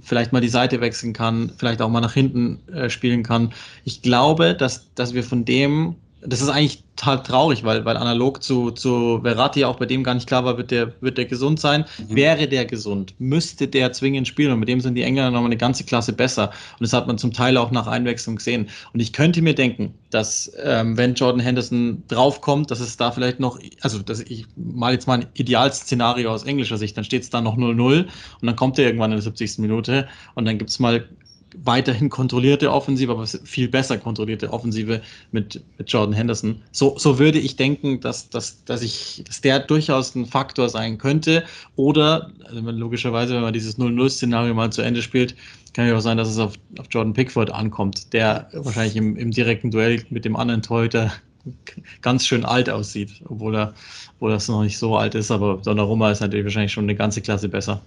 vielleicht 0.00 0.32
mal 0.32 0.40
die 0.40 0.48
Seite 0.48 0.80
wechseln 0.80 1.12
kann, 1.12 1.52
vielleicht 1.58 1.82
auch 1.82 1.90
mal 1.90 2.00
nach 2.00 2.14
hinten 2.14 2.60
äh, 2.72 2.88
spielen 2.88 3.22
kann. 3.22 3.52
Ich 3.84 4.02
glaube, 4.02 4.54
dass, 4.54 4.92
dass 4.94 5.14
wir 5.14 5.24
von 5.24 5.44
dem 5.44 5.96
das 6.22 6.42
ist 6.42 6.48
eigentlich 6.48 6.84
total 6.96 7.22
traurig, 7.22 7.64
weil, 7.64 7.84
weil 7.84 7.96
analog 7.96 8.42
zu, 8.42 8.70
zu 8.72 9.20
Verratti 9.22 9.64
auch 9.64 9.76
bei 9.76 9.86
dem 9.86 10.04
gar 10.04 10.14
nicht 10.14 10.26
klar 10.26 10.44
war, 10.44 10.58
wird 10.58 10.70
der, 10.70 10.92
wird 11.00 11.16
der 11.16 11.24
gesund 11.24 11.58
sein. 11.60 11.86
Mhm. 11.98 12.16
Wäre 12.16 12.48
der 12.48 12.66
gesund, 12.66 13.14
müsste 13.18 13.68
der 13.68 13.92
zwingend 13.92 14.28
spielen 14.28 14.52
und 14.52 14.60
mit 14.60 14.68
dem 14.68 14.80
sind 14.80 14.94
die 14.94 15.02
Engländer 15.02 15.30
nochmal 15.30 15.46
eine 15.46 15.56
ganze 15.56 15.84
Klasse 15.84 16.12
besser. 16.12 16.50
Und 16.78 16.82
das 16.82 16.92
hat 16.92 17.06
man 17.06 17.16
zum 17.16 17.32
Teil 17.32 17.56
auch 17.56 17.70
nach 17.70 17.86
Einwechslung 17.86 18.36
gesehen. 18.36 18.68
Und 18.92 19.00
ich 19.00 19.12
könnte 19.12 19.40
mir 19.40 19.54
denken, 19.54 19.94
dass 20.10 20.52
ähm, 20.62 20.96
wenn 20.98 21.14
Jordan 21.14 21.40
Henderson 21.40 22.02
draufkommt, 22.08 22.70
dass 22.70 22.80
es 22.80 22.96
da 22.96 23.12
vielleicht 23.12 23.40
noch, 23.40 23.58
also 23.80 24.00
dass 24.00 24.20
ich 24.20 24.46
mal 24.56 24.92
jetzt 24.92 25.06
mal 25.06 25.20
ein 25.20 25.26
Idealszenario 25.34 26.30
aus 26.30 26.44
englischer 26.44 26.76
Sicht, 26.76 26.96
dann 26.96 27.04
steht 27.04 27.22
es 27.22 27.30
da 27.30 27.40
noch 27.40 27.56
0-0 27.56 28.02
und 28.02 28.08
dann 28.42 28.56
kommt 28.56 28.78
er 28.78 28.84
irgendwann 28.84 29.10
in 29.12 29.16
der 29.16 29.22
70. 29.22 29.58
Minute 29.58 30.06
und 30.34 30.44
dann 30.44 30.58
gibt 30.58 30.70
es 30.70 30.78
mal 30.78 31.08
weiterhin 31.56 32.10
kontrollierte 32.10 32.72
Offensive, 32.72 33.12
aber 33.12 33.26
viel 33.26 33.68
besser 33.68 33.98
kontrollierte 33.98 34.52
Offensive 34.52 35.00
mit, 35.32 35.62
mit 35.78 35.90
Jordan 35.90 36.14
Henderson. 36.14 36.62
So, 36.72 36.96
so 36.98 37.18
würde 37.18 37.38
ich 37.38 37.56
denken, 37.56 38.00
dass, 38.00 38.28
dass, 38.30 38.64
dass, 38.64 38.82
ich, 38.82 39.22
dass 39.26 39.40
der 39.40 39.60
durchaus 39.60 40.14
ein 40.14 40.26
Faktor 40.26 40.68
sein 40.68 40.98
könnte. 40.98 41.44
Oder 41.76 42.30
also 42.44 42.60
logischerweise, 42.70 43.34
wenn 43.34 43.42
man 43.42 43.52
dieses 43.52 43.78
0-0-Szenario 43.78 44.54
mal 44.54 44.70
zu 44.70 44.82
Ende 44.82 45.02
spielt, 45.02 45.34
kann 45.72 45.86
ja 45.86 45.96
auch 45.96 46.00
sein, 46.00 46.16
dass 46.16 46.28
es 46.28 46.38
auf, 46.38 46.54
auf 46.78 46.86
Jordan 46.90 47.12
Pickford 47.12 47.50
ankommt, 47.50 48.12
der 48.12 48.48
wahrscheinlich 48.52 48.96
im, 48.96 49.16
im 49.16 49.30
direkten 49.30 49.70
Duell 49.70 50.04
mit 50.10 50.24
dem 50.24 50.36
anderen 50.36 50.62
Torhüter 50.62 51.12
ganz 52.02 52.26
schön 52.26 52.44
alt 52.44 52.68
aussieht, 52.68 53.22
obwohl 53.28 53.56
er, 53.56 53.74
obwohl 54.16 54.30
das 54.30 54.48
noch 54.48 54.62
nicht 54.62 54.78
so 54.78 54.96
alt 54.96 55.14
ist, 55.14 55.30
aber 55.30 55.60
Donnarumma 55.64 56.10
ist 56.10 56.20
natürlich 56.20 56.44
wahrscheinlich 56.44 56.72
schon 56.72 56.84
eine 56.84 56.96
ganze 56.96 57.20
Klasse 57.20 57.48
besser. 57.48 57.80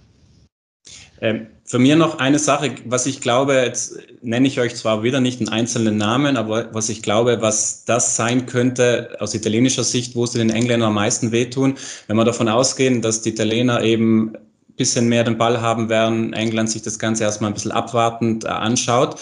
Ähm, 1.20 1.46
für 1.64 1.78
mir 1.78 1.96
noch 1.96 2.18
eine 2.18 2.38
Sache, 2.38 2.74
was 2.84 3.06
ich 3.06 3.20
glaube, 3.20 3.54
jetzt 3.54 3.98
nenne 4.22 4.46
ich 4.46 4.60
euch 4.60 4.74
zwar 4.74 5.02
wieder 5.02 5.20
nicht 5.20 5.40
einen 5.40 5.48
einzelnen 5.48 5.96
Namen, 5.96 6.36
aber 6.36 6.74
was 6.74 6.88
ich 6.88 7.02
glaube, 7.02 7.40
was 7.40 7.84
das 7.84 8.16
sein 8.16 8.46
könnte 8.46 9.16
aus 9.20 9.34
italienischer 9.34 9.84
Sicht, 9.84 10.14
wo 10.14 10.26
sie 10.26 10.38
den 10.38 10.50
Engländern 10.50 10.88
am 10.88 10.94
meisten 10.94 11.32
wehtun, 11.32 11.76
wenn 12.06 12.16
wir 12.16 12.24
davon 12.24 12.48
ausgehen, 12.48 13.00
dass 13.00 13.22
die 13.22 13.30
Italiener 13.30 13.82
eben 13.82 14.34
ein 14.34 14.76
bisschen 14.76 15.08
mehr 15.08 15.24
den 15.24 15.38
Ball 15.38 15.60
haben 15.60 15.88
werden, 15.88 16.32
England 16.32 16.70
sich 16.70 16.82
das 16.82 16.98
Ganze 16.98 17.24
erstmal 17.24 17.50
ein 17.50 17.54
bisschen 17.54 17.72
abwartend 17.72 18.44
äh, 18.44 18.48
anschaut, 18.48 19.16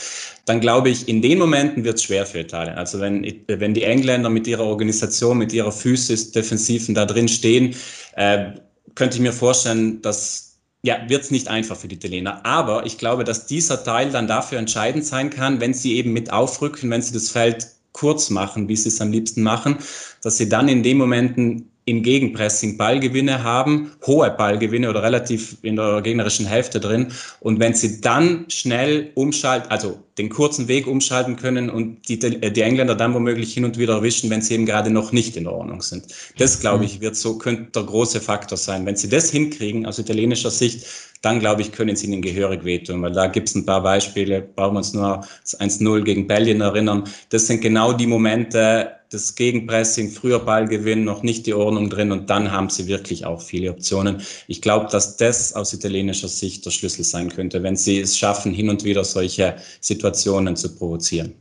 dann 0.46 0.60
glaube 0.60 0.88
ich, 0.88 1.06
in 1.06 1.22
den 1.22 1.38
Momenten 1.38 1.84
wird 1.84 1.96
es 1.96 2.02
schwer 2.02 2.26
für 2.26 2.40
Italien. 2.40 2.76
Also 2.76 2.98
wenn, 2.98 3.24
wenn 3.46 3.74
die 3.74 3.84
Engländer 3.84 4.30
mit 4.30 4.46
ihrer 4.48 4.64
Organisation, 4.64 5.38
mit 5.38 5.52
ihrer 5.52 5.70
Physis, 5.70 6.32
Defensiven 6.32 6.94
da 6.94 7.04
drin 7.04 7.28
stehen, 7.28 7.76
äh, 8.16 8.52
könnte 8.94 9.16
ich 9.16 9.22
mir 9.22 9.32
vorstellen, 9.32 10.02
dass 10.02 10.51
ja, 10.82 11.08
wird 11.08 11.22
es 11.22 11.30
nicht 11.30 11.48
einfach 11.48 11.76
für 11.76 11.88
die 11.88 11.94
Italiener. 11.96 12.44
Aber 12.44 12.86
ich 12.86 12.98
glaube, 12.98 13.24
dass 13.24 13.46
dieser 13.46 13.84
Teil 13.84 14.10
dann 14.10 14.26
dafür 14.26 14.58
entscheidend 14.58 15.06
sein 15.06 15.30
kann, 15.30 15.60
wenn 15.60 15.74
sie 15.74 15.96
eben 15.96 16.12
mit 16.12 16.32
aufrücken, 16.32 16.90
wenn 16.90 17.02
sie 17.02 17.12
das 17.12 17.30
Feld 17.30 17.68
kurz 17.92 18.30
machen, 18.30 18.68
wie 18.68 18.76
sie 18.76 18.88
es 18.88 19.00
am 19.00 19.12
liebsten 19.12 19.42
machen, 19.42 19.78
dass 20.22 20.38
sie 20.38 20.48
dann 20.48 20.68
in 20.68 20.82
den 20.82 20.98
Momenten 20.98 21.71
im 21.84 22.02
Gegenpressing 22.02 22.76
Ballgewinne 22.76 23.42
haben, 23.42 23.92
hohe 24.06 24.30
Ballgewinne 24.30 24.88
oder 24.88 25.02
relativ 25.02 25.56
in 25.62 25.76
der 25.76 26.00
gegnerischen 26.00 26.46
Hälfte 26.46 26.78
drin. 26.78 27.08
Und 27.40 27.58
wenn 27.58 27.74
sie 27.74 28.00
dann 28.00 28.44
schnell 28.48 29.10
umschalten, 29.14 29.70
also 29.70 29.98
den 30.18 30.28
kurzen 30.28 30.68
Weg 30.68 30.86
umschalten 30.86 31.36
können 31.36 31.70
und 31.70 32.08
die, 32.08 32.18
die 32.18 32.60
Engländer 32.60 32.94
dann 32.94 33.14
womöglich 33.14 33.54
hin 33.54 33.64
und 33.64 33.78
wieder 33.78 33.94
erwischen, 33.94 34.30
wenn 34.30 34.42
sie 34.42 34.54
eben 34.54 34.66
gerade 34.66 34.90
noch 34.90 35.10
nicht 35.10 35.36
in 35.36 35.46
Ordnung 35.46 35.82
sind. 35.82 36.04
Das, 36.38 36.60
glaube 36.60 36.84
ich, 36.84 37.00
wird 37.00 37.16
so, 37.16 37.38
könnte 37.38 37.72
der 37.72 37.82
große 37.84 38.20
Faktor 38.20 38.58
sein. 38.58 38.86
Wenn 38.86 38.96
sie 38.96 39.08
das 39.08 39.30
hinkriegen, 39.30 39.86
aus 39.86 39.98
italienischer 39.98 40.50
Sicht, 40.50 40.86
dann 41.22 41.40
glaube 41.40 41.62
ich, 41.62 41.72
können 41.72 41.96
sie 41.96 42.06
ihnen 42.06 42.20
gehörig 42.20 42.64
wehtun, 42.64 43.00
weil 43.00 43.12
da 43.12 43.28
gibt 43.28 43.48
es 43.48 43.54
ein 43.54 43.64
paar 43.64 43.82
Beispiele, 43.82 44.42
brauchen 44.42 44.74
wir 44.74 44.78
uns 44.78 44.92
nur 44.92 45.24
das 45.42 45.58
1-0 45.58 46.02
gegen 46.02 46.26
Belgien 46.26 46.60
erinnern. 46.60 47.04
Das 47.30 47.46
sind 47.46 47.60
genau 47.60 47.92
die 47.92 48.08
Momente, 48.08 48.90
das 49.12 49.34
Gegenpressing, 49.34 50.10
früher 50.10 50.38
Ballgewinn, 50.38 51.04
noch 51.04 51.22
nicht 51.22 51.46
die 51.46 51.54
Ordnung 51.54 51.90
drin 51.90 52.12
und 52.12 52.30
dann 52.30 52.50
haben 52.50 52.70
sie 52.70 52.86
wirklich 52.86 53.26
auch 53.26 53.40
viele 53.40 53.70
Optionen. 53.70 54.22
Ich 54.48 54.62
glaube, 54.62 54.88
dass 54.90 55.16
das 55.16 55.54
aus 55.54 55.72
italienischer 55.72 56.28
Sicht 56.28 56.64
der 56.64 56.70
Schlüssel 56.70 57.04
sein 57.04 57.28
könnte, 57.28 57.62
wenn 57.62 57.76
sie 57.76 58.00
es 58.00 58.16
schaffen, 58.16 58.52
hin 58.52 58.68
und 58.68 58.84
wieder 58.84 59.04
solche 59.04 59.56
Situationen 59.80 60.56
zu 60.56 60.74
provozieren. 60.74 61.34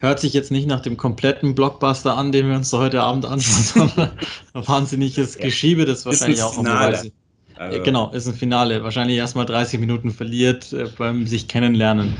Hört 0.00 0.20
sich 0.20 0.32
jetzt 0.32 0.52
nicht 0.52 0.68
nach 0.68 0.80
dem 0.80 0.96
kompletten 0.96 1.54
Blockbuster 1.54 2.16
an, 2.16 2.30
den 2.30 2.48
wir 2.48 2.56
uns 2.56 2.72
heute 2.72 3.02
Abend 3.02 3.26
anschauen, 3.26 3.88
sondern 3.96 4.18
ein 4.52 4.68
wahnsinniges 4.68 5.38
Geschiebe, 5.38 5.84
das 5.84 6.06
wahrscheinlich 6.06 6.42
auch 6.42 6.54
Finale. 6.54 7.10
Also, 7.56 7.82
genau, 7.82 8.10
ist 8.12 8.28
ein 8.28 8.34
Finale. 8.34 8.84
Wahrscheinlich 8.84 9.16
erstmal 9.16 9.46
30 9.46 9.80
Minuten 9.80 10.12
verliert 10.12 10.72
äh, 10.72 10.86
beim 10.96 11.26
sich 11.26 11.48
kennenlernen. 11.48 12.16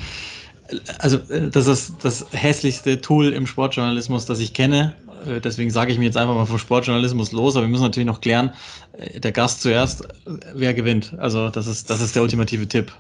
Also, 0.99 1.19
äh, 1.29 1.51
das 1.51 1.67
ist 1.67 1.95
das 2.03 2.27
hässlichste 2.33 3.01
Tool 3.01 3.33
im 3.33 3.47
Sportjournalismus, 3.47 4.27
das 4.27 4.41
ich 4.41 4.55
kenne. 4.55 4.95
Äh, 5.27 5.41
deswegen 5.41 5.71
sage 5.71 5.93
ich 5.93 5.99
mir 5.99 6.05
jetzt 6.07 6.17
einfach 6.17 6.35
mal 6.35 6.47
vom 6.47 6.59
Sportjournalismus 6.59 7.33
los, 7.33 7.57
aber 7.57 7.67
wir 7.67 7.71
müssen 7.71 7.83
natürlich 7.83 8.07
noch 8.07 8.21
klären, 8.21 8.53
äh, 8.93 9.21
der 9.21 9.33
Gast 9.33 9.63
zuerst, 9.63 10.07
wer 10.55 10.75
gewinnt. 10.75 11.15
Also, 11.19 11.49
das 11.49 11.67
ist, 11.67 11.91
das 11.91 12.01
ist 12.01 12.15
der 12.15 12.23
ultimative 12.23 12.69
Tipp. 12.69 12.93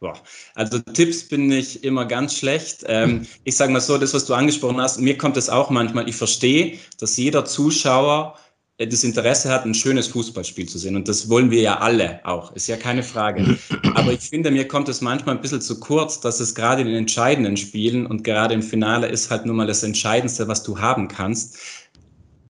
Boah. 0.00 0.14
Also 0.54 0.78
Tipps 0.78 1.26
bin 1.26 1.50
ich 1.50 1.82
immer 1.82 2.04
ganz 2.04 2.38
schlecht. 2.38 2.84
Ähm, 2.86 3.26
ich 3.42 3.56
sage 3.56 3.72
mal 3.72 3.80
so, 3.80 3.98
das, 3.98 4.14
was 4.14 4.26
du 4.26 4.34
angesprochen 4.34 4.80
hast, 4.80 5.00
mir 5.00 5.18
kommt 5.18 5.36
es 5.36 5.48
auch 5.48 5.70
manchmal, 5.70 6.08
ich 6.08 6.14
verstehe, 6.14 6.78
dass 7.00 7.16
jeder 7.16 7.44
Zuschauer 7.44 8.36
das 8.78 9.02
Interesse 9.02 9.50
hat, 9.50 9.64
ein 9.64 9.74
schönes 9.74 10.06
Fußballspiel 10.08 10.68
zu 10.68 10.78
sehen. 10.78 10.94
Und 10.94 11.08
das 11.08 11.28
wollen 11.28 11.50
wir 11.50 11.60
ja 11.60 11.78
alle 11.78 12.24
auch, 12.24 12.54
ist 12.54 12.68
ja 12.68 12.76
keine 12.76 13.02
Frage. 13.02 13.58
Aber 13.94 14.12
ich 14.12 14.20
finde, 14.20 14.52
mir 14.52 14.68
kommt 14.68 14.88
es 14.88 15.00
manchmal 15.00 15.34
ein 15.34 15.42
bisschen 15.42 15.60
zu 15.60 15.80
kurz, 15.80 16.20
dass 16.20 16.38
es 16.38 16.54
gerade 16.54 16.82
in 16.82 16.86
den 16.86 16.96
entscheidenden 16.96 17.56
Spielen 17.56 18.06
und 18.06 18.22
gerade 18.22 18.54
im 18.54 18.62
Finale 18.62 19.08
ist 19.08 19.30
halt 19.30 19.46
nun 19.46 19.56
mal 19.56 19.66
das 19.66 19.82
Entscheidendste, 19.82 20.46
was 20.46 20.62
du 20.62 20.78
haben 20.78 21.08
kannst. 21.08 21.58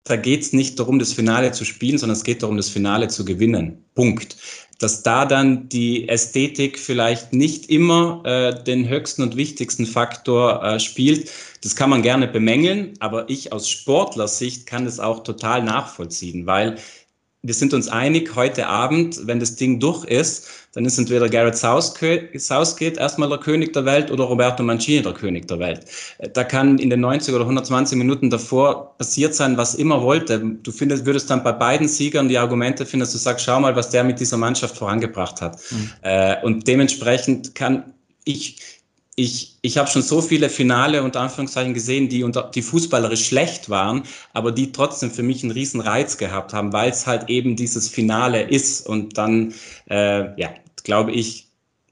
Da 0.04 0.16
geht 0.16 0.42
es 0.42 0.52
nicht 0.52 0.78
darum, 0.78 0.98
das 0.98 1.12
Finale 1.12 1.52
zu 1.52 1.64
spielen, 1.64 1.98
sondern 1.98 2.16
es 2.16 2.24
geht 2.24 2.42
darum, 2.42 2.56
das 2.56 2.68
Finale 2.68 3.08
zu 3.08 3.24
gewinnen. 3.24 3.84
Punkt 3.94 4.36
dass 4.78 5.02
da 5.02 5.26
dann 5.26 5.68
die 5.68 6.08
Ästhetik 6.08 6.78
vielleicht 6.78 7.32
nicht 7.32 7.68
immer 7.68 8.22
äh, 8.24 8.64
den 8.64 8.88
höchsten 8.88 9.22
und 9.22 9.36
wichtigsten 9.36 9.86
Faktor 9.86 10.62
äh, 10.62 10.80
spielt. 10.80 11.30
Das 11.62 11.74
kann 11.74 11.90
man 11.90 12.02
gerne 12.02 12.28
bemängeln, 12.28 12.94
aber 13.00 13.28
ich 13.28 13.52
aus 13.52 13.68
Sportlersicht 13.68 14.66
kann 14.66 14.84
das 14.84 15.00
auch 15.00 15.24
total 15.24 15.62
nachvollziehen, 15.62 16.46
weil 16.46 16.78
wir 17.48 17.54
sind 17.54 17.72
uns 17.72 17.88
einig, 17.88 18.36
heute 18.36 18.66
Abend, 18.66 19.26
wenn 19.26 19.40
das 19.40 19.56
Ding 19.56 19.80
durch 19.80 20.04
ist, 20.04 20.48
dann 20.74 20.84
ist 20.84 20.98
entweder 20.98 21.30
Garrett 21.30 21.56
Southgate 21.56 22.98
erstmal 22.98 23.30
der 23.30 23.38
König 23.38 23.72
der 23.72 23.86
Welt 23.86 24.10
oder 24.10 24.24
Roberto 24.24 24.62
Mancini 24.62 25.00
der 25.00 25.14
König 25.14 25.48
der 25.48 25.58
Welt. 25.58 25.80
Da 26.34 26.44
kann 26.44 26.78
in 26.78 26.90
den 26.90 27.00
90 27.00 27.34
oder 27.34 27.44
120 27.44 27.96
Minuten 27.96 28.28
davor 28.28 28.94
passiert 28.98 29.34
sein, 29.34 29.56
was 29.56 29.74
immer 29.74 30.02
wollte. 30.02 30.38
Du 30.62 30.70
findest, 30.70 31.06
würdest 31.06 31.30
dann 31.30 31.42
bei 31.42 31.52
beiden 31.52 31.88
Siegern 31.88 32.28
die 32.28 32.36
Argumente 32.36 32.84
finden, 32.84 33.00
dass 33.00 33.12
du 33.12 33.18
sagst, 33.18 33.46
schau 33.46 33.58
mal, 33.58 33.74
was 33.74 33.88
der 33.88 34.04
mit 34.04 34.20
dieser 34.20 34.36
Mannschaft 34.36 34.76
vorangebracht 34.76 35.40
hat. 35.40 35.58
Mhm. 35.70 36.34
und 36.42 36.68
dementsprechend 36.68 37.54
kann 37.54 37.94
ich, 38.24 38.58
ich, 39.18 39.58
ich 39.62 39.76
habe 39.78 39.90
schon 39.90 40.02
so 40.02 40.22
viele 40.22 40.48
Finale 40.48 41.02
unter 41.02 41.20
Anführungszeichen 41.20 41.74
gesehen, 41.74 42.08
die, 42.08 42.22
unter, 42.22 42.50
die 42.54 42.62
fußballerisch 42.62 43.26
schlecht 43.26 43.68
waren, 43.68 44.04
aber 44.32 44.52
die 44.52 44.70
trotzdem 44.70 45.10
für 45.10 45.24
mich 45.24 45.42
einen 45.42 45.50
riesen 45.50 45.80
Reiz 45.80 46.18
gehabt 46.18 46.52
haben, 46.52 46.72
weil 46.72 46.90
es 46.90 47.04
halt 47.04 47.28
eben 47.28 47.56
dieses 47.56 47.88
Finale 47.88 48.42
ist. 48.42 48.86
Und 48.86 49.18
dann, 49.18 49.54
äh, 49.90 50.40
ja, 50.40 50.50
glaube 50.84 51.10
ich, 51.10 51.48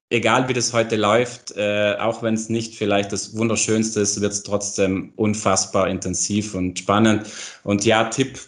egal 0.09 0.49
wie 0.49 0.53
das 0.53 0.73
heute 0.73 0.95
läuft, 0.95 1.57
äh, 1.57 1.97
auch 1.99 2.23
wenn 2.23 2.35
es 2.35 2.49
nicht 2.49 2.77
vielleicht 2.77 3.11
das 3.11 3.37
Wunderschönste 3.37 4.01
ist, 4.01 4.21
wird 4.21 4.33
es 4.33 4.45
trotzdem 4.45 5.13
unfassbar 5.17 5.89
intensiv 5.89 6.55
und 6.55 6.79
spannend. 6.79 7.27
Und 7.65 7.85
ja, 7.85 8.05
Tipp, 8.05 8.39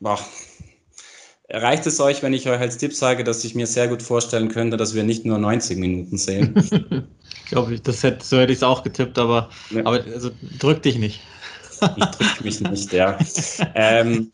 boah, 0.00 0.18
Reicht 1.50 1.86
es 1.86 2.00
euch, 2.00 2.22
wenn 2.22 2.32
ich 2.32 2.48
euch 2.48 2.58
als 2.58 2.78
Tipp 2.78 2.94
sage, 2.94 3.22
dass 3.22 3.44
ich 3.44 3.54
mir 3.54 3.66
sehr 3.66 3.88
gut 3.88 4.02
vorstellen 4.02 4.48
könnte, 4.48 4.76
dass 4.78 4.94
wir 4.94 5.02
nicht 5.02 5.26
nur 5.26 5.38
90 5.38 5.76
Minuten 5.76 6.16
sehen? 6.16 6.54
ich 7.20 7.44
glaube, 7.44 7.78
das 7.80 8.02
hätte, 8.02 8.24
so 8.24 8.38
hätte 8.38 8.52
ich 8.52 8.58
es 8.58 8.62
auch 8.62 8.82
getippt, 8.82 9.18
aber, 9.18 9.50
ja. 9.70 9.80
aber 9.80 10.02
also, 10.04 10.30
drück 10.58 10.82
dich 10.82 10.98
nicht. 10.98 11.20
ich 11.96 12.04
drücke 12.04 12.44
mich 12.44 12.60
nicht, 12.60 12.92
ja. 12.94 13.18
ähm, 13.74 14.32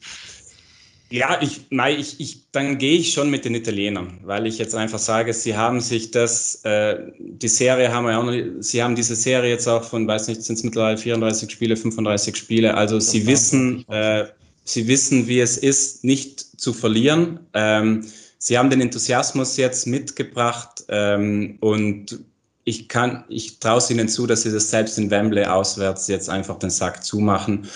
ja, 1.12 1.42
ich, 1.42 1.62
nein, 1.70 1.98
ich, 1.98 2.20
ich, 2.20 2.52
dann 2.52 2.78
gehe 2.78 2.96
ich 2.96 3.12
schon 3.12 3.28
mit 3.28 3.44
den 3.44 3.56
Italienern, 3.56 4.20
weil 4.22 4.46
ich 4.46 4.58
jetzt 4.58 4.76
einfach 4.76 5.00
sage, 5.00 5.34
sie 5.34 5.56
haben 5.56 5.80
sich 5.80 6.12
das, 6.12 6.64
äh, 6.64 7.00
die 7.18 7.48
Serie 7.48 7.92
haben 7.92 8.04
wir 8.04 8.12
ja 8.12 8.20
auch 8.20 8.24
noch, 8.24 8.62
sie 8.62 8.80
haben 8.80 8.94
diese 8.94 9.16
Serie 9.16 9.50
jetzt 9.50 9.66
auch 9.66 9.82
von, 9.82 10.06
weiß 10.06 10.28
nicht, 10.28 10.44
sind 10.44 10.54
es 10.54 10.62
mittlerweile 10.62 10.96
34 10.96 11.50
Spiele, 11.50 11.76
35 11.76 12.36
Spiele, 12.36 12.74
also 12.76 13.00
sie 13.00 13.26
wissen, 13.26 13.84
äh, 13.88 14.26
Sie 14.70 14.86
wissen, 14.86 15.26
wie 15.26 15.40
es 15.40 15.58
ist, 15.58 16.04
nicht 16.04 16.60
zu 16.60 16.72
verlieren. 16.72 17.40
Ähm, 17.54 18.06
Sie 18.38 18.56
haben 18.56 18.70
den 18.70 18.80
Enthusiasmus 18.80 19.56
jetzt 19.56 19.86
mitgebracht 19.86 20.84
ähm, 20.88 21.58
und 21.60 22.20
ich 22.64 22.88
kann, 22.88 23.24
ich 23.28 23.58
traue 23.58 23.82
Ihnen 23.90 24.08
zu, 24.08 24.26
dass 24.26 24.42
Sie 24.42 24.52
das 24.52 24.70
selbst 24.70 24.96
in 24.96 25.10
Wembley 25.10 25.44
auswärts 25.44 26.06
jetzt 26.06 26.30
einfach 26.30 26.58
den 26.58 26.70
Sack 26.70 27.04
zumachen. 27.04 27.68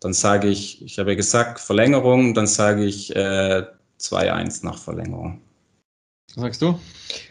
Dann 0.00 0.12
sage 0.12 0.48
ich, 0.48 0.82
ich 0.82 0.98
habe 0.98 1.12
ja 1.12 1.16
gesagt 1.16 1.58
Verlängerung, 1.58 2.34
dann 2.34 2.46
sage 2.46 2.84
ich 2.84 3.16
äh, 3.16 3.64
2-1 3.98 4.64
nach 4.64 4.76
Verlängerung. 4.76 5.40
Was 6.34 6.42
sagst 6.42 6.62
du? 6.62 6.78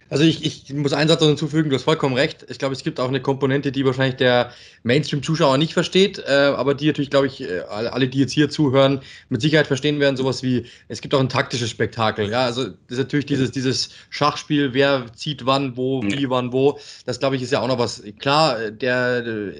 Also 0.10 0.26
ich, 0.26 0.44
ich 0.44 0.74
muss 0.74 0.92
einen 0.92 1.08
Satz 1.08 1.24
hinzufügen, 1.24 1.70
du 1.70 1.76
hast 1.76 1.84
vollkommen 1.84 2.16
recht. 2.16 2.46
Ich 2.50 2.60
glaube, 2.60 2.74
es 2.74 2.84
gibt 2.84 3.00
auch 3.00 3.08
eine 3.08 3.22
Komponente, 3.22 3.72
die 3.72 3.86
wahrscheinlich 3.86 4.18
der 4.18 4.52
Mainstream-Zuschauer 4.84 5.58
nicht 5.58 5.74
versteht, 5.74 6.20
äh, 6.20 6.32
aber 6.32 6.74
die 6.74 6.88
natürlich, 6.88 7.10
glaube 7.10 7.28
ich, 7.28 7.42
äh, 7.42 7.62
alle, 7.70 8.10
die 8.10 8.20
jetzt 8.20 8.34
hier 8.34 8.50
zuhören, 8.50 9.02
mit 9.30 9.42
Sicherheit 9.42 9.68
verstehen 9.68 10.02
werden, 10.02 10.18
sowas 10.18 10.44
wie, 10.44 10.66
es 10.90 11.00
gibt 11.00 11.14
auch 11.14 11.22
ein 11.22 11.30
taktisches 11.30 11.70
Spektakel. 11.70 12.30
Ja, 12.30 12.46
also 12.46 12.66
das 12.66 12.76
ist 12.90 12.98
natürlich 12.98 13.26
dieses, 13.26 13.52
dieses 13.52 13.92
Schachspiel, 14.10 14.74
wer 14.74 15.06
zieht 15.16 15.46
wann, 15.46 15.78
wo, 15.78 16.04
wie, 16.04 16.30
wann, 16.30 16.52
wo. 16.52 16.78
Das, 17.06 17.20
glaube 17.20 17.38
ich, 17.38 17.42
ist 17.42 17.54
ja 17.54 17.62
auch 17.62 17.68
noch 17.70 17.80
was. 17.80 18.04
Klar, 18.20 18.72
der, 18.72 19.22
der 19.22 19.54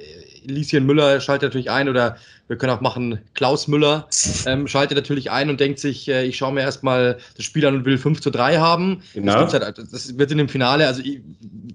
Lieschen 0.44 0.86
Müller 0.86 1.22
schaltet 1.22 1.50
natürlich 1.50 1.72
ein 1.72 1.88
oder 1.88 2.18
wir 2.48 2.58
können 2.58 2.74
auch 2.74 2.82
machen, 2.82 3.20
Klaus 3.34 3.70
Müller 3.70 4.08
ähm, 4.46 4.68
schaltet 4.68 4.98
natürlich 4.98 5.32
ein 5.32 5.50
und 5.50 5.62
denkt 5.62 5.80
sich, 5.80 6.10
äh, 6.10 6.26
ich 6.26 6.36
schaue 6.36 6.52
mir 6.52 6.60
erstmal 6.60 7.18
das 7.38 7.46
Spiel 7.46 7.66
an 7.66 7.76
und 7.76 7.86
will 7.86 7.98
5 7.98 8.20
zu 8.20 8.30
3 8.30 8.58
haben. 8.58 9.02
Genau. 9.14 9.46
Das, 9.46 9.54
halt, 9.54 9.78
das 9.78 10.11
wird 10.18 10.32
in 10.32 10.38
dem 10.38 10.50
Finale, 10.50 10.88
also 10.88 11.02
ich, 11.02 11.22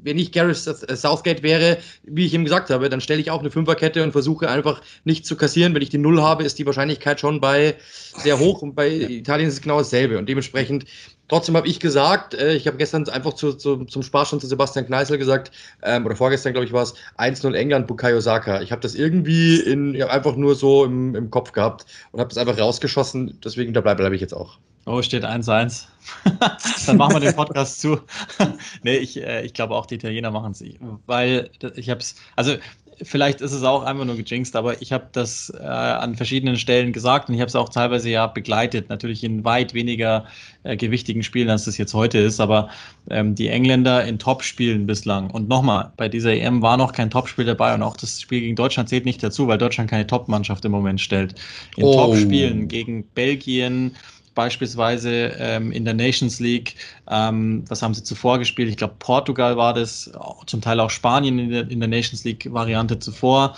wenn 0.03 0.19
ich 0.19 0.33
Gareth 0.33 0.57
Southgate 0.57 1.43
wäre, 1.43 1.79
wie 2.05 2.27
ich 2.27 2.35
ihm 2.35 2.45
gesagt 2.45 2.71
habe, 2.71 2.89
dann 2.89 3.01
stelle 3.01 3.21
ich 3.21 3.31
auch 3.31 3.41
eine 3.41 3.51
Fünferkette 3.51 4.03
und 4.03 4.13
versuche 4.13 4.49
einfach 4.49 4.81
nicht 5.05 5.27
zu 5.27 5.37
kassieren. 5.37 5.75
Wenn 5.75 5.83
ich 5.83 5.91
die 5.91 5.99
Null 5.99 6.23
habe, 6.23 6.45
ist 6.45 6.59
die 6.59 6.67
Wahrscheinlichkeit 6.67 7.21
schon 7.21 7.41
bei 7.41 7.75
sehr 8.17 8.39
hoch 8.39 8.63
und 8.63 8.75
bei 8.75 8.89
Italien 8.91 9.49
ist 9.49 9.55
es 9.55 9.61
genau 9.61 9.79
dasselbe. 9.79 10.19
Und 10.19 10.29
dementsprechend 10.29 10.87
Trotzdem 11.29 11.57
habe 11.57 11.67
ich 11.67 11.81
gesagt, 11.81 12.35
äh, 12.35 12.55
ich 12.55 12.67
habe 12.67 12.77
gestern 12.77 13.09
einfach 13.09 13.33
zu, 13.35 13.53
zu, 13.55 13.85
zum 13.85 14.03
Spaß 14.03 14.29
schon 14.29 14.41
zu 14.41 14.47
Sebastian 14.47 14.87
Kneißl 14.87 15.19
gesagt, 15.19 15.51
ähm, 15.83 16.07
oder 16.07 16.15
vorgestern, 16.15 16.53
glaube 16.53 16.67
ich, 16.67 16.73
war 16.73 16.85
es 16.85 16.95
1-0 17.19 17.53
England, 17.55 17.89
Bukayo 17.89 18.21
Saka. 18.21 18.63
Ich 18.63 18.71
habe 18.71 18.81
das 18.81 18.95
irgendwie 18.95 19.61
in, 19.61 20.01
einfach 20.03 20.37
nur 20.37 20.55
so 20.55 20.85
im, 20.85 21.15
im 21.17 21.31
Kopf 21.31 21.53
gehabt 21.53 21.87
und 22.13 22.21
habe 22.21 22.29
das 22.29 22.39
einfach 22.39 22.59
rausgeschossen. 22.59 23.41
Deswegen 23.45 23.73
dabei 23.73 23.95
bleibe 23.95 24.15
ich 24.15 24.21
jetzt 24.21 24.35
auch. 24.35 24.59
Oh, 24.87 25.03
steht 25.03 25.25
1-1. 25.25 25.87
Dann 26.87 26.97
machen 26.97 27.15
wir 27.15 27.21
den 27.21 27.35
Podcast 27.35 27.81
zu. 27.81 27.99
nee, 28.85 28.97
ich, 28.97 29.21
äh, 29.21 29.45
ich 29.45 29.53
glaube 29.53 29.75
auch, 29.75 29.87
die 29.87 29.97
Italiener 29.97 30.31
machen 30.31 30.53
es. 30.53 30.63
Weil 31.07 31.51
ich 31.75 31.91
habe 31.91 32.01
es, 32.01 32.15
also 32.37 32.55
vielleicht 33.03 33.41
ist 33.41 33.53
es 33.53 33.63
auch 33.63 33.83
einfach 33.83 34.05
nur 34.05 34.17
gejinxt, 34.17 34.57
aber 34.57 34.81
ich 34.81 34.93
habe 34.93 35.09
das 35.13 35.53
äh, 35.59 35.65
an 35.65 36.15
verschiedenen 36.15 36.57
Stellen 36.57 36.93
gesagt 36.93 37.29
und 37.29 37.35
ich 37.35 37.41
habe 37.41 37.49
es 37.49 37.57
auch 37.57 37.69
teilweise 37.69 38.11
ja 38.11 38.27
begleitet, 38.27 38.89
natürlich 38.89 39.25
in 39.25 39.45
weit 39.45 39.75
weniger 39.75 40.27
äh, 40.63 40.77
gewichtigen 40.77 41.23
Spielen, 41.23 41.51
als 41.51 41.65
das 41.65 41.79
jetzt 41.79 41.95
heute 41.95 42.19
ist, 42.19 42.41
aber 42.41 42.71
ähm, 43.11 43.35
die 43.35 43.49
Engländer 43.49 44.05
in 44.05 44.19
Topspielen 44.19 44.87
bislang 44.87 45.31
und 45.31 45.49
nochmal, 45.49 45.93
bei 45.97 46.09
dieser 46.09 46.33
EM 46.33 46.63
war 46.63 46.77
noch 46.77 46.93
kein 46.93 47.11
Topspiel 47.11 47.45
dabei 47.45 47.75
und 47.75 47.83
auch 47.83 47.97
das 47.97 48.21
Spiel 48.21 48.41
gegen 48.41 48.57
Deutschland 48.57 48.89
zählt 48.89 49.05
nicht 49.05 49.23
dazu, 49.23 49.47
weil 49.47 49.59
Deutschland 49.59 49.91
keine 49.91 50.07
Topmannschaft 50.07 50.65
im 50.65 50.73
Moment 50.73 51.01
stellt. 51.01 51.35
In 51.77 51.85
oh. 51.85 51.95
Topspielen 51.95 52.69
gegen 52.69 53.05
Belgien, 53.09 53.97
beispielsweise 54.37 55.35
ähm, 55.39 55.73
in 55.73 55.85
der 55.85 55.95
Nations 55.95 56.39
League. 56.39 56.77
Ähm, 57.11 57.65
was 57.67 57.83
haben 57.83 57.95
sie 57.95 58.05
zuvor 58.05 58.39
gespielt? 58.39 58.69
Ich 58.69 58.77
glaube, 58.77 58.95
Portugal 59.01 59.57
war 59.57 59.75
das, 59.75 60.13
zum 60.47 60.61
Teil 60.61 60.79
auch 60.79 60.91
Spanien 60.91 61.41
in 61.41 61.51
der, 61.51 61.69
in 61.69 61.81
der 61.81 61.89
Nations 61.89 62.23
League-Variante 62.23 63.01
zuvor. 63.01 63.57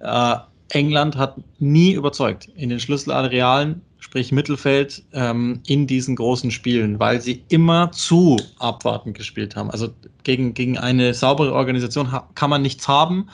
Äh, 0.00 0.36
England 0.70 1.16
hat 1.16 1.36
nie 1.60 1.92
überzeugt 1.92 2.48
in 2.56 2.70
den 2.70 2.80
Schlüsselarealen, 2.80 3.82
sprich 4.00 4.32
Mittelfeld, 4.32 5.04
ähm, 5.12 5.60
in 5.66 5.86
diesen 5.86 6.16
großen 6.16 6.50
Spielen, 6.50 6.98
weil 6.98 7.20
sie 7.20 7.44
immer 7.48 7.92
zu 7.92 8.36
abwartend 8.58 9.16
gespielt 9.16 9.54
haben. 9.54 9.70
Also 9.70 9.90
gegen, 10.24 10.54
gegen 10.54 10.78
eine 10.78 11.14
saubere 11.14 11.52
Organisation 11.52 12.08
kann 12.34 12.50
man 12.50 12.62
nichts 12.62 12.88
haben. 12.88 13.28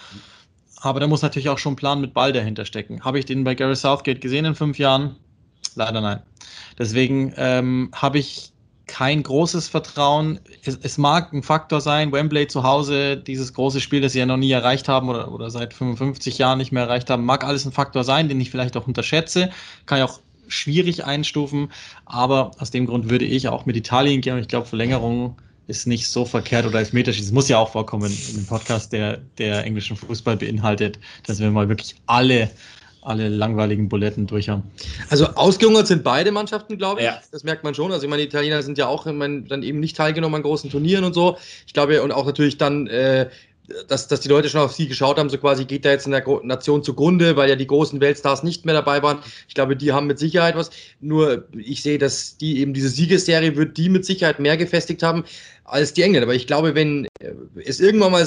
Aber 0.83 0.99
da 0.99 1.07
muss 1.07 1.23
natürlich 1.23 1.49
auch 1.49 1.59
schon 1.59 1.75
ein 1.75 1.77
Plan 1.77 2.01
mit 2.01 2.15
Ball 2.15 2.33
dahinter 2.33 2.65
stecken. 2.65 3.03
Habe 3.05 3.19
ich 3.19 3.27
den 3.27 3.45
bei 3.45 3.55
Gary 3.55 3.77
Southgate 3.77 4.21
gesehen 4.21 4.45
in 4.45 4.55
fünf 4.55 4.79
Jahren? 4.79 5.17
Leider 5.77 6.01
nein. 6.01 6.21
Deswegen 6.79 7.33
ähm, 7.37 7.91
habe 7.95 8.19
ich 8.19 8.53
kein 8.87 9.23
großes 9.23 9.69
Vertrauen. 9.69 10.41
Es, 10.65 10.79
es, 10.83 10.99
mag 10.99 11.33
ein 11.33 11.45
Faktor 11.45 11.81
sein, 11.81 12.11
Wembley 12.11 12.49
zu 12.49 12.65
Hause, 12.65 13.17
dieses 13.17 13.55
große 13.55 13.81
Spiel, 13.81 14.01
das 14.01 14.13
sie 14.13 14.19
ja 14.19 14.27
noch 14.27 14.37
nie 14.37 14.51
erreicht 14.51 14.89
haben 14.89 15.09
oder, 15.09 15.31
oder 15.31 15.49
seit 15.49 15.75
55 15.75 16.39
Jahren 16.39 16.59
nicht 16.59 16.73
mehr 16.73 16.83
erreicht 16.83 17.09
haben, 17.09 17.25
mag 17.25 17.45
alles 17.45 17.65
ein 17.65 17.73
Faktor 17.73 18.03
sein, 18.03 18.29
den 18.29 18.41
ich 18.41 18.51
vielleicht 18.51 18.77
auch 18.77 18.89
unterschätze. 18.89 19.51
Kann 19.87 19.99
ich 19.99 20.05
auch 20.05 20.21
schwierig 20.49 21.05
einstufen, 21.05 21.71
aber 22.05 22.51
aus 22.59 22.73
dem 22.73 22.87
Grund 22.87 23.09
würde 23.09 23.25
ich 23.25 23.47
auch 23.47 23.65
mit 23.65 23.77
Italien 23.77 24.21
gehen 24.21 24.35
und 24.35 24.41
ich 24.41 24.49
glaube, 24.49 24.67
Verlängerung 24.67 25.37
ist 25.69 25.87
nicht 25.87 26.09
so 26.09 26.25
verkehrt 26.25 26.67
oder 26.67 26.79
als 26.79 26.93
Meterschießen. 26.93 27.33
muss 27.33 27.49
ja 27.49 27.59
auch 27.59 27.71
vorkommen 27.71 28.11
in 28.11 28.35
dem 28.35 28.47
Podcast, 28.47 28.93
der, 28.93 29.19
der 29.39 29.65
englischen 29.65 29.97
Fußball 29.97 30.37
beinhaltet, 30.37 30.99
dass 31.27 31.39
wir 31.39 31.49
mal 31.53 31.69
wirklich 31.69 31.95
alle 32.07 32.51
alle 33.03 33.29
langweiligen 33.29 33.89
Buletten 33.89 34.27
durch 34.27 34.49
haben. 34.49 34.65
Also 35.09 35.27
ausgehungert 35.27 35.87
sind 35.87 36.05
beide 36.05 36.33
Mannschaften, 36.33 36.77
glaube 36.79 37.01
ich. 37.01 37.07
Ja. 37.07 37.21
Das 37.33 37.45
merkt 37.45 37.65
man 37.65 37.75
schon. 37.75 37.93
Also 37.93 38.05
ich 38.05 38.11
meine, 38.11 38.23
die 38.23 38.29
Italiener 38.29 38.63
sind 38.63 38.79
ja 38.79 38.87
auch 38.87 39.07
meine, 39.07 39.43
dann 39.43 39.63
eben 39.63 39.81
nicht 39.81 39.97
teilgenommen 39.97 40.37
an 40.37 40.43
großen 40.43 40.71
Turnieren 40.71 41.05
und 41.05 41.15
so. 41.15 41.39
Ich 41.67 41.73
glaube, 41.73 42.03
und 42.03 42.13
auch 42.13 42.27
natürlich 42.27 42.59
dann 42.59 42.87
äh, 42.89 43.31
dass, 43.89 44.09
dass 44.09 44.21
die 44.21 44.29
Leute 44.29 44.49
schon 44.49 44.61
auf 44.61 44.73
sie 44.73 44.89
geschaut 44.89 45.19
haben, 45.19 45.31
so 45.31 45.39
quasi 45.39 45.65
geht 45.65 45.85
da 45.85 45.91
jetzt 45.91 46.07
in 46.07 46.13
der 46.13 46.25
Nation 46.43 46.83
zugrunde, 46.83 47.37
weil 47.37 47.49
ja 47.49 47.57
die 47.57 47.67
großen 47.67 48.01
Weltstars 48.01 48.43
nicht 48.43 48.65
mehr 48.65 48.75
dabei 48.75 49.03
waren. 49.03 49.19
Ich 49.49 49.55
glaube, 49.55 49.77
die 49.77 49.93
haben 49.93 50.07
mit 50.07 50.19
Sicherheit 50.19 50.57
was. 50.57 50.71
Nur 51.01 51.45
ich 51.57 51.83
sehe, 51.83 51.99
dass 51.99 52.37
die 52.37 52.59
eben 52.59 52.75
diese 52.75 52.89
Siegesserie 52.89 53.57
wird 53.57 53.77
die 53.77 53.89
mit 53.89 54.05
Sicherheit 54.05 54.41
mehr 54.41 54.57
gefestigt 54.57 55.03
haben 55.03 55.25
als 55.65 55.93
die 55.93 56.03
Engländer. 56.03 56.27
Aber 56.27 56.35
ich 56.35 56.47
glaube, 56.47 56.75
wenn 56.75 57.07
es 57.65 57.81
irgendwann 57.81 58.13
mal 58.13 58.27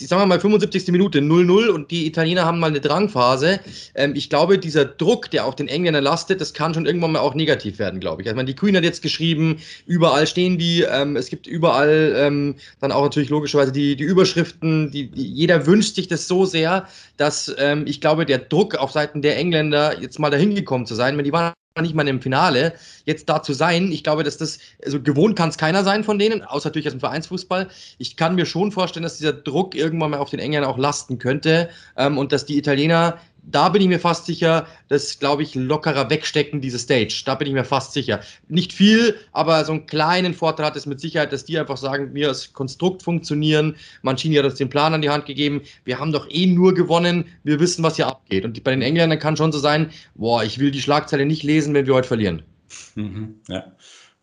ich 0.00 0.08
sag 0.08 0.26
mal 0.26 0.40
75. 0.40 0.88
Minute 0.88 1.18
0-0 1.18 1.68
und 1.68 1.90
die 1.90 2.06
Italiener 2.06 2.44
haben 2.44 2.58
mal 2.58 2.68
eine 2.68 2.80
Drangphase. 2.80 3.60
Ähm, 3.94 4.14
ich 4.14 4.30
glaube, 4.30 4.58
dieser 4.58 4.84
Druck, 4.84 5.30
der 5.30 5.44
auf 5.44 5.56
den 5.56 5.68
Engländern 5.68 6.04
lastet, 6.04 6.40
das 6.40 6.54
kann 6.54 6.72
schon 6.72 6.86
irgendwann 6.86 7.12
mal 7.12 7.20
auch 7.20 7.34
negativ 7.34 7.78
werden, 7.78 8.00
glaube 8.00 8.22
ich. 8.22 8.28
Also, 8.28 8.36
meine, 8.36 8.46
die 8.46 8.54
Queen 8.54 8.76
hat 8.76 8.84
jetzt 8.84 9.02
geschrieben, 9.02 9.58
überall 9.86 10.26
stehen 10.26 10.58
die, 10.58 10.82
ähm, 10.82 11.16
es 11.16 11.28
gibt 11.28 11.46
überall 11.46 12.14
ähm, 12.16 12.56
dann 12.80 12.92
auch 12.92 13.02
natürlich 13.02 13.28
logischerweise 13.28 13.72
die, 13.72 13.96
die 13.96 14.04
Überschriften, 14.04 14.90
die, 14.90 15.10
die, 15.10 15.26
jeder 15.26 15.66
wünscht 15.66 15.94
sich 15.94 16.08
das 16.08 16.26
so 16.26 16.46
sehr, 16.46 16.88
dass 17.16 17.54
ähm, 17.58 17.84
ich 17.86 18.00
glaube, 18.00 18.24
der 18.24 18.38
Druck 18.38 18.76
auf 18.76 18.92
Seiten 18.92 19.22
der 19.22 19.36
Engländer 19.36 20.00
jetzt 20.00 20.18
mal 20.18 20.30
dahin 20.30 20.54
gekommen 20.54 20.86
zu 20.86 20.94
sein, 20.94 21.16
wenn 21.18 21.24
die 21.24 21.32
waren 21.32 21.52
nicht 21.80 21.94
mal 21.94 22.06
im 22.08 22.20
Finale, 22.20 22.74
jetzt 23.04 23.28
da 23.28 23.42
zu 23.42 23.52
sein. 23.52 23.92
Ich 23.92 24.02
glaube, 24.02 24.24
dass 24.24 24.36
das, 24.36 24.58
also 24.84 25.00
gewohnt 25.00 25.36
kann 25.36 25.50
es 25.50 25.56
keiner 25.56 25.84
sein 25.84 26.02
von 26.02 26.18
denen, 26.18 26.42
außer 26.42 26.68
natürlich 26.68 26.88
aus 26.88 26.94
dem 26.94 27.00
Vereinsfußball. 27.00 27.68
Ich 27.98 28.16
kann 28.16 28.34
mir 28.34 28.44
schon 28.44 28.72
vorstellen, 28.72 29.04
dass 29.04 29.18
dieser 29.18 29.32
Druck 29.32 29.74
irgendwann 29.74 30.10
mal 30.10 30.18
auf 30.18 30.30
den 30.30 30.40
Engländern 30.40 30.70
auch 30.70 30.78
lasten 30.78 31.18
könnte 31.18 31.70
ähm, 31.96 32.18
und 32.18 32.32
dass 32.32 32.44
die 32.44 32.58
Italiener 32.58 33.18
da 33.42 33.68
bin 33.68 33.82
ich 33.82 33.88
mir 33.88 34.00
fast 34.00 34.26
sicher, 34.26 34.66
das 34.88 35.18
glaube 35.18 35.42
ich 35.42 35.54
lockerer 35.54 36.08
wegstecken, 36.10 36.60
diese 36.60 36.78
Stage. 36.78 37.22
Da 37.24 37.34
bin 37.34 37.48
ich 37.48 37.54
mir 37.54 37.64
fast 37.64 37.92
sicher. 37.92 38.20
Nicht 38.48 38.72
viel, 38.72 39.16
aber 39.32 39.64
so 39.64 39.72
einen 39.72 39.86
kleinen 39.86 40.34
Vorteil 40.34 40.66
hat 40.66 40.76
es 40.76 40.86
mit 40.86 41.00
Sicherheit, 41.00 41.32
dass 41.32 41.44
die 41.44 41.58
einfach 41.58 41.76
sagen, 41.76 42.14
wir 42.14 42.28
als 42.28 42.52
Konstrukt 42.52 43.02
funktionieren. 43.02 43.76
Mancini 44.02 44.36
hat 44.36 44.44
uns 44.44 44.54
den 44.54 44.68
Plan 44.68 44.94
an 44.94 45.02
die 45.02 45.10
Hand 45.10 45.26
gegeben. 45.26 45.62
Wir 45.84 45.98
haben 45.98 46.12
doch 46.12 46.28
eh 46.30 46.46
nur 46.46 46.74
gewonnen. 46.74 47.24
Wir 47.44 47.60
wissen, 47.60 47.82
was 47.82 47.96
hier 47.96 48.06
abgeht. 48.06 48.44
Und 48.44 48.62
bei 48.62 48.70
den 48.70 48.82
Engländern 48.82 49.18
kann 49.18 49.36
schon 49.36 49.52
so 49.52 49.58
sein, 49.58 49.90
boah, 50.14 50.44
ich 50.44 50.58
will 50.58 50.70
die 50.70 50.82
Schlagzeile 50.82 51.26
nicht 51.26 51.42
lesen, 51.42 51.74
wenn 51.74 51.86
wir 51.86 51.94
heute 51.94 52.08
verlieren. 52.08 52.42
Mhm, 52.94 53.40
ja. 53.48 53.64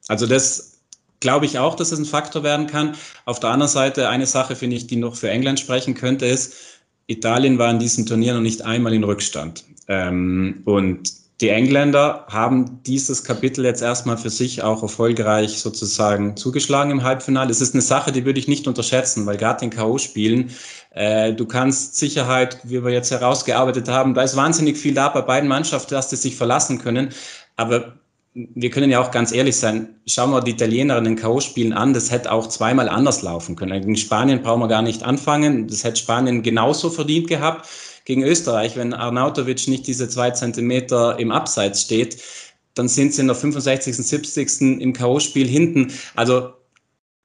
Also 0.07 0.25
das 0.25 0.77
glaube 1.19 1.45
ich 1.45 1.57
auch, 1.59 1.75
dass 1.75 1.91
es 1.91 1.99
ein 1.99 2.05
Faktor 2.05 2.43
werden 2.43 2.67
kann. 2.67 2.95
Auf 3.25 3.39
der 3.39 3.49
anderen 3.49 3.71
Seite, 3.71 4.09
eine 4.09 4.25
Sache 4.25 4.55
finde 4.55 4.75
ich, 4.75 4.87
die 4.87 4.95
noch 4.95 5.15
für 5.15 5.29
England 5.29 5.59
sprechen 5.59 5.95
könnte, 5.95 6.25
ist, 6.25 6.76
Italien 7.07 7.57
war 7.57 7.71
in 7.71 7.79
diesem 7.79 8.05
Turnier 8.05 8.33
noch 8.33 8.41
nicht 8.41 8.63
einmal 8.63 8.93
in 8.93 9.03
Rückstand. 9.03 9.63
Ähm, 9.87 10.61
und 10.65 11.11
die 11.39 11.49
Engländer 11.49 12.25
haben 12.29 12.81
dieses 12.83 13.23
Kapitel 13.23 13.63
jetzt 13.63 13.83
erstmal 13.83 14.17
für 14.17 14.31
sich 14.31 14.63
auch 14.63 14.81
erfolgreich 14.81 15.59
sozusagen 15.59 16.35
zugeschlagen 16.35 16.91
im 16.91 17.03
Halbfinale. 17.03 17.51
Es 17.51 17.61
ist 17.61 17.75
eine 17.75 17.83
Sache, 17.83 18.11
die 18.11 18.25
würde 18.25 18.39
ich 18.39 18.47
nicht 18.47 18.67
unterschätzen, 18.67 19.25
weil 19.27 19.37
gerade 19.37 19.63
in 19.63 19.69
K.O.-Spielen, 19.69 20.49
äh, 20.95 21.33
du 21.33 21.45
kannst 21.45 21.95
Sicherheit, 21.95 22.59
wie 22.63 22.83
wir 22.83 22.91
jetzt 22.91 23.11
herausgearbeitet 23.11 23.87
haben, 23.87 24.15
da 24.15 24.23
ist 24.23 24.35
wahnsinnig 24.35 24.77
viel 24.77 24.95
da 24.95 25.09
bei 25.09 25.21
beiden 25.21 25.47
Mannschaften, 25.47 25.93
dass 25.93 26.09
die 26.09 26.15
sich 26.15 26.35
verlassen 26.35 26.79
können. 26.79 27.09
Aber 27.55 27.93
wir 28.37 28.69
können 28.69 28.91
ja 28.91 29.01
auch 29.01 29.09
ganz 29.09 29.31
ehrlich 29.31 29.55
sein, 29.55 29.95
schauen 30.05 30.29
wir 30.29 30.41
die 30.41 30.51
Italiener 30.51 30.97
in 30.99 31.05
den 31.05 31.15
K.O.-Spielen 31.15 31.73
an, 31.73 31.93
das 31.93 32.11
hätte 32.11 32.31
auch 32.31 32.47
zweimal 32.47 32.87
anders 32.87 33.23
laufen 33.23 33.55
können. 33.55 33.83
In 33.83 33.95
Spanien 33.95 34.43
brauchen 34.43 34.61
wir 34.61 34.67
gar 34.67 34.83
nicht 34.83 35.01
anfangen, 35.01 35.67
das 35.67 35.83
hätte 35.83 35.97
Spanien 35.97 36.43
genauso 36.43 36.91
verdient 36.91 37.27
gehabt 37.27 37.67
gegen 38.05 38.23
Österreich. 38.23 38.75
Wenn 38.75 38.93
Arnautovic 38.93 39.67
nicht 39.67 39.87
diese 39.87 40.07
zwei 40.07 40.31
Zentimeter 40.31 41.17
im 41.17 41.31
Abseits 41.31 41.81
steht, 41.81 42.21
dann 42.75 42.87
sind 42.87 43.15
sie 43.15 43.21
in 43.21 43.27
der 43.27 43.35
65., 43.35 43.97
70. 43.97 44.81
im 44.81 44.93
K.O.-Spiel 44.93 45.47
hinten. 45.47 45.91
Also 46.15 46.53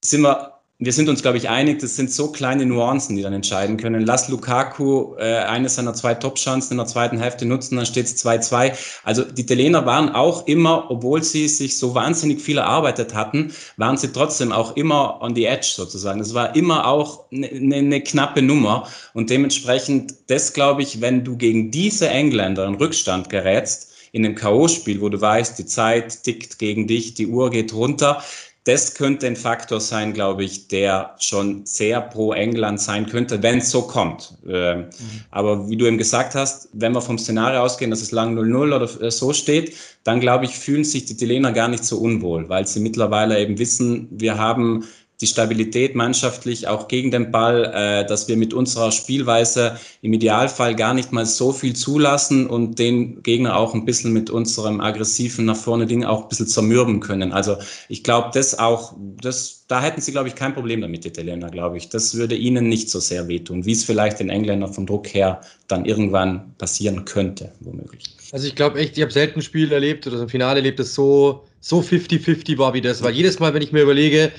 sind 0.02 0.22
wir 0.22 0.51
wir 0.78 0.92
sind 0.92 1.08
uns, 1.08 1.22
glaube 1.22 1.38
ich, 1.38 1.48
einig, 1.48 1.78
das 1.78 1.94
sind 1.94 2.10
so 2.10 2.32
kleine 2.32 2.66
Nuancen, 2.66 3.14
die 3.14 3.22
dann 3.22 3.32
entscheiden 3.32 3.76
können. 3.76 4.04
Lass 4.04 4.28
Lukaku 4.28 5.14
äh, 5.16 5.36
eine 5.36 5.68
seiner 5.68 5.94
zwei 5.94 6.14
Top-Chancen 6.14 6.72
in 6.72 6.78
der 6.78 6.86
zweiten 6.86 7.18
Hälfte 7.18 7.46
nutzen, 7.46 7.76
dann 7.76 7.86
steht 7.86 8.06
es 8.06 8.24
2-2. 8.24 8.72
Also 9.04 9.22
die 9.22 9.42
Italiener 9.42 9.86
waren 9.86 10.08
auch 10.08 10.46
immer, 10.48 10.90
obwohl 10.90 11.22
sie 11.22 11.46
sich 11.46 11.78
so 11.78 11.94
wahnsinnig 11.94 12.40
viel 12.40 12.58
erarbeitet 12.58 13.14
hatten, 13.14 13.52
waren 13.76 13.96
sie 13.96 14.08
trotzdem 14.08 14.50
auch 14.50 14.76
immer 14.76 15.20
on 15.22 15.36
the 15.36 15.44
edge 15.44 15.70
sozusagen. 15.72 16.20
Es 16.20 16.34
war 16.34 16.56
immer 16.56 16.86
auch 16.86 17.30
eine 17.30 17.48
ne, 17.52 17.82
ne 17.82 18.00
knappe 18.00 18.42
Nummer 18.42 18.88
und 19.14 19.30
dementsprechend, 19.30 20.14
das 20.26 20.52
glaube 20.52 20.82
ich, 20.82 21.00
wenn 21.00 21.22
du 21.22 21.36
gegen 21.36 21.70
diese 21.70 22.08
Engländer 22.08 22.66
in 22.66 22.74
Rückstand 22.74 23.30
gerätst, 23.30 23.92
in 24.10 24.26
einem 24.26 24.34
K.O.-Spiel, 24.34 25.00
wo 25.00 25.08
du 25.08 25.20
weißt, 25.20 25.58
die 25.58 25.64
Zeit 25.64 26.24
tickt 26.24 26.58
gegen 26.58 26.86
dich, 26.86 27.14
die 27.14 27.28
Uhr 27.28 27.50
geht 27.50 27.72
runter, 27.72 28.22
das 28.64 28.94
könnte 28.94 29.26
ein 29.26 29.34
Faktor 29.34 29.80
sein, 29.80 30.12
glaube 30.12 30.44
ich, 30.44 30.68
der 30.68 31.16
schon 31.18 31.66
sehr 31.66 32.00
pro 32.00 32.32
England 32.32 32.80
sein 32.80 33.06
könnte, 33.06 33.42
wenn 33.42 33.58
es 33.58 33.70
so 33.70 33.82
kommt. 33.82 34.34
Ähm, 34.46 34.78
mhm. 34.78 34.90
Aber 35.32 35.68
wie 35.68 35.76
du 35.76 35.86
eben 35.86 35.98
gesagt 35.98 36.36
hast, 36.36 36.68
wenn 36.72 36.92
wir 36.92 37.00
vom 37.00 37.18
Szenario 37.18 37.60
ausgehen, 37.60 37.90
dass 37.90 38.02
es 38.02 38.12
lang 38.12 38.38
0-0 38.38 38.76
oder 38.76 39.02
äh, 39.02 39.10
so 39.10 39.32
steht, 39.32 39.74
dann 40.04 40.20
glaube 40.20 40.44
ich, 40.44 40.56
fühlen 40.56 40.84
sich 40.84 41.06
die 41.06 41.14
Italiener 41.14 41.50
gar 41.50 41.68
nicht 41.68 41.84
so 41.84 41.98
unwohl, 41.98 42.48
weil 42.48 42.66
sie 42.66 42.78
mittlerweile 42.78 43.40
eben 43.40 43.58
wissen, 43.58 44.06
wir 44.12 44.38
haben 44.38 44.84
die 45.22 45.28
Stabilität 45.28 45.94
mannschaftlich 45.94 46.66
auch 46.66 46.88
gegen 46.88 47.12
den 47.12 47.30
Ball, 47.30 47.64
äh, 47.64 48.06
dass 48.06 48.26
wir 48.26 48.36
mit 48.36 48.52
unserer 48.52 48.90
Spielweise 48.90 49.78
im 50.02 50.12
Idealfall 50.12 50.74
gar 50.74 50.94
nicht 50.94 51.12
mal 51.12 51.24
so 51.24 51.52
viel 51.52 51.74
zulassen 51.74 52.48
und 52.48 52.78
den 52.78 53.22
Gegner 53.22 53.56
auch 53.56 53.72
ein 53.72 53.84
bisschen 53.84 54.12
mit 54.12 54.30
unserem 54.30 54.80
aggressiven 54.80 55.44
nach 55.44 55.56
vorne 55.56 55.86
Ding 55.86 56.04
auch 56.04 56.24
ein 56.24 56.28
bisschen 56.28 56.48
zermürben 56.48 56.98
können. 57.00 57.32
Also 57.32 57.56
ich 57.88 58.02
glaube, 58.02 58.30
das 58.34 58.58
auch, 58.58 58.94
das, 59.22 59.64
da 59.68 59.80
hätten 59.80 60.00
sie, 60.00 60.10
glaube 60.10 60.26
ich, 60.26 60.34
kein 60.34 60.54
Problem 60.54 60.80
damit, 60.80 61.04
die 61.04 61.08
Italiener, 61.08 61.48
glaube 61.48 61.78
ich. 61.78 61.88
Das 61.88 62.16
würde 62.16 62.34
ihnen 62.34 62.68
nicht 62.68 62.90
so 62.90 62.98
sehr 62.98 63.28
wehtun, 63.28 63.64
wie 63.64 63.72
es 63.72 63.84
vielleicht 63.84 64.18
den 64.18 64.28
Engländern 64.28 64.74
vom 64.74 64.86
Druck 64.86 65.14
her 65.14 65.40
dann 65.68 65.84
irgendwann 65.84 66.52
passieren 66.58 67.04
könnte, 67.04 67.52
womöglich. 67.60 68.04
Also 68.32 68.48
ich 68.48 68.56
glaube 68.56 68.80
echt, 68.80 68.96
ich 68.96 69.02
habe 69.02 69.12
selten 69.12 69.38
ein 69.38 69.42
Spiel 69.42 69.70
erlebt 69.70 70.04
oder 70.06 70.16
so 70.16 70.24
ein 70.24 70.28
Finale 70.28 70.56
erlebt, 70.58 70.80
das 70.80 70.94
so 70.94 71.44
so 71.62 71.80
50-50 71.80 72.58
war 72.58 72.74
wie 72.74 72.80
das. 72.82 73.02
Weil 73.02 73.14
jedes 73.14 73.38
Mal, 73.38 73.54
wenn 73.54 73.62
ich 73.62 73.72
mir 73.72 73.82
überlege, 73.82 74.32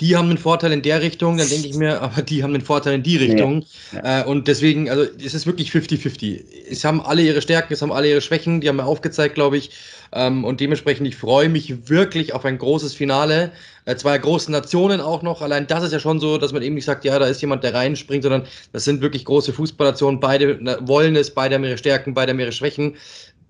die 0.00 0.16
haben 0.16 0.28
einen 0.28 0.38
Vorteil 0.38 0.72
in 0.72 0.82
der 0.82 1.00
Richtung, 1.02 1.36
dann 1.36 1.48
denke 1.48 1.68
ich 1.68 1.74
mir, 1.74 2.00
aber 2.00 2.22
die 2.22 2.42
haben 2.42 2.54
einen 2.54 2.64
Vorteil 2.64 2.94
in 2.94 3.02
die 3.02 3.16
Richtung. 3.16 3.64
Ja. 3.92 4.22
Äh, 4.22 4.24
und 4.24 4.48
deswegen, 4.48 4.90
also 4.90 5.04
es 5.24 5.34
ist 5.34 5.46
wirklich 5.46 5.70
50-50. 5.70 6.42
Es 6.70 6.84
haben 6.84 7.00
alle 7.00 7.22
ihre 7.22 7.42
Stärken, 7.42 7.72
es 7.72 7.82
haben 7.82 7.92
alle 7.92 8.08
ihre 8.08 8.20
Schwächen, 8.20 8.60
die 8.60 8.68
haben 8.68 8.76
wir 8.76 8.86
aufgezeigt, 8.86 9.34
glaube 9.34 9.58
ich. 9.58 9.70
Ähm, 10.12 10.44
und 10.44 10.60
dementsprechend, 10.60 11.06
ich 11.06 11.16
freue 11.16 11.48
mich 11.48 11.88
wirklich 11.88 12.34
auf 12.34 12.44
ein 12.44 12.58
großes 12.58 12.94
Finale. 12.94 13.52
Äh, 13.84 13.96
zwei 13.96 14.16
große 14.18 14.50
Nationen 14.50 15.00
auch 15.00 15.22
noch. 15.22 15.40
Allein 15.42 15.66
das 15.66 15.84
ist 15.84 15.92
ja 15.92 16.00
schon 16.00 16.20
so, 16.20 16.38
dass 16.38 16.52
man 16.52 16.62
eben 16.62 16.74
nicht 16.74 16.84
sagt, 16.84 17.04
ja, 17.04 17.18
da 17.18 17.26
ist 17.26 17.40
jemand, 17.40 17.62
der 17.62 17.74
reinspringt, 17.74 18.22
sondern 18.22 18.44
das 18.72 18.84
sind 18.84 19.02
wirklich 19.02 19.24
große 19.24 19.52
Fußballnationen. 19.52 20.20
Beide 20.20 20.58
wollen 20.86 21.16
es, 21.16 21.30
beide 21.30 21.54
haben 21.54 21.64
ihre 21.64 21.78
Stärken, 21.78 22.14
beide 22.14 22.32
haben 22.32 22.40
ihre 22.40 22.52
Schwächen 22.52 22.96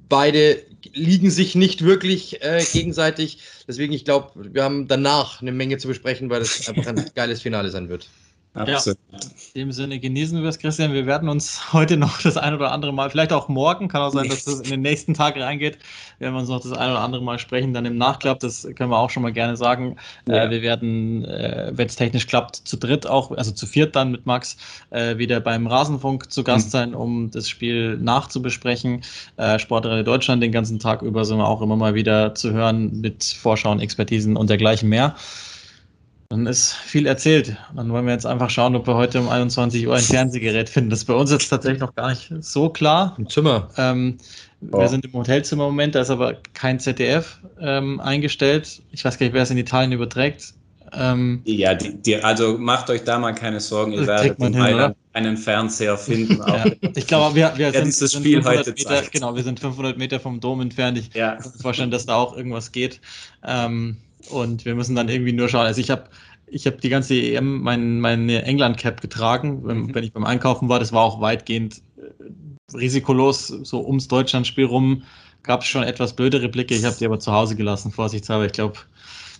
beide 0.09 0.63
liegen 0.93 1.31
sich 1.31 1.55
nicht 1.55 1.85
wirklich 1.85 2.43
äh, 2.43 2.65
gegenseitig. 2.73 3.39
Deswegen, 3.67 3.93
ich 3.93 4.05
glaube, 4.05 4.31
wir 4.53 4.65
haben 4.65 4.89
danach 4.89 5.41
eine 5.41 5.53
Menge 5.53 5.79
zu 5.79 5.89
besprechen, 5.89 6.31
weil 6.31 6.43
es 6.43 6.69
einfach 6.69 6.87
ein 6.87 7.11
geiles 7.15 7.43
Finale 7.43 7.71
sein 7.71 7.89
wird. 7.89 8.09
Absolut. 8.55 8.99
Ja, 9.11 9.19
in 9.55 9.61
dem 9.63 9.73
Sinne 9.73 9.99
genießen 9.99 10.43
wir 10.43 10.49
es, 10.49 10.59
Christian. 10.59 10.93
Wir 10.93 11.07
werden 11.07 11.31
uns 11.31 11.73
heute 11.73 11.97
noch 11.97 12.21
das 12.21 12.37
ein 12.37 12.55
oder 12.55 12.71
andere 12.71 12.93
Mal, 12.93 13.09
vielleicht 13.09 13.33
auch 13.33 13.49
morgen, 13.49 13.89
kann 13.89 14.03
auch 14.03 14.13
sein, 14.13 14.29
dass 14.29 14.45
das 14.45 14.61
in 14.61 14.71
den 14.71 14.83
nächsten 14.83 15.15
Tag 15.15 15.37
reingeht, 15.37 15.79
werden 16.19 16.35
wir 16.35 16.41
uns 16.41 16.51
noch 16.51 16.61
das 16.61 16.73
ein 16.73 16.91
oder 16.91 17.01
andere 17.01 17.23
Mal 17.23 17.39
sprechen, 17.39 17.73
dann 17.73 17.87
im 17.87 17.97
Nachklapp, 17.97 18.41
das 18.41 18.69
können 18.77 18.91
wir 18.91 18.99
auch 18.99 19.09
schon 19.09 19.23
mal 19.23 19.33
gerne 19.33 19.57
sagen. 19.57 19.97
Ja. 20.27 20.45
Äh, 20.45 20.51
wir 20.51 20.63
werden, 20.63 21.25
äh, 21.25 21.73
wenn 21.73 21.87
es 21.87 21.97
technisch 21.97 22.27
klappt, 22.27 22.57
zu 22.57 22.77
dritt 22.77 23.07
auch, 23.07 23.31
also 23.31 23.53
zu 23.53 23.67
viert 23.67 23.97
dann 23.97 24.11
mit 24.11 24.27
Max, 24.27 24.59
äh, 24.91 25.17
wieder 25.17 25.41
beim 25.41 25.67
Rasenfunk 25.67 26.31
zu 26.31 26.45
Gast 26.45 26.67
mhm. 26.67 26.71
sein, 26.71 26.95
um 26.95 27.31
das 27.31 27.49
Spiel 27.49 27.97
nachzubesprechen. 27.97 29.03
Äh, 29.39 29.59
Sportradio 29.59 30.03
Deutschland 30.03 30.43
den 30.43 30.53
ganzen 30.53 30.79
Tag 30.79 31.01
über 31.01 31.25
sind 31.25 31.39
wir 31.39 31.49
auch 31.49 31.63
immer 31.63 31.77
mal 31.77 31.95
wieder 31.95 32.35
zu 32.35 32.53
hören 32.53 33.01
mit 33.01 33.25
Vorschauen, 33.25 33.81
Expertisen 33.81 34.37
und 34.37 34.51
dergleichen 34.51 34.91
mehr. 34.91 35.15
Dann 36.33 36.47
ist 36.47 36.73
viel 36.73 37.07
erzählt. 37.07 37.55
Dann 37.77 37.93
wollen 37.93 38.07
wir 38.07 38.15
jetzt 38.15 38.25
einfach 38.25 38.49
schauen, 38.49 38.75
ob 38.75 38.87
wir 38.87 38.95
heute 38.95 39.21
um 39.21 39.29
21 39.29 39.87
Uhr 39.87 39.95
ein 39.95 40.01
Fernsehgerät 40.01 40.71
finden. 40.71 40.89
Das 40.89 41.01
ist 41.01 41.05
bei 41.05 41.13
uns 41.13 41.31
jetzt 41.31 41.47
tatsächlich 41.49 41.81
noch 41.81 41.95
gar 41.95 42.09
nicht 42.09 42.33
so 42.41 42.71
klar. 42.71 43.15
Im 43.19 43.29
Zimmer. 43.29 43.69
Ähm, 43.77 44.17
Oh. 44.71 44.79
Wir 44.79 44.89
sind 44.89 45.05
im 45.05 45.13
Hotelzimmer 45.13 45.65
im 45.65 45.71
Moment, 45.71 45.97
da 45.97 46.03
ist 46.03 46.11
aber 46.11 46.37
kein 46.55 46.79
ZDF 46.79 47.41
ähm, 47.61 47.99
eingestellt. 47.99 48.81
Ich 48.93 49.05
weiß 49.05 49.19
gar 49.19 49.27
nicht, 49.27 49.33
wer 49.33 49.43
es 49.43 49.51
in 49.51 49.59
Italien 49.59 49.91
überträgt. 49.91 50.55
Ähm, 50.93 51.41
ja, 51.45 51.75
die, 51.75 51.95
die, 51.95 52.23
also 52.23 52.59
macht 52.59 52.89
euch 52.89 53.03
da 53.03 53.19
mal 53.19 53.35
keine 53.35 53.59
Sorgen, 53.59 53.93
ihr 53.93 54.07
werdet 54.07 54.39
in 54.39 54.55
hin, 54.55 54.95
einen 55.15 55.37
Fernseher 55.37 55.97
finden. 55.97 56.39
ja. 56.47 56.65
Ich 56.95 57.07
glaube, 57.07 57.35
wir, 57.35 57.53
wir 57.57 57.73
sind, 57.73 57.87
dieses 57.87 58.13
Spiel 58.13 58.45
heute 58.45 58.71
Meter, 58.71 59.03
Genau, 59.11 59.35
wir 59.35 59.43
sind 59.43 59.59
500 59.59 59.99
Meter 59.99 60.21
vom 60.21 60.39
Dom 60.39 60.61
entfernt. 60.61 60.99
Ich 60.99 61.13
ja. 61.15 61.35
kann 61.37 61.51
mir 61.51 61.61
vorstellen, 61.61 61.91
dass 61.91 62.07
da 62.07 62.15
auch 62.15 62.37
irgendwas 62.37 62.71
geht. 62.71 63.01
Ähm, 63.45 63.97
und 64.31 64.65
wir 64.65 64.75
müssen 64.75 64.95
dann 64.95 65.09
irgendwie 65.09 65.33
nur 65.33 65.49
schauen. 65.49 65.67
Also 65.67 65.81
ich 65.81 65.91
habe 65.91 66.05
ich 66.47 66.67
habe 66.67 66.77
die 66.77 66.91
ganze 66.91 67.15
EM 67.15 67.63
mein, 67.63 68.01
meine 68.01 68.43
England-Cap 68.43 69.01
getragen, 69.01 69.65
wenn, 69.65 69.79
mhm. 69.79 69.95
wenn, 69.95 70.05
ich 70.05 70.13
beim 70.13 70.25
Einkaufen 70.25 70.69
war. 70.69 70.79
Das 70.79 70.93
war 70.93 71.03
auch 71.03 71.21
weitgehend 71.21 71.83
äh, 71.97 72.77
risikolos. 72.77 73.49
So 73.49 73.85
ums 73.87 74.09
Deutschlandspiel 74.09 74.67
rum 74.67 75.03
gab 75.43 75.63
es 75.63 75.69
schon 75.69 75.83
etwas 75.83 76.15
blödere 76.15 76.49
Blicke. 76.49 76.75
Ich 76.75 76.85
habe 76.85 76.97
die 76.99 77.07
aber 77.07 77.19
zu 77.19 77.33
Hause 77.33 77.57
gelassen, 77.57 77.91
vorsichtshalber. 77.91 78.47
Ich 78.47 78.53
glaube, 78.53 78.79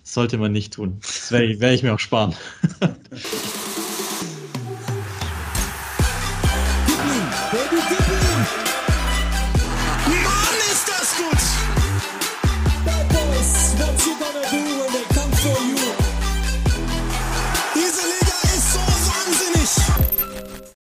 sollte 0.03 0.37
man 0.37 0.51
nicht 0.51 0.73
tun. 0.73 0.97
Das 1.01 1.31
werde 1.31 1.45
ich, 1.45 1.59
werd 1.59 1.75
ich 1.75 1.83
mir 1.83 1.93
auch 1.93 1.99
sparen. 1.99 2.35